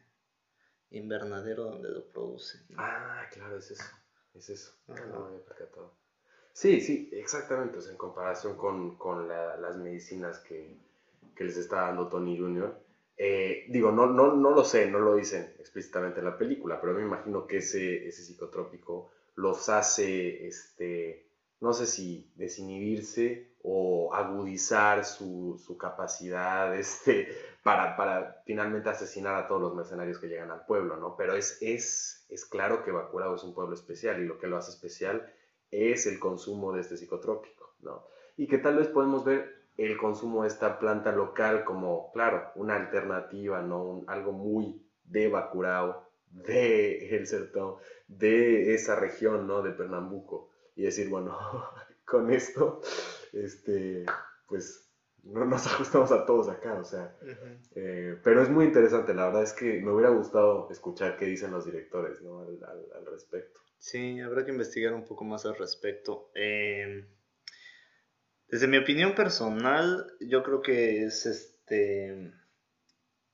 invernadero 0.91 1.63
donde 1.63 1.89
lo 1.89 2.05
produce. 2.05 2.59
Ah, 2.77 3.23
claro, 3.31 3.57
es 3.57 3.71
eso, 3.71 3.91
es 4.35 4.49
eso. 4.49 4.73
Sí, 6.53 6.81
sí, 6.81 7.09
exactamente, 7.13 7.79
en 7.89 7.97
comparación 7.97 8.57
con, 8.57 9.27
las 9.27 9.77
medicinas 9.77 10.39
que, 10.39 10.77
les 11.39 11.57
está 11.57 11.87
dando 11.87 12.07
Tony 12.07 12.37
Jr., 12.37 12.79
eh, 13.19 13.65
digo, 13.69 13.91
no, 13.91 14.05
no, 14.05 14.35
no 14.35 14.51
lo 14.51 14.63
sé, 14.63 14.91
no 14.91 14.99
lo 14.99 15.15
dicen 15.15 15.55
explícitamente 15.57 16.19
en 16.19 16.25
la 16.25 16.37
película, 16.37 16.79
pero 16.79 16.93
me 16.93 17.01
imagino 17.01 17.47
que 17.47 17.57
ese, 17.57 18.07
ese 18.07 18.23
psicotrópico 18.23 19.09
los 19.33 19.67
hace 19.69 20.47
este, 20.47 21.26
no 21.59 21.73
sé 21.73 21.87
si 21.87 22.31
desinhibirse 22.35 23.51
o 23.63 24.13
agudizar 24.13 25.03
su, 25.03 25.77
capacidad 25.79 26.75
este, 26.79 27.27
para, 27.63 27.97
para, 27.97 28.41
finalmente 28.45 28.89
asesinar 28.89 29.35
a 29.35 29.47
todos 29.47 29.61
los 29.61 29.75
mercenarios 29.75 30.19
que 30.19 30.27
llegan 30.27 30.51
al 30.51 30.65
pueblo, 30.65 30.97
¿no? 30.97 31.15
Pero 31.17 31.35
es, 31.35 31.57
es, 31.61 32.25
es 32.29 32.45
claro 32.45 32.83
que 32.83 32.91
Bacurao 32.91 33.35
es 33.35 33.43
un 33.43 33.53
pueblo 33.53 33.73
especial 33.73 34.21
y 34.21 34.25
lo 34.25 34.37
que 34.37 34.47
lo 34.47 34.57
hace 34.57 34.71
especial 34.71 35.33
es 35.69 36.05
el 36.05 36.19
consumo 36.19 36.71
de 36.71 36.81
este 36.81 36.97
psicotrópico, 36.97 37.75
¿no? 37.81 38.05
Y 38.37 38.47
que 38.47 38.57
tal 38.59 38.77
vez 38.77 38.87
podemos 38.87 39.25
ver 39.25 39.57
el 39.77 39.97
consumo 39.97 40.43
de 40.43 40.47
esta 40.47 40.79
planta 40.79 41.11
local 41.11 41.63
como, 41.63 42.11
claro, 42.11 42.51
una 42.55 42.75
alternativa, 42.75 43.61
¿no? 43.61 44.03
algo 44.07 44.31
muy 44.31 44.83
de 45.03 45.27
Bacurao, 45.27 46.07
de 46.31 47.15
El 47.15 47.27
Sertón, 47.27 47.75
de 48.07 48.73
esa 48.73 48.95
región, 48.95 49.47
¿no? 49.47 49.61
De 49.61 49.71
Pernambuco 49.71 50.49
y 50.77 50.83
decir, 50.83 51.09
bueno, 51.09 51.37
con 52.05 52.31
esto, 52.31 52.81
este, 53.33 54.05
pues 54.47 54.89
no 55.23 55.43
nos 55.43 55.65
ajustamos 55.67 56.11
a 56.11 56.25
todos 56.25 56.47
acá, 56.47 56.75
o 56.75 56.85
sea, 56.85 57.17
eh, 57.75 58.17
pero 58.23 58.41
es 58.41 58.49
muy 58.49 58.65
interesante, 58.65 59.13
la 59.13 59.25
verdad 59.25 59.43
es 59.43 59.53
que 59.53 59.81
me 59.81 59.91
hubiera 59.91 60.11
gustado 60.11 60.69
escuchar 60.71 61.17
qué 61.17 61.25
dicen 61.25 61.51
los 61.51 61.65
directores 61.65 62.21
¿no? 62.21 62.41
al, 62.41 63.05
respecto. 63.11 63.59
Sí, 63.79 64.19
habrá 64.21 64.45
que 64.45 64.51
investigar 64.51 64.93
un 64.93 65.03
poco 65.03 65.23
más 65.23 65.45
al 65.45 65.57
respecto. 65.57 66.31
Em, 66.33 67.07
desde 68.47 68.67
mi 68.67 68.77
opinión 68.77 69.13
personal, 69.13 70.13
yo 70.19 70.43
creo 70.43 70.61
que 70.61 71.03
es 71.03 71.25
este, 71.25 72.31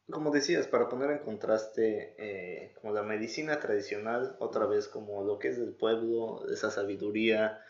como 0.09 0.31
decías, 0.31 0.67
para 0.67 0.89
poner 0.89 1.11
en 1.11 1.19
contraste 1.19 2.15
eh, 2.17 2.73
como 2.81 2.93
la 2.93 3.03
medicina 3.03 3.59
tradicional, 3.59 4.35
otra 4.39 4.65
vez 4.65 4.87
como 4.87 5.23
lo 5.23 5.39
que 5.39 5.49
es 5.49 5.57
del 5.57 5.73
pueblo, 5.73 6.45
esa 6.51 6.71
sabiduría 6.71 7.61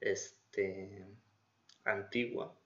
este, 0.00 1.06
antigua, 1.84 2.58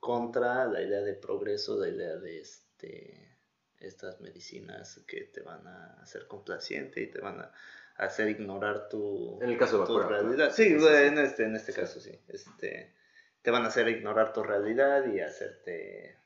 contra 0.00 0.66
la 0.66 0.82
idea 0.82 1.00
de 1.00 1.14
progreso, 1.14 1.78
la 1.78 1.88
idea 1.88 2.16
de 2.16 2.40
este, 2.40 3.38
estas 3.78 4.20
medicinas 4.20 5.00
que 5.06 5.22
te 5.24 5.42
van 5.42 5.66
a 5.66 5.94
hacer 6.02 6.26
complaciente 6.26 7.02
y 7.02 7.10
te 7.10 7.20
van 7.20 7.40
a 7.40 7.52
hacer 7.96 8.28
ignorar 8.28 8.88
tu, 8.88 9.38
En 9.42 9.50
el 9.50 9.58
caso 9.58 9.84
tu 9.84 9.94
claro. 9.94 10.08
realidad. 10.08 10.50
Sí, 10.52 10.64
Sí, 10.64 10.78
sí, 10.78 10.80
sí. 10.80 10.86
en 10.94 11.18
este, 11.18 11.44
en 11.44 11.56
este 11.56 11.72
Sí. 11.72 11.80
caso 11.80 12.00
sí. 12.00 12.18
Este, 12.28 12.94
te 13.42 13.50
van 13.50 13.64
a 13.64 13.68
hacer 13.68 13.88
ignorar 13.88 14.32
tu 14.32 14.42
realidad 14.42 15.06
y 15.06 15.20
hacerte, 15.20 16.16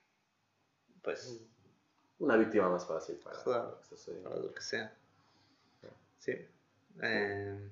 pues, 1.02 1.40
Una 2.20 2.36
víctima 2.36 2.68
más 2.68 2.86
fácil 2.86 3.16
para, 3.16 3.42
Claro. 3.42 3.78
que 3.88 4.12
para 4.22 4.36
lo 4.36 4.52
que 4.52 4.60
sea. 4.62 4.94
Sí. 6.18 6.32
Eh, 7.02 7.70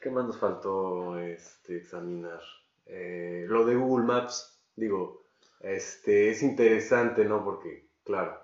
¿Qué 0.00 0.10
más 0.10 0.26
nos 0.26 0.38
faltó 0.38 1.18
este, 1.18 1.78
examinar? 1.78 2.40
Eh, 2.84 3.46
lo 3.48 3.64
de 3.64 3.74
Google 3.74 4.04
Maps, 4.04 4.62
digo, 4.76 5.24
este, 5.60 6.30
es 6.30 6.42
interesante, 6.42 7.24
¿no? 7.24 7.42
Porque, 7.42 7.88
claro, 8.04 8.38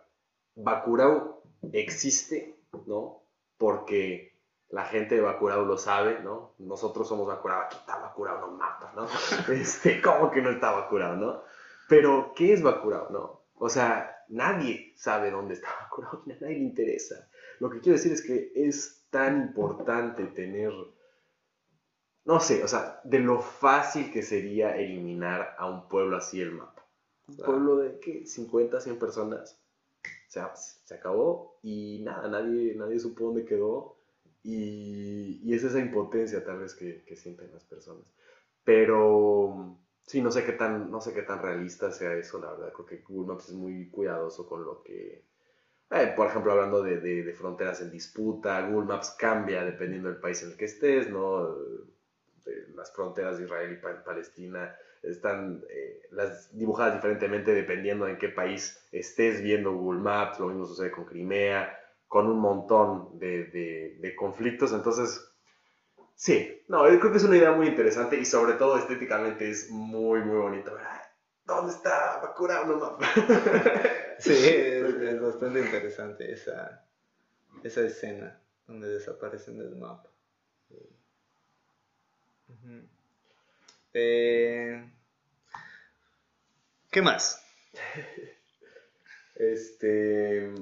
Bacurau 0.54 1.42
existe, 1.72 2.58
¿no? 2.86 3.24
Porque 3.58 4.38
la 4.70 4.86
gente 4.86 5.16
de 5.16 5.20
Bacurau 5.20 5.66
lo 5.66 5.76
sabe, 5.76 6.20
¿no? 6.20 6.54
Nosotros 6.58 7.06
somos 7.06 7.26
Bacurau, 7.26 7.60
aquí 7.62 7.76
está 7.76 7.98
Bacurau, 7.98 8.40
no 8.40 8.52
mapa, 8.52 8.92
¿no? 8.96 9.06
Este, 9.52 10.00
¿cómo 10.00 10.30
que 10.30 10.40
no 10.40 10.48
está 10.50 10.70
Bacurau, 10.72 11.16
no? 11.16 11.42
Pero, 11.90 12.32
¿qué 12.34 12.54
es 12.54 12.62
Bacurau, 12.62 13.10
no? 13.10 13.42
O 13.56 13.68
sea, 13.68 14.17
nadie 14.28 14.92
sabe 14.96 15.30
dónde 15.30 15.54
está 15.54 15.68
Bacurau, 15.80 16.22
a 16.24 16.40
nadie 16.40 16.58
le 16.58 16.64
interesa. 16.64 17.28
Lo 17.60 17.70
que 17.70 17.80
quiero 17.80 17.96
decir 17.96 18.12
es 18.12 18.22
que 18.22 18.52
es 18.54 19.06
tan 19.10 19.42
importante 19.42 20.24
tener 20.26 20.72
no 22.28 22.40
sé, 22.40 22.62
o 22.62 22.68
sea, 22.68 23.00
de 23.04 23.20
lo 23.20 23.40
fácil 23.40 24.12
que 24.12 24.22
sería 24.22 24.76
eliminar 24.76 25.54
a 25.56 25.66
un 25.66 25.88
pueblo 25.88 26.18
así 26.18 26.42
el 26.42 26.52
mapa. 26.52 26.86
Un 27.26 27.36
pueblo 27.38 27.76
de, 27.78 27.98
¿qué? 28.00 28.26
50, 28.26 28.78
100 28.82 28.98
personas. 28.98 29.58
O 30.04 30.30
sea, 30.30 30.54
se 30.54 30.94
acabó 30.94 31.58
y 31.62 32.02
nada, 32.02 32.28
nadie, 32.28 32.74
nadie 32.74 32.98
supo 32.98 33.24
dónde 33.24 33.46
quedó. 33.46 33.96
Y, 34.42 35.40
y 35.42 35.54
es 35.54 35.64
esa 35.64 35.78
impotencia 35.78 36.44
tal 36.44 36.58
vez 36.58 36.74
que, 36.74 37.02
que 37.06 37.16
sienten 37.16 37.50
las 37.50 37.64
personas. 37.64 38.04
Pero 38.62 39.78
sí, 40.08 40.22
no 40.22 40.30
sé 40.32 40.44
qué 40.44 40.52
tan, 40.54 40.90
no 40.90 41.00
sé 41.00 41.14
qué 41.14 41.22
tan 41.22 41.40
realista 41.42 41.92
sea 41.92 42.14
eso, 42.14 42.40
la 42.40 42.50
verdad. 42.52 42.72
Creo 42.74 42.86
que 42.86 42.98
Google 43.08 43.34
Maps 43.34 43.48
es 43.50 43.54
muy 43.54 43.90
cuidadoso 43.90 44.48
con 44.48 44.64
lo 44.64 44.82
que... 44.82 45.24
eh, 45.92 46.14
por 46.16 46.28
ejemplo, 46.28 46.52
hablando 46.52 46.82
de, 46.82 46.98
de- 47.00 47.34
fronteras 47.34 47.80
en 47.82 47.90
disputa, 47.92 48.62
Google 48.68 48.86
Maps 48.88 49.16
cambia 49.18 49.64
dependiendo 49.64 50.08
del 50.10 50.20
país 50.20 50.42
en 50.42 50.50
el 50.52 50.56
que 50.58 50.66
estés, 50.66 51.10
¿no? 51.10 51.56
Las 52.74 52.92
fronteras 52.92 53.38
de 53.38 53.44
Israel 53.44 53.72
y 53.72 53.76
Pa- 53.82 54.02
Palestina 54.04 54.74
están 55.02 55.62
eh, 55.70 56.02
las 56.10 56.56
dibujadas 56.56 56.94
diferentemente 56.94 57.54
dependiendo 57.54 58.06
en 58.08 58.18
qué 58.18 58.28
país 58.28 58.78
estés 58.92 59.42
viendo 59.42 59.72
Google 59.72 60.00
Maps, 60.00 60.40
lo 60.40 60.48
mismo 60.48 60.64
sucede 60.66 60.90
con 60.90 61.04
Crimea, 61.04 61.76
con 62.06 62.26
un 62.26 62.38
montón 62.40 63.18
de- 63.18 63.44
de 64.00 64.14
conflictos, 64.16 64.72
entonces 64.72 65.27
sí, 66.18 66.64
no, 66.68 66.90
yo 66.90 66.98
creo 66.98 67.12
que 67.12 67.18
es 67.18 67.24
una 67.24 67.36
idea 67.36 67.52
muy 67.52 67.68
interesante 67.68 68.18
y 68.18 68.24
sobre 68.24 68.54
todo 68.54 68.76
estéticamente 68.76 69.48
es 69.48 69.70
muy, 69.70 70.20
muy 70.20 70.36
bonito. 70.36 70.74
ver, 70.74 70.84
"Ay, 70.84 71.00
¿Dónde 71.46 71.72
está 71.72 72.18
Bakura? 72.20 72.64
No, 72.66 72.76
no". 72.76 72.98
sí, 74.18 74.32
es, 74.32 74.94
es 74.94 75.20
bastante 75.20 75.60
interesante 75.60 76.30
esa, 76.32 76.84
esa 77.62 77.80
escena 77.82 78.38
donde 78.66 78.88
desaparecen 78.88 79.58
del 79.58 79.76
mapa. 79.76 80.10
Eh, 83.94 84.90
¿Qué 86.90 87.00
más? 87.02 87.42
Este 89.36 90.52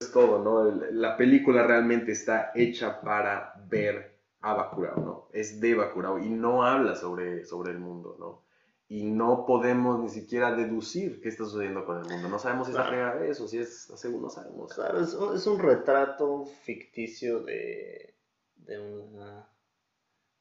es 0.00 0.10
todo, 0.12 0.42
¿no? 0.42 0.70
La 0.90 1.16
película 1.16 1.62
realmente 1.64 2.10
está 2.12 2.50
hecha 2.54 3.00
para 3.00 3.54
ver 3.68 4.13
a 4.44 4.54
Bacurau, 4.54 5.00
¿no? 5.00 5.28
Es 5.32 5.60
de 5.60 5.74
Bacurau 5.74 6.18
y 6.18 6.28
no 6.28 6.64
habla 6.64 6.94
sobre, 6.96 7.44
sobre 7.46 7.72
el 7.72 7.78
mundo, 7.78 8.16
¿no? 8.18 8.44
Y 8.88 9.04
no 9.10 9.46
podemos 9.46 9.98
ni 10.00 10.10
siquiera 10.10 10.54
deducir 10.54 11.20
qué 11.22 11.30
está 11.30 11.44
sucediendo 11.44 11.86
con 11.86 11.98
el 11.98 12.04
mundo. 12.04 12.28
No 12.28 12.38
sabemos 12.38 12.66
si 12.66 12.72
es 12.72 12.76
la 12.76 12.82
Claro. 12.82 12.96
primera 12.96 13.14
vez 13.14 13.40
o 13.40 13.48
si 13.48 13.58
es 13.58 13.84
segunda, 13.96 14.26
no 14.26 14.30
sabemos. 14.30 14.72
Claro, 14.74 15.00
es 15.00 15.14
un, 15.14 15.34
es 15.34 15.46
un 15.46 15.58
retrato 15.58 16.44
ficticio 16.64 17.40
de, 17.40 18.14
de 18.56 18.78
una 18.78 19.48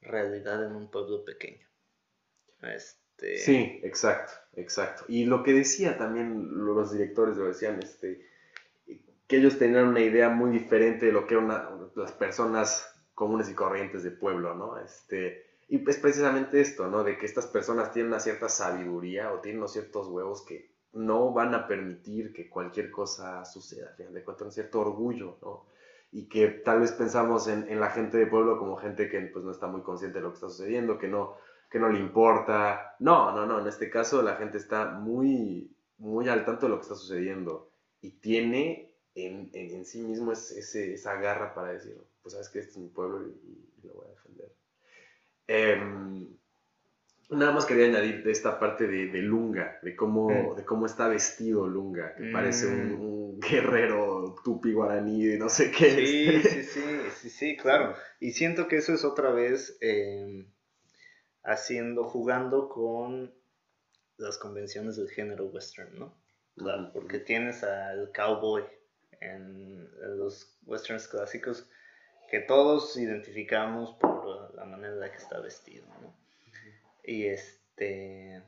realidad 0.02 0.66
en 0.66 0.76
un 0.76 0.92
pueblo 0.92 1.24
pequeño. 1.24 1.66
Este, 2.62 3.38
Sí, 3.38 3.80
exacto, 3.84 4.34
exacto. 4.56 5.06
Y 5.08 5.26
lo 5.26 5.44
que 5.44 5.54
decía 5.54 5.98
también 5.98 6.66
lo- 6.66 6.74
los 6.74 6.92
directores, 6.92 7.38
lo 7.38 7.46
decían, 7.46 7.80
este, 7.82 8.26
que 9.28 9.38
ellos 9.38 9.58
tenían 9.58 9.88
una 9.88 10.02
idea 10.02 10.30
muy 10.30 10.52
diferente 10.52 11.06
de 11.06 11.12
lo 11.14 11.26
que 11.28 11.36
eran 11.36 11.48
las 11.96 12.12
personas 12.12 12.93
comunes 13.14 13.50
y 13.50 13.54
corrientes 13.54 14.04
de 14.04 14.12
pueblo, 14.12 14.56
¿no? 14.56 14.78
Este, 14.78 15.44
y 15.68 15.88
es 15.90 15.98
precisamente 15.98 16.62
esto, 16.62 16.88
¿no? 16.88 17.04
De 17.04 17.18
que 17.18 17.26
estas 17.26 17.48
personas 17.48 17.92
tienen 17.92 18.12
una 18.12 18.20
cierta 18.20 18.50
sabiduría 18.50 19.32
o 19.32 19.40
tienen 19.40 19.60
unos 19.60 19.74
ciertos 19.74 20.08
huevos 20.08 20.44
que 20.44 20.74
no 20.94 21.32
van 21.34 21.56
a 21.56 21.68
permitir 21.68 22.34
que 22.34 22.50
cualquier 22.50 22.92
cosa 22.92 23.44
suceda, 23.46 23.90
al 23.90 23.96
final 23.96 24.14
de 24.14 24.24
cuentas, 24.24 24.46
un 24.48 24.52
cierto 24.52 24.80
orgullo, 24.80 25.38
¿no? 25.42 25.66
Y 26.12 26.30
que 26.30 26.48
tal 26.48 26.82
vez 26.82 26.92
pensamos 26.92 27.48
en, 27.48 27.68
en 27.70 27.80
la 27.80 27.90
gente 27.90 28.18
de 28.18 28.28
pueblo 28.28 28.60
como 28.60 28.78
gente 28.78 29.10
que 29.10 29.20
pues, 29.22 29.44
no 29.44 29.52
está 29.52 29.66
muy 29.66 29.82
consciente 29.82 30.20
de 30.20 30.24
lo 30.24 30.30
que 30.30 30.36
está 30.36 30.50
sucediendo, 30.50 31.00
que 31.00 31.08
no, 31.08 31.38
que 31.72 31.80
no 31.80 31.90
le 31.90 32.00
importa. 32.00 32.96
No, 33.00 33.32
no, 33.32 33.48
no, 33.48 33.60
en 33.60 33.68
este 33.68 33.90
caso 33.90 34.22
la 34.22 34.36
gente 34.36 34.60
está 34.60 34.92
muy, 34.92 35.76
muy 35.98 36.30
al 36.30 36.46
tanto 36.46 36.68
de 36.68 36.70
lo 36.70 36.76
que 36.78 36.84
está 36.84 36.96
sucediendo 36.96 37.72
y 38.00 38.12
tiene 38.20 38.93
en, 39.16 39.50
en, 39.54 39.72
en 39.76 39.86
sí 39.86 40.02
mismo 40.02 40.32
ese- 40.32 40.94
esa 40.94 41.16
garra 41.16 41.54
para 41.54 41.74
decir, 41.74 41.98
pues 42.22 42.34
sabes 42.34 42.50
que 42.50 42.60
este 42.60 42.72
es 42.72 42.78
mi 42.78 42.90
pueblo 42.90 43.28
y, 43.28 43.32
y 43.84 43.88
lo 43.88 43.94
voy 43.96 44.08
a 44.08 44.12
defender. 44.12 44.52
Em, 45.48 46.28
nada 47.30 47.52
más 47.52 47.66
quería 47.66 47.86
añadir 47.86 48.24
de 48.24 48.32
esta 48.32 48.60
parte 48.60 48.88
de, 48.88 49.08
de 49.08 49.22
Lunga, 49.22 49.80
de 49.82 49.96
cómo, 49.96 50.54
Mm. 50.54 50.58
de 50.58 50.66
cómo 50.66 50.86
está 50.86 51.08
vestido 51.08 51.68
Lunga, 51.68 52.16
que 52.16 52.24
Mm. 52.24 52.34
parece 52.34 52.68
un, 52.68 52.92
un 52.92 53.40
guerrero 53.40 54.36
tupi 54.44 54.72
guaraní 54.74 55.26
de 55.26 55.38
no 55.38 55.50
sé 55.50 55.72
qué. 55.72 55.90
Sí, 55.92 56.44
sí, 56.44 56.64
sí, 56.64 56.82
sí, 57.22 57.30
sí, 57.30 57.58
claro. 57.58 57.96
Y 58.20 58.32
siento 58.32 58.68
que 58.68 58.78
eso 58.78 58.94
es 58.94 59.04
otra 59.04 59.32
vez 59.32 59.78
eh, 59.82 60.46
haciendo, 61.44 62.06
jugando 62.06 62.70
con 62.70 63.34
las 64.18 64.38
convenciones 64.38 64.96
del 64.96 65.10
género 65.10 65.46
western, 65.48 65.98
¿no? 66.00 66.14
Claro, 66.56 66.92
porque 66.94 67.20
tienes 67.20 67.64
al 67.64 68.12
cowboy 68.16 68.64
en 69.24 69.90
los 70.18 70.58
westerns 70.66 71.08
clásicos 71.08 71.68
que 72.30 72.40
todos 72.40 72.98
identificamos 72.98 73.96
por 73.96 74.54
la 74.56 74.66
manera 74.66 74.94
en 74.94 75.00
la 75.00 75.12
que 75.12 75.18
está 75.18 75.40
vestido, 75.40 75.86
¿no? 76.02 76.16
Y 77.04 77.26
este 77.26 78.44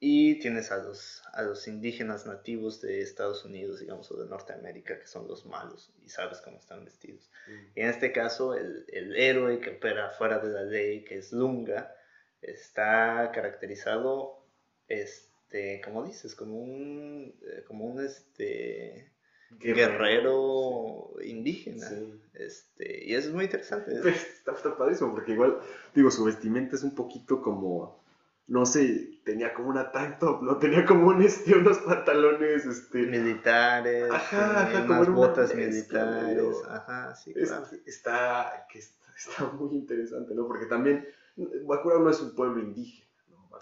y 0.00 0.36
tienes 0.38 0.70
a 0.70 0.78
los, 0.78 1.22
a 1.32 1.42
los 1.42 1.66
indígenas 1.66 2.24
nativos 2.24 2.80
de 2.80 3.00
Estados 3.00 3.44
Unidos, 3.44 3.80
digamos, 3.80 4.08
o 4.12 4.16
de 4.16 4.28
Norteamérica, 4.28 4.98
que 4.98 5.08
son 5.08 5.26
los 5.26 5.44
malos, 5.44 5.92
y 6.04 6.08
sabes 6.08 6.40
cómo 6.40 6.58
están 6.58 6.84
vestidos. 6.84 7.28
Y 7.74 7.80
en 7.80 7.88
este 7.88 8.12
caso, 8.12 8.54
el, 8.54 8.84
el 8.92 9.16
héroe 9.16 9.58
que 9.58 9.70
opera 9.70 10.10
fuera 10.10 10.38
de 10.38 10.50
la 10.50 10.62
ley, 10.62 11.02
que 11.02 11.18
es 11.18 11.32
Lunga, 11.32 11.96
está 12.40 13.32
caracterizado, 13.34 14.46
este, 14.86 15.80
como 15.84 16.04
dices, 16.04 16.36
como 16.36 16.58
un, 16.60 17.34
eh, 17.42 17.64
como 17.66 17.86
un 17.86 18.04
este, 18.04 19.10
guerrero 19.50 21.10
indígena. 21.24 21.88
Sí. 21.88 22.20
Este, 22.34 23.04
y 23.06 23.14
eso 23.14 23.28
es 23.28 23.34
muy 23.34 23.44
interesante. 23.44 23.92
es- 23.94 24.00
Pues, 24.02 24.16
está, 24.38 24.52
está 24.52 24.76
padrísimo, 24.76 25.12
porque 25.12 25.32
igual, 25.32 25.58
digo, 25.94 26.10
su 26.10 26.24
vestimenta 26.24 26.76
es 26.76 26.82
un 26.82 26.94
poquito 26.94 27.42
como, 27.42 28.00
no 28.46 28.64
sé, 28.66 29.20
tenía 29.24 29.52
como 29.54 29.68
una 29.68 29.90
tank 29.92 30.18
top, 30.18 30.42
¿no? 30.42 30.56
Tenía 30.58 30.84
como 30.86 31.08
un, 31.08 31.22
este, 31.22 31.54
unos 31.56 31.78
pantalones, 31.78 32.64
este... 32.64 32.98
militares, 33.06 34.10
Ajá, 34.10 34.62
ajá, 34.62 34.84
unas 34.84 35.08
una 35.08 35.16
botas 35.16 35.54
militares, 35.54 36.56
ajá, 36.68 37.14
sí, 37.16 37.32
es- 37.36 37.48
claro. 37.50 37.66
está, 37.86 38.66
que 38.70 38.78
está, 38.78 39.04
está 39.16 39.44
muy 39.52 39.74
interesante, 39.74 40.34
¿no? 40.34 40.46
Porque 40.46 40.66
también 40.66 41.06
Bacurau 41.66 42.02
no 42.02 42.10
es 42.10 42.20
un 42.20 42.34
pueblo 42.34 42.60
indígena, 42.62 43.06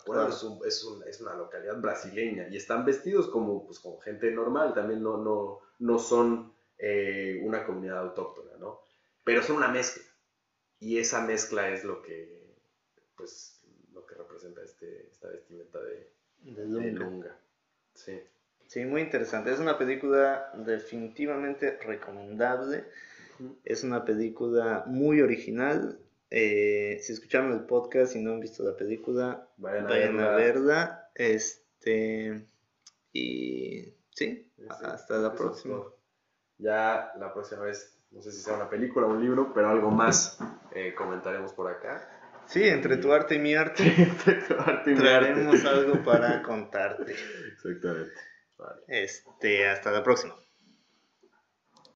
Claro. 0.05 0.29
es, 0.29 0.43
un- 0.43 0.61
es, 0.67 0.85
un- 0.85 1.03
es 1.09 1.21
una 1.23 1.35
localidad 1.35 1.81
brasileña 1.81 2.49
y 2.51 2.57
están 2.59 2.85
vestidos 2.85 3.29
como, 3.29 3.65
pues, 3.65 3.81
como 3.81 3.99
gente 4.01 4.31
normal, 4.31 4.75
también 4.75 5.03
no, 5.03 5.17
no, 5.17 5.61
no 5.79 5.99
son 5.99 6.53
eh, 6.79 7.41
una 7.43 7.65
comunidad 7.65 7.99
autóctona, 7.99 8.57
¿no? 8.59 8.81
Pero 9.25 9.43
son 9.43 9.57
una 9.57 9.69
mezcla 9.69 10.03
y 10.79 10.99
esa 10.99 11.25
mezcla 11.25 11.71
es 11.71 11.85
lo 11.85 12.03
que, 12.03 12.55
pues, 13.17 13.61
lo 13.93 14.05
que 14.07 14.15
representa 14.15 14.63
este, 14.63 15.09
esta 15.11 15.29
vestimenta 15.29 15.81
de, 15.83 16.13
De 16.43 16.67
de 16.67 16.93
Lunga. 16.93 17.37
Sí. 17.95 18.21
Sí, 18.67 18.85
muy 18.85 19.01
interesante. 19.03 19.53
Es 19.53 19.61
una 19.61 19.79
película 19.79 20.51
definitivamente 20.55 21.79
recomendable. 21.79 22.85
Es 23.65 23.85
una 23.85 24.05
película 24.05 24.85
muy 24.87 25.21
original. 25.21 25.99
Eh, 26.31 26.99
si 27.01 27.13
escucharon 27.13 27.53
el 27.53 27.61
podcast 27.61 28.17
y 28.17 28.21
no 28.21 28.33
han 28.33 28.41
visto 28.41 28.65
la 28.65 28.77
película, 28.77 29.49
Vayan 29.59 29.87
a 29.87 29.89
vayan 29.89 30.21
a 30.21 30.31
verla. 30.31 30.37
verla. 30.37 31.11
Este, 31.15 32.45
y 33.13 33.95
sí, 34.17 34.51
Sí, 34.57 34.67
hasta 34.69 35.19
la 35.19 35.33
próxima. 35.35 35.75
todo. 35.77 35.99
Ya 36.59 37.13
la 37.19 37.33
próxima 37.33 37.63
vez 37.63 37.93
no 38.11 38.23
sé 38.23 38.33
si 38.33 38.41
sea 38.41 38.55
una 38.55 38.71
película 38.71 39.07
o 39.07 39.11
un 39.11 39.21
libro, 39.23 39.53
pero 39.55 39.69
algo 39.69 39.91
más 39.91 40.39
eh, 40.73 40.95
comentaremos 40.95 41.53
por 41.53 41.71
acá. 41.71 42.09
Sí, 42.47 42.63
entre 42.67 42.97
tu 42.97 43.13
arte 43.13 43.35
y 43.35 43.39
mi 43.39 43.55
arte, 43.55 43.83
entre 43.99 44.35
tu 44.43 44.55
arte 44.55 44.91
y 44.93 44.95
mi 44.95 45.01
traeremos 45.01 45.57
arte. 45.65 45.69
algo 45.69 46.03
para 46.05 46.43
contarte. 46.43 47.13
Exactamente. 47.53 48.13
Vale. 48.57 48.81
Este, 48.89 49.69
hasta 49.69 49.91
la 49.91 50.03
próxima. 50.03 50.35